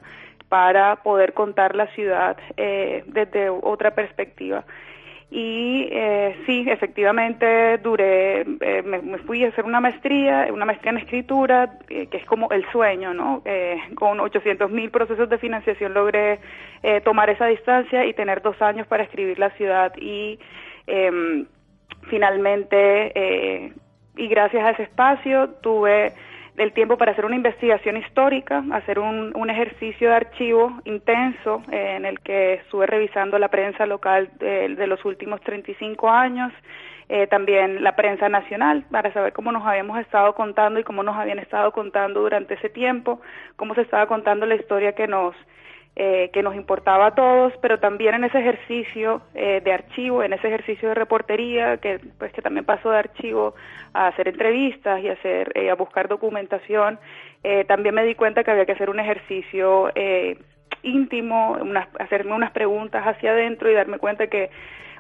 para 0.50 0.98
poder 0.98 1.34
contar 1.34 1.76
la 1.76 1.88
ciudad 1.88 2.38
eh, 2.58 3.04
desde 3.08 3.50
otra 3.50 3.92
perspectiva. 3.96 4.66
Y 5.32 5.90
eh, 5.92 6.36
sí, 6.46 6.64
efectivamente 6.70 7.80
duré, 7.80 8.46
me, 8.46 9.18
fui 9.18 9.44
a 9.44 9.48
hacer 9.48 9.66
una 9.66 9.80
maestría, 9.80 10.48
una 10.54 10.66
maestría 10.66 10.92
en 10.92 11.00
escritura, 11.00 11.80
que 11.88 12.08
es 12.12 12.26
como 12.26 12.52
el 12.52 12.64
sueño, 12.72 13.16
¿no? 13.16 13.42
con 13.96 14.20
800 14.20 14.70
mil 14.70 14.92
procesos 14.92 15.28
de 15.30 15.40
financiación 15.40 15.96
logré 15.96 16.40
tomar 17.04 17.32
esa 17.32 17.48
distancia 17.48 18.06
y 18.06 18.14
tener 18.14 18.44
dos 18.44 18.62
años 18.62 18.86
para 18.86 19.02
escribir 19.02 19.40
la 19.40 19.50
ciudad 19.52 19.92
y 19.98 20.38
eh, 20.88 21.46
finalmente, 22.10 23.12
eh, 23.16 23.74
y 24.16 24.28
gracias 24.28 24.64
a 24.64 24.72
ese 24.72 24.84
espacio, 24.84 25.50
tuve 25.62 26.14
el 26.58 26.72
tiempo 26.74 26.98
para 26.98 27.14
hacer 27.14 27.26
una 27.26 27.36
investigación 27.36 27.98
histórica, 27.98 28.64
hacer 28.74 29.00
un, 29.00 29.50
ejercicio 29.50 30.10
de 30.10 30.16
archivo 30.16 30.80
intenso 30.86 31.64
eh, 31.72 31.96
en 31.98 32.06
el 32.06 32.20
que 32.20 32.56
estuve 32.56 32.86
revisando 32.86 33.40
la 33.40 33.50
prensa 33.50 33.86
local 33.86 34.30
de, 34.40 34.70
de 34.76 34.88
los 34.88 35.04
últimos 35.06 35.42
35 35.42 36.10
años, 36.10 36.54
eh, 37.10 37.28
también 37.28 37.84
la 37.84 37.96
prensa 37.96 38.30
nacional, 38.30 38.86
para 38.90 39.12
saber 39.14 39.34
cómo 39.34 39.52
nos 39.52 39.66
habíamos 39.66 40.00
estado 40.00 40.34
contando 40.36 40.80
y 40.80 40.84
cómo 40.84 41.04
nos 41.04 41.16
habían 41.16 41.40
estado 41.40 41.72
contando 41.72 42.22
durante 42.22 42.54
ese 42.54 42.70
tiempo, 42.70 43.22
cómo 43.56 43.76
se 43.76 43.82
estaba 43.82 44.08
contando 44.08 44.46
la 44.46 44.56
historia 44.56 44.94
que 44.94 45.08
nos 45.08 45.36
eh, 45.96 46.32
que 46.34 46.42
nos 46.42 46.56
importaba 46.56 47.06
a 47.06 47.14
todos, 47.14 47.54
pero 47.62 47.80
también 47.80 48.16
en 48.16 48.24
ese 48.24 48.40
ejercicio 48.40 49.22
eh, 49.36 49.62
de 49.64 49.74
archivo, 49.74 50.24
en 50.24 50.34
ese 50.34 50.48
ejercicio 50.48 50.90
de 50.90 50.96
reportería, 50.96 51.78
que 51.78 52.00
pues 52.18 52.34
que 52.34 52.42
también 52.42 52.66
pasó 52.66 52.90
de 52.90 52.98
archivo 52.98 53.54
a 53.94 54.08
hacer 54.08 54.28
entrevistas 54.28 55.04
y 55.04 55.10
hacer 55.10 55.52
eh, 55.54 55.70
a 55.70 55.76
buscar 55.76 56.08
documentación, 56.08 56.98
también 57.68 57.94
me 57.94 58.06
di 58.06 58.16
cuenta 58.16 58.44
que 58.44 58.50
había 58.50 58.66
que 58.66 58.72
hacer 58.72 58.90
un 58.90 59.02
ejercicio 59.02 59.92
íntimo, 60.82 61.58
hacerme 62.00 62.34
unas 62.34 62.52
preguntas 62.52 63.04
hacia 63.06 63.32
adentro 63.32 63.70
y 63.70 63.74
darme 63.74 64.00
cuenta 64.00 64.28
que 64.28 64.50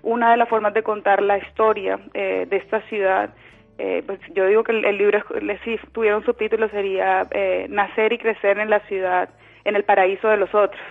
una 0.03 0.29
de 0.29 0.37
las 0.37 0.49
formas 0.49 0.73
de 0.73 0.83
contar 0.83 1.23
la 1.23 1.37
historia 1.37 1.99
de 2.13 2.47
esta 2.51 2.81
ciudad 2.81 3.29
pues 3.77 4.19
yo 4.35 4.45
digo 4.45 4.65
que 4.65 4.73
el, 4.73 4.97
libro, 4.97 5.23
si 5.63 5.77
tuviera 5.93 6.17
un 6.17 6.25
subtítulo, 6.25 6.67
sería 6.67 7.25
Nacer 7.69 8.11
y 8.11 8.17
crecer 8.17 8.59
en 8.59 8.69
la 8.69 8.81
ciudad 8.81 9.29
en 9.65 9.75
el 9.75 9.83
paraíso 9.83 10.27
de 10.27 10.37
los 10.37 10.53
otros, 10.53 10.81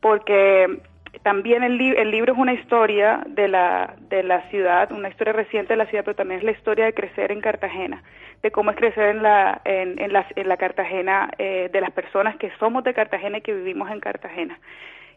porque 0.00 0.80
también 1.22 1.62
el, 1.62 1.80
el, 1.80 2.10
libro 2.10 2.32
es 2.32 2.38
una 2.38 2.52
historia 2.52 3.22
de 3.26 3.48
la, 3.48 3.94
de 4.08 4.22
la 4.22 4.42
ciudad, 4.50 4.92
una 4.92 5.08
historia 5.08 5.32
reciente 5.32 5.72
de 5.72 5.78
la 5.78 5.86
ciudad, 5.86 6.04
pero 6.04 6.16
también 6.16 6.38
es 6.38 6.44
la 6.44 6.52
historia 6.52 6.84
de 6.84 6.94
crecer 6.94 7.32
en 7.32 7.40
Cartagena, 7.40 8.02
de 8.42 8.50
cómo 8.50 8.70
es 8.70 8.76
crecer 8.76 9.08
en 9.16 9.22
la, 9.22 9.60
en, 9.64 10.00
en 10.00 10.12
la, 10.12 10.26
en 10.36 10.48
la 10.48 10.56
Cartagena, 10.56 11.30
eh, 11.38 11.70
de 11.72 11.80
las 11.80 11.90
personas 11.90 12.36
que 12.36 12.50
somos 12.58 12.84
de 12.84 12.94
Cartagena 12.94 13.38
y 13.38 13.40
que 13.42 13.54
vivimos 13.54 13.90
en 13.90 14.00
Cartagena. 14.00 14.58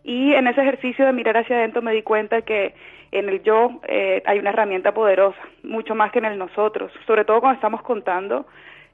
Y 0.03 0.33
en 0.33 0.47
ese 0.47 0.61
ejercicio 0.61 1.05
de 1.05 1.13
mirar 1.13 1.37
hacia 1.37 1.57
adentro 1.57 1.81
me 1.81 1.93
di 1.93 2.01
cuenta 2.01 2.41
que 2.41 2.73
en 3.11 3.29
el 3.29 3.43
yo 3.43 3.81
eh, 3.87 4.23
hay 4.25 4.39
una 4.39 4.49
herramienta 4.49 4.93
poderosa, 4.93 5.39
mucho 5.63 5.93
más 5.93 6.11
que 6.11 6.19
en 6.19 6.25
el 6.25 6.39
nosotros, 6.39 6.91
sobre 7.05 7.25
todo 7.25 7.39
cuando 7.41 7.55
estamos 7.55 7.83
contando 7.83 8.47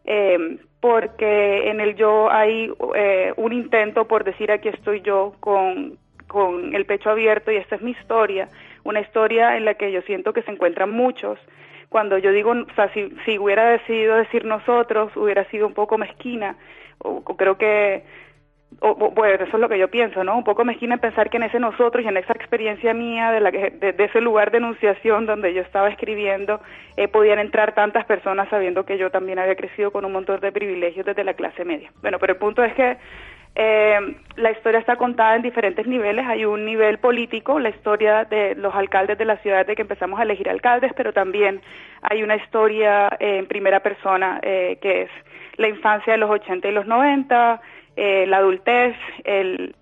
eh, 0.07 0.57
porque 0.79 1.69
en 1.69 1.81
el 1.81 1.95
yo 1.95 2.31
hay 2.31 2.71
eh, 2.95 3.33
un 3.35 3.51
intento 3.53 4.07
por 4.07 4.23
decir 4.23 4.51
aquí 4.51 4.69
estoy 4.69 5.01
yo 5.01 5.33
con, 5.39 5.97
con 6.27 6.73
el 6.73 6.85
pecho 6.85 7.09
abierto 7.09 7.51
y 7.51 7.57
esta 7.57 7.75
es 7.75 7.81
mi 7.81 7.91
historia, 7.91 8.47
una 8.83 9.01
historia 9.01 9.57
en 9.57 9.65
la 9.65 9.73
que 9.73 9.91
yo 9.91 10.01
siento 10.03 10.33
que 10.33 10.43
se 10.43 10.51
encuentran 10.51 10.91
muchos. 10.91 11.37
Cuando 11.89 12.17
yo 12.17 12.31
digo, 12.31 12.51
o 12.51 12.73
sea, 12.75 12.91
si, 12.93 13.13
si 13.25 13.37
hubiera 13.37 13.69
decidido 13.69 14.15
decir 14.15 14.45
nosotros, 14.45 15.15
hubiera 15.15 15.45
sido 15.49 15.67
un 15.67 15.73
poco 15.73 15.97
mezquina, 15.97 16.57
o 16.99 17.21
creo 17.23 17.57
que 17.57 18.03
o, 18.79 18.95
bueno, 18.95 19.43
eso 19.43 19.57
es 19.57 19.59
lo 19.59 19.69
que 19.69 19.79
yo 19.79 19.89
pienso, 19.89 20.23
¿no? 20.23 20.37
Un 20.37 20.43
poco 20.43 20.63
mezquina 20.63 20.97
pensar 20.97 21.29
que 21.29 21.37
en 21.37 21.43
ese 21.43 21.59
nosotros 21.59 22.03
y 22.03 22.07
en 22.07 22.17
esa 22.17 22.33
experiencia 22.33 22.93
mía 22.93 23.31
de, 23.31 23.39
la 23.39 23.51
de, 23.51 23.95
ese 23.97 24.21
lugar 24.21 24.51
de 24.51 24.57
enunciación 24.57 25.25
donde 25.25 25.53
yo 25.53 25.61
estaba 25.61 25.89
escribiendo, 25.89 26.61
eh, 26.95 27.07
podían 27.07 27.39
entrar 27.39 27.73
tantas 27.73 28.05
personas 28.05 28.49
sabiendo 28.49 28.85
que 28.85 28.97
yo 28.97 29.09
también 29.09 29.39
había 29.39 29.55
crecido 29.55 29.91
con 29.91 30.05
un 30.05 30.11
montón 30.11 30.39
de 30.41 30.51
privilegios 30.51 31.05
desde 31.05 31.23
la 31.23 31.33
clase 31.33 31.65
media. 31.65 31.91
Bueno, 32.01 32.19
pero 32.19 32.33
el 32.33 32.39
punto 32.39 32.63
es 32.63 32.73
que 32.73 32.97
eh, 33.59 34.15
la 34.35 34.51
historia 34.51 34.79
está 34.79 34.97
contada 34.97 35.35
en 35.35 35.41
diferentes 35.41 35.87
niveles. 35.87 36.27
Hay 36.27 36.45
un 36.45 36.63
nivel 36.63 36.99
político, 36.99 37.59
la 37.59 37.69
historia 37.69 38.23
de 38.25 38.53
los 38.53 38.75
alcaldes 38.75 39.17
de 39.17 39.25
la 39.25 39.37
ciudad, 39.37 39.65
de 39.65 39.75
que 39.75 39.81
empezamos 39.81 40.19
a 40.19 40.23
elegir 40.23 40.47
alcaldes, 40.47 40.91
pero 40.95 41.11
también 41.11 41.61
hay 42.03 42.21
una 42.21 42.35
historia 42.35 43.07
eh, 43.19 43.39
en 43.39 43.47
primera 43.47 43.79
persona 43.79 44.39
eh, 44.43 44.77
que 44.79 45.03
es 45.03 45.09
la 45.55 45.69
infancia 45.69 46.13
de 46.13 46.19
los 46.19 46.29
80 46.29 46.67
y 46.67 46.71
los 46.71 46.85
90, 46.85 47.59
eh, 47.97 48.25
la 48.27 48.37
adultez, 48.37 48.95
el, 49.25 49.75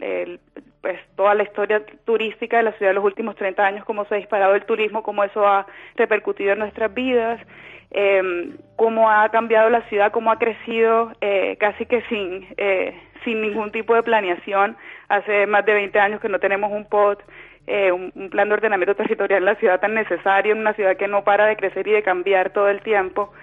pues 0.81 0.99
toda 1.15 1.35
la 1.35 1.43
historia 1.43 1.83
turística 2.05 2.57
de 2.57 2.63
la 2.63 2.71
ciudad 2.73 2.91
de 2.91 2.95
los 2.95 3.03
últimos 3.03 3.35
30 3.35 3.65
años, 3.65 3.85
cómo 3.85 4.05
se 4.05 4.15
ha 4.15 4.17
disparado 4.17 4.55
el 4.55 4.65
turismo, 4.65 5.03
cómo 5.03 5.23
eso 5.23 5.45
ha 5.45 5.67
repercutido 5.95 6.53
en 6.53 6.59
nuestras 6.59 6.93
vidas, 6.93 7.39
eh, 7.91 8.51
cómo 8.75 9.09
ha 9.09 9.29
cambiado 9.29 9.69
la 9.69 9.81
ciudad, 9.89 10.11
cómo 10.11 10.31
ha 10.31 10.39
crecido 10.39 11.11
eh, 11.21 11.55
casi 11.59 11.85
que 11.85 12.01
sin, 12.03 12.47
eh, 12.57 12.93
sin 13.23 13.41
ningún 13.41 13.71
tipo 13.71 13.95
de 13.95 14.03
planeación. 14.03 14.77
Hace 15.07 15.47
más 15.47 15.65
de 15.65 15.73
20 15.73 15.99
años 15.99 16.21
que 16.21 16.29
no 16.29 16.39
tenemos 16.39 16.71
un 16.71 16.85
POT, 16.85 17.23
eh, 17.67 17.91
un, 17.91 18.29
plan 18.29 18.47
de 18.47 18.53
ordenamiento 18.53 18.95
territorial 18.95 19.39
en 19.39 19.45
la 19.45 19.55
ciudad 19.55 19.79
tan 19.79 19.95
necesario, 19.95 20.53
en 20.53 20.59
una 20.59 20.73
ciudad 20.73 20.97
que 20.97 21.07
no 21.07 21.23
para 21.23 21.47
de 21.47 21.55
crecer 21.55 21.87
y 21.87 21.91
de 21.91 22.03
cambiar 22.03 22.51
todo 22.51 22.69
el 22.69 22.81
tiempo. 22.81 23.33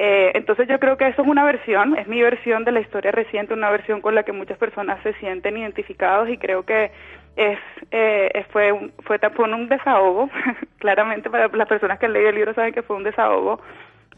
Eh, 0.00 0.30
entonces 0.34 0.68
yo 0.68 0.78
creo 0.78 0.96
que 0.96 1.08
eso 1.08 1.22
es 1.22 1.28
una 1.28 1.44
versión, 1.44 1.98
es 1.98 2.06
mi 2.06 2.22
versión 2.22 2.64
de 2.64 2.70
la 2.70 2.78
historia 2.78 3.10
reciente, 3.10 3.52
una 3.52 3.68
versión 3.68 4.00
con 4.00 4.14
la 4.14 4.22
que 4.22 4.30
muchas 4.30 4.56
personas 4.56 5.02
se 5.02 5.12
sienten 5.14 5.56
identificados 5.56 6.28
y 6.28 6.38
creo 6.38 6.64
que 6.64 6.92
es 7.34 7.58
eh, 7.90 8.46
fue 8.52 8.70
un, 8.70 8.92
fue, 9.02 9.18
fue 9.18 9.52
un 9.52 9.68
desahogo, 9.68 10.30
claramente 10.78 11.28
para 11.30 11.48
las 11.48 11.66
personas 11.66 11.98
que 11.98 12.06
han 12.06 12.12
leído 12.12 12.28
el 12.28 12.36
libro 12.36 12.54
saben 12.54 12.72
que 12.72 12.82
fue 12.82 12.94
un 12.94 13.02
desahogo, 13.02 13.60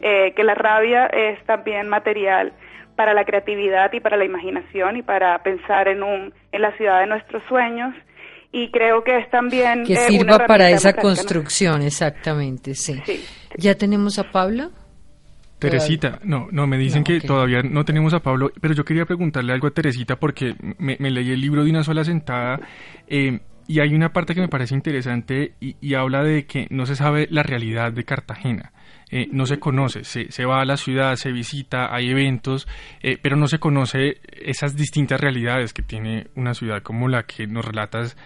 eh, 0.01 0.33
que 0.35 0.43
la 0.43 0.53
rabia 0.53 1.07
es 1.07 1.43
también 1.45 1.89
material 1.89 2.53
para 2.95 3.15
la 3.15 3.25
creatividad 3.25 3.91
y 3.91 4.01
para 4.01 4.17
la 4.17 4.25
imaginación 4.25 4.97
y 4.97 5.01
para 5.01 5.41
pensar 5.41 5.87
en 5.87 6.03
un 6.03 6.31
en 6.51 6.61
la 6.61 6.77
ciudad 6.77 6.99
de 6.99 7.07
nuestros 7.07 7.41
sueños 7.49 7.95
y 8.51 8.69
creo 8.69 9.03
que 9.03 9.17
es 9.17 9.27
también 9.31 9.83
que 9.83 9.95
sirva 9.95 10.45
para 10.45 10.69
esa 10.69 10.93
construcción 10.93 11.81
exactamente 11.81 12.75
sí. 12.75 13.01
sí. 13.03 13.25
ya 13.57 13.73
tenemos 13.73 14.19
a 14.19 14.29
Pablo 14.29 14.69
Teresita, 15.61 16.19
no, 16.23 16.47
no, 16.51 16.65
me 16.65 16.77
dicen 16.77 17.03
que 17.03 17.21
todavía 17.21 17.61
no 17.61 17.85
tenemos 17.85 18.13
a 18.15 18.19
Pablo, 18.19 18.51
pero 18.59 18.73
yo 18.73 18.83
quería 18.83 19.05
preguntarle 19.05 19.53
algo 19.53 19.67
a 19.67 19.71
Teresita 19.71 20.15
porque 20.15 20.55
me, 20.79 20.97
leí 20.97 21.31
el 21.31 21.39
libro 21.39 21.63
de 21.63 21.69
una 21.69 21.83
sola 21.83 22.03
sentada 22.03 22.59
eh, 23.07 23.39
y 23.67 23.79
hay 23.79 23.93
una 23.93 24.11
parte 24.11 24.33
que 24.33 24.41
me 24.41 24.47
parece 24.47 24.73
interesante 24.73 25.53
y, 25.59 25.93
habla 25.93 26.23
de 26.23 26.45
que 26.45 26.65
no 26.71 26.87
se 26.87 26.95
sabe 26.95 27.27
la 27.29 27.43
realidad 27.43 27.93
de 27.93 28.03
Cartagena. 28.03 28.73
eh, 29.11 29.27
no 29.31 29.45
se 29.45 29.59
conoce. 29.59 30.03
Se, 30.03 30.31
se, 30.31 30.45
va 30.45 30.61
a 30.61 30.65
la 30.65 30.77
ciudad, 30.77 31.15
se 31.15 31.31
visita, 31.31 31.93
hay 31.93 32.09
eventos, 32.09 32.67
eh, 33.01 33.17
pero 33.21 33.35
no 33.35 33.47
se 33.47 33.59
conoce 33.59 34.17
esas 34.31 34.75
distintas 34.75 35.21
realidades 35.21 35.73
que 35.73 35.83
tiene 35.83 36.27
una 36.35 36.53
ciudad 36.55 36.81
como 36.81 37.07
la 37.07 37.23
que 37.23 37.45
nos 37.45 37.63
relatas 37.63 38.17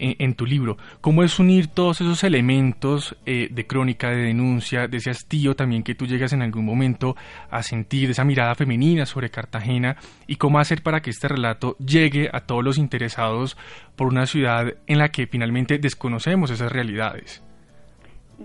en, 0.00 0.34
tu 0.34 0.46
libro. 0.46 0.76
¿Cómo 1.00 1.22
es 1.22 1.38
unir 1.38 1.68
todos 1.68 2.00
esos 2.00 2.24
elementos 2.24 3.16
eh, 3.26 3.48
de 3.50 3.66
crónica, 3.66 4.10
de 4.10 4.22
denuncia, 4.22 4.88
de 4.88 4.96
ese 4.96 5.10
hastío 5.10 5.54
también 5.54 5.82
que 5.82 5.94
tú 5.94 6.06
llegas 6.06 6.32
en 6.32 6.42
algún 6.42 6.64
momento 6.64 7.16
a 7.50 7.62
sentir, 7.62 8.06
de 8.06 8.12
esa 8.12 8.24
mirada 8.24 8.54
femenina 8.54 9.06
sobre 9.06 9.30
Cartagena, 9.30 9.96
y 10.26 10.36
cómo 10.36 10.58
hacer 10.58 10.82
para 10.82 11.00
que 11.00 11.10
este 11.10 11.28
relato 11.28 11.76
llegue 11.78 12.30
a 12.32 12.40
todos 12.40 12.64
los 12.64 12.78
interesados 12.78 13.56
por 13.96 14.06
una 14.06 14.26
ciudad 14.26 14.74
en 14.86 14.98
la 14.98 15.10
que 15.10 15.26
finalmente 15.26 15.78
desconocemos 15.78 16.50
esas 16.50 16.72
realidades? 16.72 17.44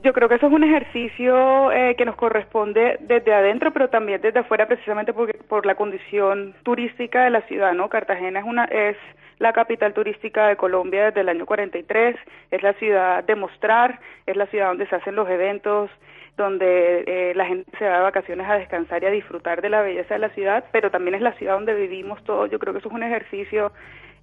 Yo 0.03 0.11
creo 0.11 0.27
que 0.27 0.35
eso 0.35 0.47
es 0.47 0.53
un 0.53 0.63
ejercicio 0.65 1.71
eh, 1.71 1.95
que 1.97 2.03
nos 2.03 2.17
corresponde 2.17 2.97
desde 2.99 3.33
adentro, 3.33 3.71
pero 3.71 3.87
también 3.87 4.19
desde 4.21 4.39
afuera, 4.39 4.67
precisamente 4.67 5.13
porque, 5.13 5.39
por 5.47 5.65
la 5.65 5.75
condición 5.75 6.53
turística 6.63 7.23
de 7.23 7.29
la 7.29 7.41
ciudad, 7.43 7.73
¿no? 7.73 7.87
Cartagena 7.87 8.39
es 8.39 8.45
una 8.45 8.65
es 8.65 8.97
la 9.39 9.53
capital 9.53 9.93
turística 9.93 10.47
de 10.47 10.55
Colombia 10.55 11.05
desde 11.05 11.21
el 11.21 11.29
año 11.29 11.45
43, 11.45 12.15
es 12.51 12.63
la 12.63 12.73
ciudad 12.73 13.23
de 13.23 13.35
mostrar, 13.35 13.99
es 14.25 14.35
la 14.35 14.47
ciudad 14.47 14.67
donde 14.67 14.87
se 14.87 14.95
hacen 14.95 15.15
los 15.15 15.29
eventos, 15.29 15.89
donde 16.37 17.03
eh, 17.07 17.33
la 17.35 17.45
gente 17.45 17.69
se 17.77 17.87
va 17.87 17.97
de 17.97 18.03
vacaciones 18.03 18.47
a 18.49 18.57
descansar 18.57 19.03
y 19.03 19.05
a 19.05 19.11
disfrutar 19.11 19.61
de 19.61 19.69
la 19.69 19.81
belleza 19.81 20.15
de 20.15 20.19
la 20.19 20.29
ciudad, 20.29 20.65
pero 20.71 20.91
también 20.91 21.15
es 21.15 21.21
la 21.21 21.33
ciudad 21.33 21.53
donde 21.53 21.73
vivimos 21.73 22.23
todos. 22.23 22.49
Yo 22.51 22.59
creo 22.59 22.73
que 22.73 22.79
eso 22.79 22.89
es 22.89 22.95
un 22.95 23.03
ejercicio 23.03 23.71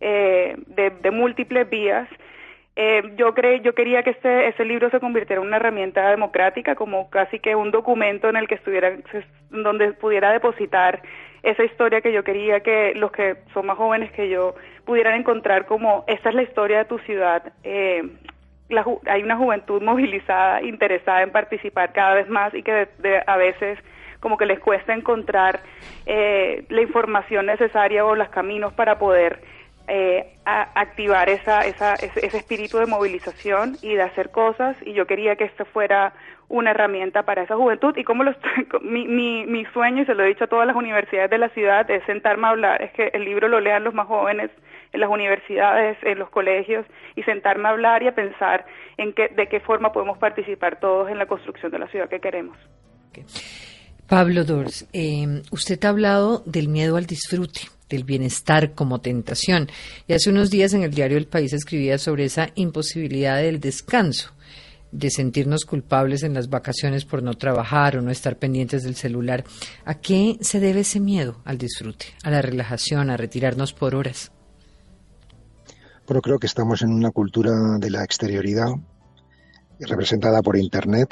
eh, 0.01 0.57
de, 0.67 0.91
de 0.91 1.11
múltiples 1.11 1.69
vías 1.69 2.09
eh, 2.75 3.03
yo 3.17 3.35
creo, 3.35 3.61
yo 3.61 3.75
quería 3.75 4.03
que 4.03 4.11
este, 4.11 4.49
ese 4.49 4.65
libro 4.65 4.89
se 4.89 5.01
convirtiera 5.01 5.43
en 5.43 5.49
una 5.49 5.57
herramienta 5.57 6.09
democrática, 6.09 6.75
como 6.75 7.11
casi 7.11 7.39
que 7.39 7.55
un 7.55 7.71
documento 7.71 8.31
en 8.31 8.37
el 8.37 8.49
que 8.49 8.55
estuviera, 8.55 8.97
donde 9.51 9.93
pudiera 9.93 10.33
depositar 10.33 11.03
esa 11.43 11.65
historia 11.65 12.01
que 12.01 12.13
yo 12.13 12.25
quería 12.25 12.61
que 12.61 12.95
los 12.95 13.13
que 13.13 13.37
son 13.53 13.67
más 13.67 13.77
jóvenes 13.77 14.11
que 14.13 14.29
yo 14.31 14.55
pudieran 14.85 15.15
encontrar 15.15 15.67
como 15.67 16.05
esta 16.07 16.29
es 16.31 16.35
la 16.35 16.43
historia 16.43 16.79
de 16.79 16.85
tu 16.87 16.99
ciudad. 17.01 17.53
Eh, 17.63 18.03
hay 19.07 19.23
una 19.23 19.37
juventud 19.37 19.83
movilizada, 19.83 20.63
interesada 20.63 21.23
en 21.23 21.31
participar 21.31 21.93
cada 21.93 22.15
vez 22.15 22.29
más 22.29 22.55
y 22.55 22.63
que 22.63 22.89
a 23.27 23.37
veces 23.37 23.79
como 24.21 24.37
que 24.39 24.47
les 24.47 24.61
cuesta 24.61 24.95
encontrar 24.95 25.61
eh, 26.07 26.65
la 26.69 26.81
información 26.81 27.47
necesaria 27.47 28.05
o 28.05 28.15
los 28.15 28.29
caminos 28.29 28.73
para 28.73 28.99
poder 28.99 29.41
eh, 29.89 30.39
activar 30.45 31.29
esa, 31.29 31.67
esa, 31.67 31.95
ese, 31.95 32.37
espíritu 32.37 32.79
de 32.79 32.87
movilización 32.87 33.77
y 33.83 33.95
de 33.95 34.03
hacer 34.03 34.31
cosas 34.31 34.77
y 34.83 34.93
yo 34.93 35.07
quería 35.07 35.35
que 35.35 35.45
esto 35.45 35.65
fuera 35.65 36.13
una 36.49 36.71
herramienta 36.71 37.25
para 37.25 37.43
esa 37.43 37.57
juventud 37.57 37.97
y 37.97 38.05
como 38.05 38.23
mi, 38.83 39.09
mi, 39.09 39.45
mi 39.45 39.65
sueño 39.67 40.03
y 40.03 40.07
se 40.07 40.15
lo 40.15 40.23
he 40.23 40.29
dicho 40.29 40.45
a 40.45 40.49
todas 40.49 40.69
las 40.69 40.77
universidades 40.77 41.31
de 41.31 41.39
la 41.39 41.49
ciudad 41.49 41.91
es 41.91 42.05
sentarme 42.05 42.47
a 42.47 42.51
hablar, 42.51 42.81
es 42.81 42.93
que 42.93 43.11
el 43.13 43.25
libro 43.25 43.49
lo 43.49 43.61
lean 43.61 43.83
los 43.83 43.93
más 43.93 44.07
jóvenes 44.07 44.53
en 44.93 45.01
las 45.01 45.11
universidades, 45.11 45.97
en 46.03 46.19
los 46.19 46.31
colegios 46.31 46.87
y 47.17 47.23
sentarme 47.23 47.69
a 47.69 47.73
hablar 47.73 48.03
y 48.03 48.09
a 48.09 48.15
pensar 48.15 48.67
en 48.99 49.13
qué, 49.13 49.29
de 49.29 49.49
qué 49.49 49.61
forma 49.61 49.93
podemos 49.93 50.19
participar 50.19 50.81
todos 50.81 51.11
en 51.11 51.19
la 51.19 51.27
construcción 51.27 51.73
de 51.73 51.79
la 51.79 51.89
ciudad 51.89 52.09
que 52.09 52.21
queremos. 52.21 52.57
Pablo 54.07 54.45
Dors, 54.45 54.87
eh, 54.93 55.43
usted 55.51 55.83
ha 55.85 55.89
hablado 55.89 56.43
del 56.45 56.69
miedo 56.69 56.97
al 56.97 57.07
disfrute 57.07 57.63
del 57.93 58.05
bienestar 58.05 58.73
como 58.75 59.01
tentación. 59.01 59.69
Y 60.09 60.15
hace 60.15 60.31
unos 60.31 60.51
días 60.51 60.73
en 60.75 60.83
el 60.83 60.93
diario 60.93 61.19
El 61.19 61.27
País 61.27 61.53
escribía 61.53 61.99
sobre 61.99 62.25
esa 62.25 62.49
imposibilidad 62.55 63.37
del 63.37 63.61
descanso, 63.61 64.33
de 64.91 65.11
sentirnos 65.11 65.65
culpables 65.65 66.23
en 66.23 66.35
las 66.35 66.51
vacaciones 66.51 67.05
por 67.05 67.23
no 67.23 67.35
trabajar 67.35 67.97
o 67.97 68.03
no 68.03 68.11
estar 68.11 68.39
pendientes 68.39 68.83
del 68.83 68.97
celular. 68.97 69.45
¿A 69.85 70.01
qué 70.01 70.37
se 70.41 70.59
debe 70.59 70.81
ese 70.81 71.01
miedo 71.01 71.41
al 71.45 71.59
disfrute, 71.59 72.07
a 72.25 72.31
la 72.31 72.43
relajación, 72.43 73.11
a 73.11 73.17
retirarnos 73.17 73.73
por 73.73 73.95
horas? 73.95 74.33
Bueno, 76.13 76.21
creo 76.21 76.39
que 76.39 76.47
estamos 76.47 76.83
en 76.83 76.93
una 76.93 77.11
cultura 77.11 77.79
de 77.79 77.89
la 77.89 78.05
exterioridad 78.05 78.69
representada 79.81 80.43
por 80.43 80.59
Internet 80.59 81.09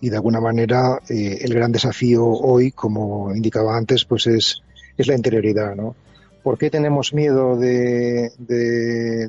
y 0.00 0.08
de 0.08 0.16
alguna 0.16 0.40
manera 0.40 0.98
eh, 1.10 1.40
el 1.42 1.52
gran 1.52 1.72
desafío 1.72 2.24
hoy, 2.24 2.72
como 2.72 3.36
indicaba 3.36 3.76
antes, 3.76 4.06
pues 4.06 4.26
es, 4.28 4.62
es 4.96 5.06
la 5.08 5.14
interioridad, 5.14 5.76
¿no? 5.76 5.94
¿Por 6.42 6.56
qué 6.56 6.70
tenemos 6.70 7.12
miedo 7.12 7.58
de, 7.58 8.30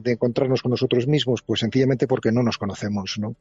encontrarnos 0.06 0.62
con 0.62 0.72
nosotros 0.72 1.06
mismos? 1.08 1.42
Pues 1.42 1.60
sencillamente 1.60 2.08
porque 2.08 2.32
no 2.32 2.42
nos 2.42 2.58
conocemos, 2.58 3.18
¿no? 3.20 3.36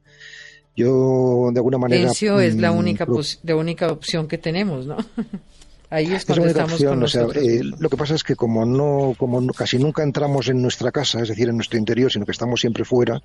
Yo, 0.74 1.50
de 1.52 1.60
alguna 1.60 1.78
manera... 1.78 2.10
Eso 2.10 2.40
es 2.40 2.56
la 2.56 2.72
mm, 2.72 2.78
única, 2.78 3.06
la 3.44 3.54
única 3.54 3.92
opción 3.92 4.26
que 4.26 4.38
tenemos, 4.38 4.86
¿no? 4.88 4.96
Ahí 5.90 6.06
es 6.06 6.28
estamos 6.28 6.84
con 6.84 7.04
eh, 7.34 7.62
lo 7.64 7.90
que 7.90 7.96
pasa 7.96 8.14
es 8.14 8.22
que 8.22 8.36
como 8.36 8.64
no, 8.64 9.14
como 9.18 9.44
casi 9.52 9.76
nunca 9.76 10.04
entramos 10.04 10.48
en 10.48 10.62
nuestra 10.62 10.92
casa, 10.92 11.20
es 11.20 11.28
decir, 11.28 11.48
en 11.48 11.56
nuestro 11.56 11.78
interior, 11.78 12.12
sino 12.12 12.24
que 12.24 12.30
estamos 12.30 12.60
siempre 12.60 12.84
fuera, 12.84 13.20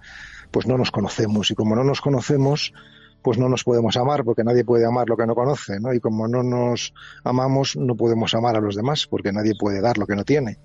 pues 0.49 0.65
no 0.65 0.75
nos 0.75 0.89
conocemos. 0.89 1.51
Y 1.51 1.55
como 1.55 1.75
no 1.75 1.83
nos 1.83 2.01
conocemos, 2.01 2.73
pues 3.21 3.37
no 3.37 3.49
nos 3.49 3.63
podemos 3.63 3.97
amar 3.97 4.23
porque 4.23 4.43
nadie 4.43 4.65
puede 4.65 4.83
amar 4.83 5.07
lo 5.07 5.15
que 5.15 5.27
no 5.27 5.35
conoce, 5.35 5.79
¿no? 5.79 5.93
Y 5.93 5.99
como 5.99 6.27
no 6.27 6.41
nos 6.41 6.93
amamos, 7.23 7.75
no 7.75 7.95
podemos 7.95 8.33
amar 8.33 8.55
a 8.55 8.61
los 8.61 8.75
demás 8.75 9.05
porque 9.05 9.31
nadie 9.31 9.53
puede 9.55 9.79
dar 9.79 9.99
lo 9.99 10.07
que 10.07 10.15
no 10.15 10.23
tiene. 10.23 10.57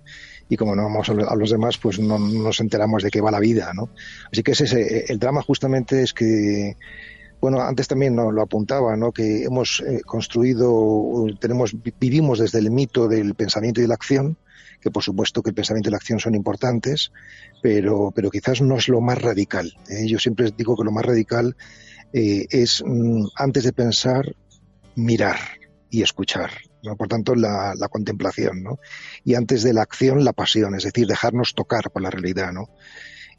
Y 0.48 0.56
como 0.56 0.74
no 0.74 0.82
amamos 0.82 1.10
a 1.10 1.36
los 1.36 1.50
demás, 1.50 1.76
pues 1.76 1.98
no, 1.98 2.18
nos 2.18 2.60
enteramos 2.60 3.02
de 3.02 3.10
qué 3.10 3.20
va 3.20 3.30
la 3.30 3.40
vida, 3.40 3.72
¿no? 3.74 3.90
Así 4.32 4.42
que 4.42 4.52
ese, 4.52 5.04
el 5.12 5.18
drama 5.18 5.42
justamente 5.42 6.02
es 6.02 6.14
que 6.14 6.76
bueno, 7.40 7.60
antes 7.62 7.88
también 7.88 8.16
lo 8.16 8.42
apuntaba, 8.42 8.96
¿no? 8.96 9.12
que 9.12 9.44
hemos 9.44 9.80
eh, 9.80 10.02
construido, 10.04 11.26
tenemos, 11.40 11.74
vivimos 11.98 12.38
desde 12.38 12.58
el 12.58 12.70
mito 12.70 13.08
del 13.08 13.34
pensamiento 13.34 13.80
y 13.80 13.82
de 13.82 13.88
la 13.88 13.94
acción, 13.94 14.36
que 14.80 14.90
por 14.90 15.02
supuesto 15.02 15.42
que 15.42 15.50
el 15.50 15.54
pensamiento 15.54 15.88
y 15.88 15.92
la 15.92 15.96
acción 15.96 16.20
son 16.20 16.34
importantes, 16.34 17.12
pero, 17.62 18.12
pero 18.14 18.30
quizás 18.30 18.60
no 18.60 18.76
es 18.76 18.88
lo 18.88 19.00
más 19.00 19.20
radical. 19.20 19.72
¿eh? 19.88 20.06
Yo 20.06 20.18
siempre 20.18 20.52
digo 20.56 20.76
que 20.76 20.84
lo 20.84 20.92
más 20.92 21.04
radical 21.04 21.56
eh, 22.12 22.46
es, 22.50 22.82
mm, 22.84 23.26
antes 23.36 23.64
de 23.64 23.72
pensar, 23.72 24.34
mirar 24.94 25.38
y 25.88 26.02
escuchar. 26.02 26.50
¿no? 26.82 26.96
Por 26.96 27.08
tanto, 27.08 27.34
la, 27.34 27.74
contemplación. 27.90 28.62
¿no? 28.62 28.78
Y 29.24 29.34
antes 29.34 29.62
de 29.62 29.72
la 29.72 29.82
acción, 29.82 30.24
la 30.24 30.32
pasión, 30.34 30.74
es 30.74 30.84
decir, 30.84 31.06
dejarnos 31.06 31.54
tocar 31.54 31.90
por 31.90 32.02
la 32.02 32.10
realidad. 32.10 32.52
¿no? 32.52 32.68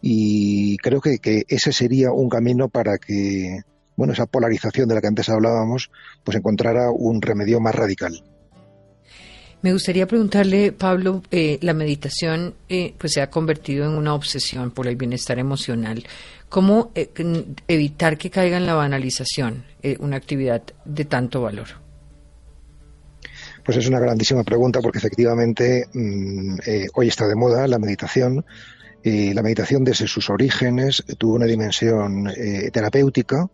Y 0.02 0.78
creo 0.78 1.02
que, 1.02 1.20
que 1.20 1.44
ese 1.48 1.72
sería 1.72 2.12
un 2.12 2.30
camino 2.30 2.70
para 2.70 2.98
que, 2.98 3.62
bueno, 3.96 4.14
esa 4.14 4.26
polarización 4.26 4.88
de 4.88 4.96
la 4.96 5.02
que 5.02 5.08
antes 5.08 5.30
hablábamos, 5.30 5.92
pues 6.24 6.38
encontrara 6.38 6.90
un 6.92 7.22
remedio 7.22 7.60
más 7.60 7.76
radical. 7.76 8.24
Me 9.62 9.74
gustaría 9.74 10.08
preguntarle, 10.08 10.72
Pablo, 10.72 11.22
eh, 11.30 11.60
la 11.62 11.76
meditación 11.76 12.56
eh, 12.68 12.96
pues 12.98 13.14
se 13.14 13.22
ha 13.22 13.30
convertido 13.30 13.86
en 13.86 13.92
una 13.92 14.16
obsesión 14.16 14.72
por 14.72 14.88
el 14.88 14.96
bienestar 14.96 15.38
emocional. 15.38 16.04
¿Cómo 16.50 16.92
eh, 16.96 17.12
evitar 17.68 18.18
que 18.18 18.32
caiga 18.32 18.58
en 18.58 18.66
la 18.66 18.74
banalización 18.74 19.64
una 20.00 20.18
actividad 20.18 20.64
de 20.86 21.06
tanto 21.06 21.42
valor? 21.42 21.68
Pues 23.64 23.78
es 23.78 23.88
una 23.88 24.00
grandísima 24.00 24.44
pregunta 24.44 24.80
porque 24.82 24.98
efectivamente 24.98 25.86
mm, 25.94 26.58
hoy 26.96 27.08
está 27.08 27.28
de 27.28 27.36
moda 27.36 27.68
la 27.68 27.78
meditación. 27.78 28.44
la 29.04 29.42
meditación 29.44 29.84
desde 29.84 30.08
sus 30.08 30.30
orígenes 30.30 31.04
tuvo 31.18 31.36
una 31.36 31.46
dimensión 31.46 32.32
terapéutica, 32.72 33.48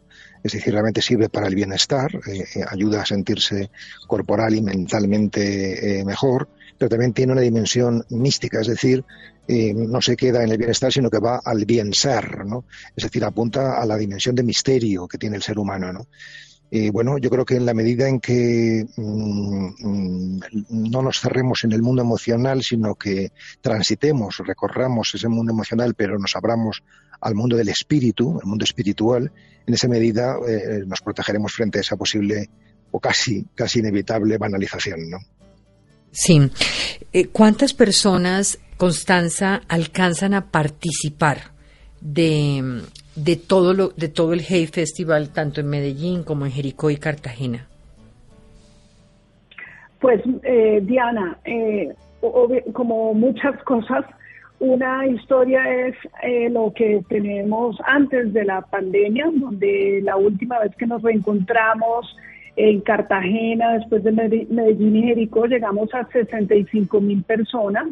es 0.48 0.54
decir, 0.54 0.74
realmente 0.74 1.02
sirve 1.02 1.30
para 1.30 1.48
el 1.48 1.56
bienestar, 1.56 2.10
eh, 2.26 2.46
eh, 2.56 2.64
ayuda 2.68 3.02
a 3.02 3.06
sentirse 3.06 3.70
corporal 4.08 4.56
y 4.56 4.62
mentalmente 4.62 6.00
eh, 6.00 6.06
mejor, 6.06 6.48
pero 6.78 6.90
también 6.90 7.14
tiene 7.14 7.34
una 7.34 7.42
dimensión 7.42 8.06
mística, 8.10 8.62
es 8.62 8.68
decir, 8.68 9.04
no 9.50 10.02
se 10.02 10.18
queda 10.18 10.44
en 10.44 10.52
el 10.52 10.58
bienestar, 10.58 10.92
sino 10.92 11.10
que 11.10 11.20
va 11.20 11.40
al 11.44 11.64
bien 11.64 11.94
ser, 11.94 12.46
¿no? 12.46 12.66
Es 12.96 13.06
decir, 13.06 13.24
apunta 13.24 13.82
a 13.82 13.86
la 13.86 13.96
dimensión 13.96 14.36
de 14.36 14.44
misterio 14.44 15.08
que 15.08 15.18
tiene 15.18 15.38
el 15.38 15.42
ser 15.42 15.58
humano, 15.58 15.94
¿no? 15.94 16.08
bueno, 16.92 17.18
yo 17.18 17.30
creo 17.30 17.46
que 17.46 17.56
en 17.56 17.66
la 17.66 17.74
medida 17.74 18.10
en 18.10 18.20
que 18.20 18.86
mm, 18.98 19.68
mm, 19.80 20.40
no 20.92 21.02
nos 21.02 21.22
cerremos 21.22 21.64
en 21.64 21.72
el 21.72 21.82
mundo 21.82 22.02
emocional, 22.02 22.62
sino 22.62 22.96
que 22.96 23.32
transitemos, 23.62 24.40
recorramos 24.46 25.16
ese 25.16 25.30
mundo 25.30 25.54
emocional, 25.54 25.94
pero 25.96 26.20
nos 26.20 26.36
abramos 26.36 26.84
al 27.22 27.36
mundo 27.36 27.56
del 27.56 27.70
espíritu, 27.70 28.38
el 28.42 28.48
mundo 28.48 28.66
espiritual, 28.66 29.32
en 29.68 29.74
esa 29.74 29.88
medida 29.90 30.38
eh, 30.48 30.84
nos 30.88 31.02
protegeremos 31.02 31.52
frente 31.54 31.80
a 31.80 31.82
esa 31.82 31.98
posible 31.98 32.50
o 32.92 33.00
casi, 33.00 33.46
casi 33.54 33.80
inevitable 33.80 34.38
banalización, 34.38 35.10
¿no? 35.10 35.18
Sí. 36.12 36.50
Eh, 37.12 37.28
¿Cuántas 37.28 37.74
personas, 37.74 38.60
Constanza, 38.78 39.62
alcanzan 39.68 40.34
a 40.34 40.50
participar 40.52 41.52
de, 42.00 42.82
de, 43.16 43.36
todo, 43.36 43.74
lo, 43.74 43.90
de 43.90 44.08
todo 44.08 44.32
el 44.32 44.42
Hey 44.42 44.68
Festival, 44.68 45.32
tanto 45.34 45.60
en 45.60 45.68
Medellín 45.68 46.24
como 46.24 46.46
en 46.46 46.54
Jericó 46.54 46.90
y 46.90 46.96
Cartagena? 46.96 47.68
Pues, 50.00 50.22
eh, 50.44 50.80
Diana, 50.84 51.38
como 52.72 53.14
muchas 53.14 53.62
cosas, 53.64 54.06
una 54.60 55.06
historia 55.06 55.88
es 55.88 55.96
eh, 56.24 56.50
lo 56.50 56.74
que 56.74 57.02
tenemos 57.10 57.78
antes 57.86 58.34
de 58.34 58.44
la 58.44 58.62
pandemia, 58.62 59.30
donde 59.34 60.02
la 60.04 60.18
última 60.18 60.60
vez 60.60 60.76
que 60.76 60.88
nos 60.88 61.02
reencontramos 61.02 62.16
En 62.56 62.82
Cartagena, 62.82 63.74
después 63.74 64.04
de 64.04 64.12
Medellín 64.12 64.96
y 64.96 65.04
Jericó, 65.04 65.46
llegamos 65.46 65.94
a 65.94 66.08
65 66.08 67.00
mil 67.00 67.22
personas. 67.22 67.88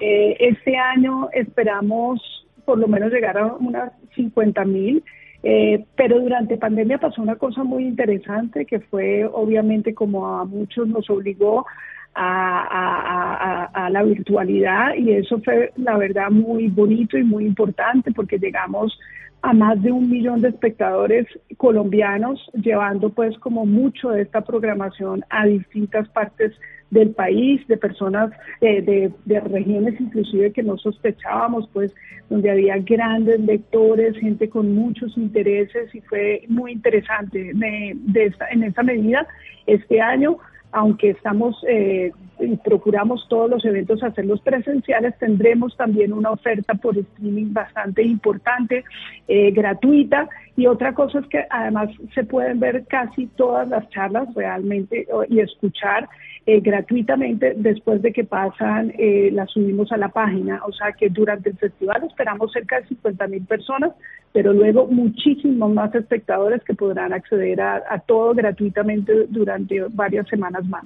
Eh, 0.00 0.36
este 0.40 0.76
año 0.76 1.28
esperamos 1.32 2.20
por 2.64 2.78
lo 2.78 2.88
menos 2.88 3.12
llegar 3.12 3.38
a 3.38 3.54
unas 3.54 3.92
50 4.16 4.64
mil. 4.64 5.04
Eh, 5.44 5.84
pero 5.96 6.20
durante 6.20 6.56
pandemia 6.56 6.98
pasó 6.98 7.20
una 7.20 7.36
cosa 7.36 7.64
muy 7.64 7.84
interesante 7.84 8.64
que 8.64 8.78
fue 8.78 9.24
obviamente 9.24 9.92
como 9.92 10.28
a 10.28 10.44
muchos 10.44 10.86
nos 10.86 11.10
obligó 11.10 11.66
a, 12.14 13.88
la 13.90 14.02
virtualidad 14.02 14.94
y 14.94 15.12
eso 15.12 15.40
fue 15.40 15.72
la 15.76 15.96
verdad 15.96 16.30
muy 16.30 16.68
bonito 16.68 17.18
y 17.18 17.24
muy 17.24 17.44
importante 17.44 18.12
porque 18.12 18.38
llegamos 18.38 18.98
a 19.42 19.52
más 19.52 19.82
de 19.82 19.90
un 19.90 20.08
millón 20.08 20.40
de 20.40 20.48
espectadores 20.50 21.26
colombianos 21.56 22.40
llevando 22.54 23.10
pues 23.10 23.36
como 23.38 23.66
mucho 23.66 24.10
de 24.10 24.22
esta 24.22 24.42
programación 24.42 25.24
a 25.30 25.46
distintas 25.46 26.08
partes 26.08 26.52
del 26.90 27.10
país, 27.10 27.66
de 27.68 27.78
personas 27.78 28.30
eh, 28.60 28.82
de, 28.82 29.10
de, 29.24 29.40
regiones 29.40 29.98
inclusive 29.98 30.52
que 30.52 30.62
no 30.62 30.76
sospechábamos, 30.76 31.68
pues 31.72 31.92
donde 32.28 32.50
había 32.50 32.76
grandes 32.78 33.40
lectores, 33.40 34.16
gente 34.18 34.50
con 34.50 34.74
muchos 34.74 35.16
intereses 35.16 35.92
y 35.94 36.02
fue 36.02 36.44
muy 36.48 36.72
interesante 36.72 37.52
de, 37.54 37.96
de 37.96 38.34
en 38.50 38.62
esta 38.64 38.82
medida. 38.82 39.26
Este 39.66 40.02
año 40.02 40.38
aunque 40.72 41.10
estamos 41.10 41.56
eh, 41.68 42.12
y 42.40 42.56
procuramos 42.56 43.26
todos 43.28 43.48
los 43.48 43.64
eventos 43.64 44.02
hacerlos 44.02 44.40
presenciales, 44.40 45.16
tendremos 45.18 45.76
también 45.76 46.12
una 46.12 46.30
oferta 46.30 46.74
por 46.74 46.98
streaming 46.98 47.52
bastante 47.52 48.02
importante, 48.02 48.84
eh, 49.28 49.50
gratuita. 49.52 50.28
Y 50.56 50.66
otra 50.66 50.92
cosa 50.92 51.20
es 51.20 51.26
que 51.28 51.46
además 51.48 51.88
se 52.14 52.24
pueden 52.24 52.60
ver 52.60 52.84
casi 52.86 53.26
todas 53.26 53.68
las 53.68 53.88
charlas 53.88 54.28
realmente 54.34 55.06
y 55.28 55.40
escuchar 55.40 56.08
eh, 56.44 56.60
gratuitamente 56.60 57.54
después 57.56 58.02
de 58.02 58.12
que 58.12 58.24
pasan, 58.24 58.92
eh, 58.98 59.30
las 59.32 59.50
subimos 59.50 59.92
a 59.92 59.96
la 59.96 60.08
página. 60.08 60.60
O 60.66 60.72
sea 60.72 60.92
que 60.92 61.08
durante 61.08 61.50
el 61.50 61.56
festival 61.56 62.02
esperamos 62.04 62.52
cerca 62.52 62.80
de 62.80 62.88
50 62.88 63.28
mil 63.28 63.46
personas, 63.46 63.92
pero 64.32 64.52
luego 64.52 64.86
muchísimos 64.88 65.72
más 65.72 65.94
espectadores 65.94 66.62
que 66.64 66.74
podrán 66.74 67.12
acceder 67.12 67.60
a, 67.60 68.02
todo 68.06 68.34
gratuitamente 68.34 69.26
durante 69.28 69.82
varias 69.90 70.26
semanas 70.28 70.64
más. 70.66 70.84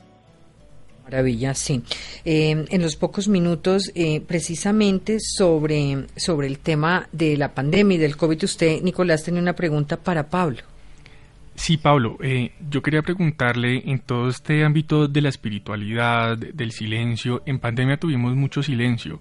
Maravilla, 1.07 1.55
sí. 1.55 1.83
Eh, 2.25 2.67
en 2.69 2.83
los 2.83 2.97
pocos 2.97 3.29
minutos, 3.29 3.93
precisamente 4.27 5.19
sobre, 5.21 6.07
sobre 6.17 6.49
el 6.49 6.59
tema 6.59 7.09
de 7.13 7.37
la 7.37 7.55
pandemia 7.55 7.95
y 7.95 7.99
del 7.99 8.17
COVID, 8.17 8.45
usted, 8.45 8.83
Nicolás, 8.83 9.23
tiene 9.23 9.41
una 9.41 9.55
pregunta 9.55 9.97
para 9.97 10.29
Pablo. 10.29 10.63
Sí, 11.57 11.79
Pablo, 11.79 12.19
eh, 12.23 12.53
yo 12.69 12.83
quería 12.83 13.01
preguntarle 13.01 13.83
en 13.87 13.99
todo 14.01 14.29
este 14.29 14.63
ámbito 14.63 15.09
de 15.09 15.23
la 15.23 15.31
espiritualidad, 15.31 16.37
del 16.37 16.71
silencio, 16.71 17.43
en 17.47 17.59
pandemia 17.59 17.97
tuvimos 17.97 18.37
mucho 18.37 18.63
silencio. 18.63 19.21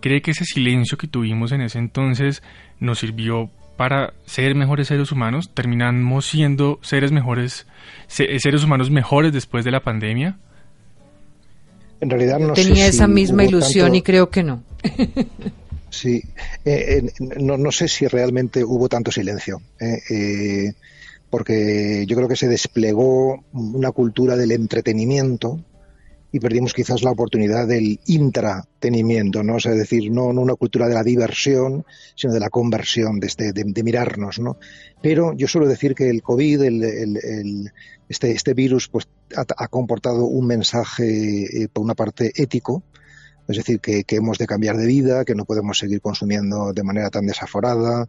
¿Cree 0.00 0.20
que 0.20 0.32
ese 0.32 0.44
silencio 0.44 0.98
que 0.98 1.06
tuvimos 1.06 1.52
en 1.52 1.60
ese 1.60 1.78
entonces 1.78 2.42
nos 2.80 2.98
sirvió 2.98 3.50
para 3.76 4.14
ser 4.24 4.56
mejores 4.56 4.88
seres 4.88 5.12
humanos? 5.12 5.54
¿Terminamos 5.54 6.26
siendo 6.26 6.80
seres 6.82 7.12
mejores, 7.12 7.68
seres 8.08 8.64
humanos 8.64 8.90
mejores 8.90 9.32
después 9.32 9.64
de 9.64 9.70
la 9.70 9.80
pandemia? 9.80 10.38
En 12.00 12.10
realidad 12.10 12.38
no 12.38 12.52
Tenía 12.52 12.86
esa 12.86 13.06
misma 13.06 13.44
ilusión 13.44 13.94
y 13.94 14.02
creo 14.02 14.28
que 14.28 14.42
no. 14.42 14.62
sí, 15.90 16.22
eh, 16.64 17.02
eh, 17.08 17.12
no, 17.40 17.56
no, 17.56 17.72
sé 17.72 17.88
si 17.88 18.06
realmente 18.06 18.62
hubo 18.62 18.88
tanto 18.88 19.10
silencio. 19.10 19.60
Eh, 19.80 20.72
porque 21.30 22.04
yo 22.06 22.16
creo 22.16 22.28
que 22.28 22.36
se 22.36 22.48
desplegó 22.48 23.44
una 23.52 23.90
cultura 23.92 24.36
del 24.36 24.52
entretenimiento 24.52 25.60
y 26.32 26.40
perdimos 26.40 26.74
quizás 26.74 27.02
la 27.02 27.12
oportunidad 27.12 27.66
del 27.66 28.00
intratenimiento, 28.06 29.42
¿no? 29.42 29.56
es 29.56 29.64
decir, 29.64 30.10
no, 30.10 30.26
una 30.26 30.54
cultura 30.54 30.88
de 30.88 30.94
la 30.94 31.02
diversión, 31.02 31.84
sino 32.14 32.32
de 32.32 32.40
la 32.40 32.50
conversión, 32.50 33.20
de, 33.20 33.26
este, 33.26 33.52
de, 33.52 33.82
mirarnos, 33.82 34.38
¿no? 34.38 34.58
Pero 35.02 35.32
yo 35.34 35.46
suelo 35.48 35.68
decir 35.68 35.94
que 35.94 36.10
el 36.10 36.22
COVID, 36.22 36.62
el, 36.62 37.72
este, 38.08 38.32
este 38.32 38.54
virus, 38.54 38.88
pues 38.88 39.08
ha, 39.36 39.68
comportado 39.68 40.24
un 40.24 40.46
mensaje, 40.46 41.62
eh, 41.62 41.68
por 41.72 41.84
una 41.84 41.94
parte, 41.94 42.32
ético, 42.34 42.82
es 43.48 43.58
decir, 43.58 43.78
que 43.80 44.04
hemos 44.08 44.38
de 44.38 44.46
cambiar 44.46 44.76
de 44.76 44.86
vida, 44.86 45.24
que 45.24 45.36
no 45.36 45.44
podemos 45.44 45.78
seguir 45.78 46.00
consumiendo 46.00 46.72
de 46.72 46.82
manera 46.82 47.10
tan 47.10 47.26
desaforada, 47.26 48.08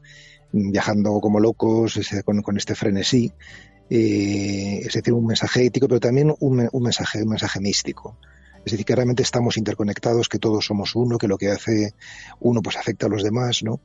viajando 0.51 1.19
como 1.19 1.39
locos 1.39 1.99
con, 2.25 2.57
este 2.57 2.75
frenesí. 2.75 3.31
Eh, 3.89 4.81
es 4.85 4.93
decir, 4.93 5.13
un 5.13 5.25
mensaje 5.25 5.65
ético, 5.65 5.87
pero 5.87 5.99
también 5.99 6.33
un, 6.39 6.69
mensaje, 6.81 7.23
un 7.23 7.29
mensaje 7.29 7.59
místico. 7.59 8.17
Es 8.65 8.71
decir, 8.71 8.85
que 8.85 8.95
realmente 8.95 9.23
estamos 9.23 9.55
interconectados, 9.55 10.27
que 10.27 10.39
todos 10.39 10.65
somos 10.65 10.93
uno, 10.95 11.17
que 11.17 11.27
lo 11.27 11.37
que 11.37 11.49
hace 11.49 11.93
uno 12.41 12.61
pues 12.61 12.75
afecta 12.75 13.05
a 13.05 13.09
los 13.09 13.23
demás, 13.23 13.63
¿no? 13.63 13.79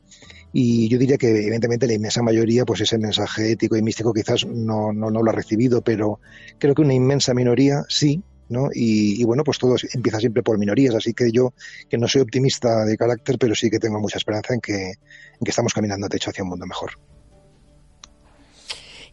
Y 0.53 0.89
yo 0.89 0.99
diría 0.99 1.19
que 1.19 1.29
evidentemente 1.29 1.87
la 1.87 1.93
inmensa 1.95 2.21
mayoría, 2.21 2.65
pues 2.65 2.81
ese 2.81 2.99
mensaje 2.99 3.53
ético 3.53 3.77
y 3.77 3.83
místico 3.83 4.13
quizás 4.13 4.45
no, 4.45 4.93
no, 4.93 5.11
no 5.11 5.23
lo 5.23 5.31
ha 5.31 5.35
recibido, 5.35 5.83
pero 5.83 6.19
creo 6.59 6.75
que 6.75 6.83
una 6.83 6.95
inmensa 6.95 7.33
minoría 7.33 7.85
sí, 7.89 8.23
¿no? 8.49 8.69
Y, 8.73 9.25
bueno, 9.25 9.45
pues 9.45 9.59
todo 9.59 9.77
empieza 9.95 10.19
siempre 10.19 10.43
por 10.43 10.59
minorías, 10.59 10.95
así 10.95 11.15
que 11.15 11.33
yo, 11.33 11.55
que 11.89 11.99
no 11.99 12.07
soy 12.07 12.21
optimista 12.21 12.85
de 12.85 12.97
carácter, 12.97 13.39
pero 13.39 13.55
sí 13.55 13.71
que 13.71 13.79
tengo 13.79 13.99
mucha 13.99 14.19
esperanza 14.19 14.55
en 14.55 14.61
que, 14.61 14.91
en 14.91 15.45
que 15.45 15.51
estamos 15.51 15.73
caminando, 15.73 16.09
de 16.09 16.17
hecho, 16.17 16.31
hacia 16.31 16.45
un 16.45 16.51
mundo 16.51 16.67
mejor. 16.67 16.93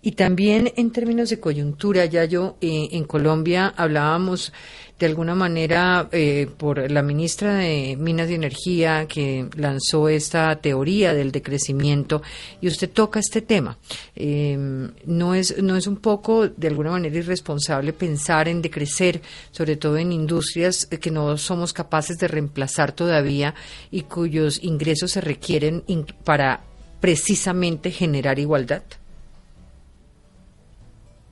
Y 0.01 0.13
también 0.13 0.71
en 0.77 0.91
términos 0.91 1.29
de 1.29 1.39
coyuntura, 1.41 2.05
ya 2.05 2.23
yo 2.23 2.55
eh, 2.61 2.89
en 2.91 3.03
Colombia 3.03 3.73
hablábamos 3.75 4.53
de 4.97 5.05
alguna 5.05 5.33
manera 5.33 6.09
eh, 6.11 6.47
por 6.57 6.91
la 6.91 7.01
ministra 7.01 7.55
de 7.55 7.97
Minas 7.97 8.29
y 8.29 8.33
Energía 8.33 9.07
que 9.07 9.47
lanzó 9.55 10.09
esta 10.09 10.55
teoría 10.57 11.13
del 11.13 11.31
decrecimiento 11.31 12.21
y 12.61 12.67
usted 12.67 12.89
toca 12.89 13.19
este 13.19 13.41
tema. 13.41 13.77
Em, 14.15 14.91
no, 15.05 15.35
es, 15.35 15.61
no 15.61 15.77
es 15.77 15.87
un 15.87 15.97
poco 15.97 16.47
de 16.47 16.67
alguna 16.67 16.91
manera 16.91 17.17
irresponsable 17.17 17.93
pensar 17.93 18.49
en 18.49 18.61
decrecer, 18.61 19.21
sobre 19.51 19.77
todo 19.77 19.97
en 19.97 20.11
industrias 20.11 20.85
que 20.85 21.11
no 21.11 21.37
somos 21.37 21.71
capaces 21.71 22.17
de 22.17 22.27
reemplazar 22.27 22.91
todavía 22.91 23.55
y 23.91 24.03
cuyos 24.03 24.61
ingresos 24.63 25.11
se 25.11 25.21
requieren 25.21 25.83
para 26.25 26.61
precisamente 26.99 27.91
generar 27.91 28.37
igualdad. 28.39 28.83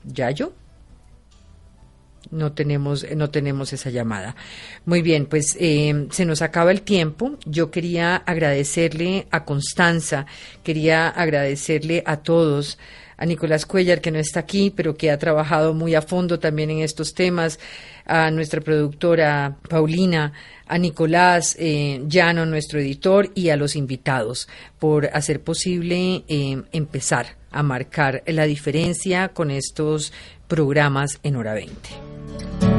¿Yayo? 0.08 0.54
No 2.32 2.52
tenemos, 2.52 3.06
no 3.16 3.30
tenemos 3.30 3.72
esa 3.74 3.90
llamada. 3.90 4.36
Muy 4.86 5.02
bien, 5.02 5.28
pues 5.28 5.56
eh, 5.60 6.08
se 6.12 6.26
nos 6.26 6.42
acaba 6.42 6.72
el 6.72 6.82
tiempo. 6.82 7.38
Yo 7.46 7.72
quería 7.72 8.18
agradecerle 8.18 9.28
a 9.32 9.46
Constanza, 9.46 10.26
quería 10.64 11.08
agradecerle 11.08 12.04
a 12.06 12.18
todos, 12.18 12.78
a 13.16 13.26
Nicolás 13.26 13.66
Cuellar, 13.66 14.02
que 14.02 14.12
no 14.12 14.20
está 14.20 14.42
aquí, 14.42 14.74
pero 14.76 14.96
que 14.96 15.10
ha 15.10 15.18
trabajado 15.18 15.74
muy 15.74 15.96
a 15.96 16.02
fondo 16.02 16.38
también 16.38 16.70
en 16.70 16.80
estos 16.80 17.14
temas, 17.14 17.60
a 18.06 18.30
nuestra 18.30 18.62
productora 18.62 19.58
Paulina, 19.70 20.34
a 20.68 20.78
Nicolás 20.78 21.56
eh, 21.58 22.04
Llano, 22.08 22.46
nuestro 22.46 22.80
editor, 22.80 23.32
y 23.36 23.50
a 23.50 23.58
los 23.58 23.76
invitados 23.76 24.50
por 24.80 25.06
hacer 25.14 25.42
posible 25.42 26.24
eh, 26.28 26.62
empezar 26.74 27.37
a 27.52 27.64
marcar 27.64 28.24
la 28.26 28.44
diferencia 28.44 29.30
con 29.30 29.52
estos 29.52 30.14
programas 30.48 31.20
en 31.24 31.36
hora 31.36 31.54
20. 31.54 32.77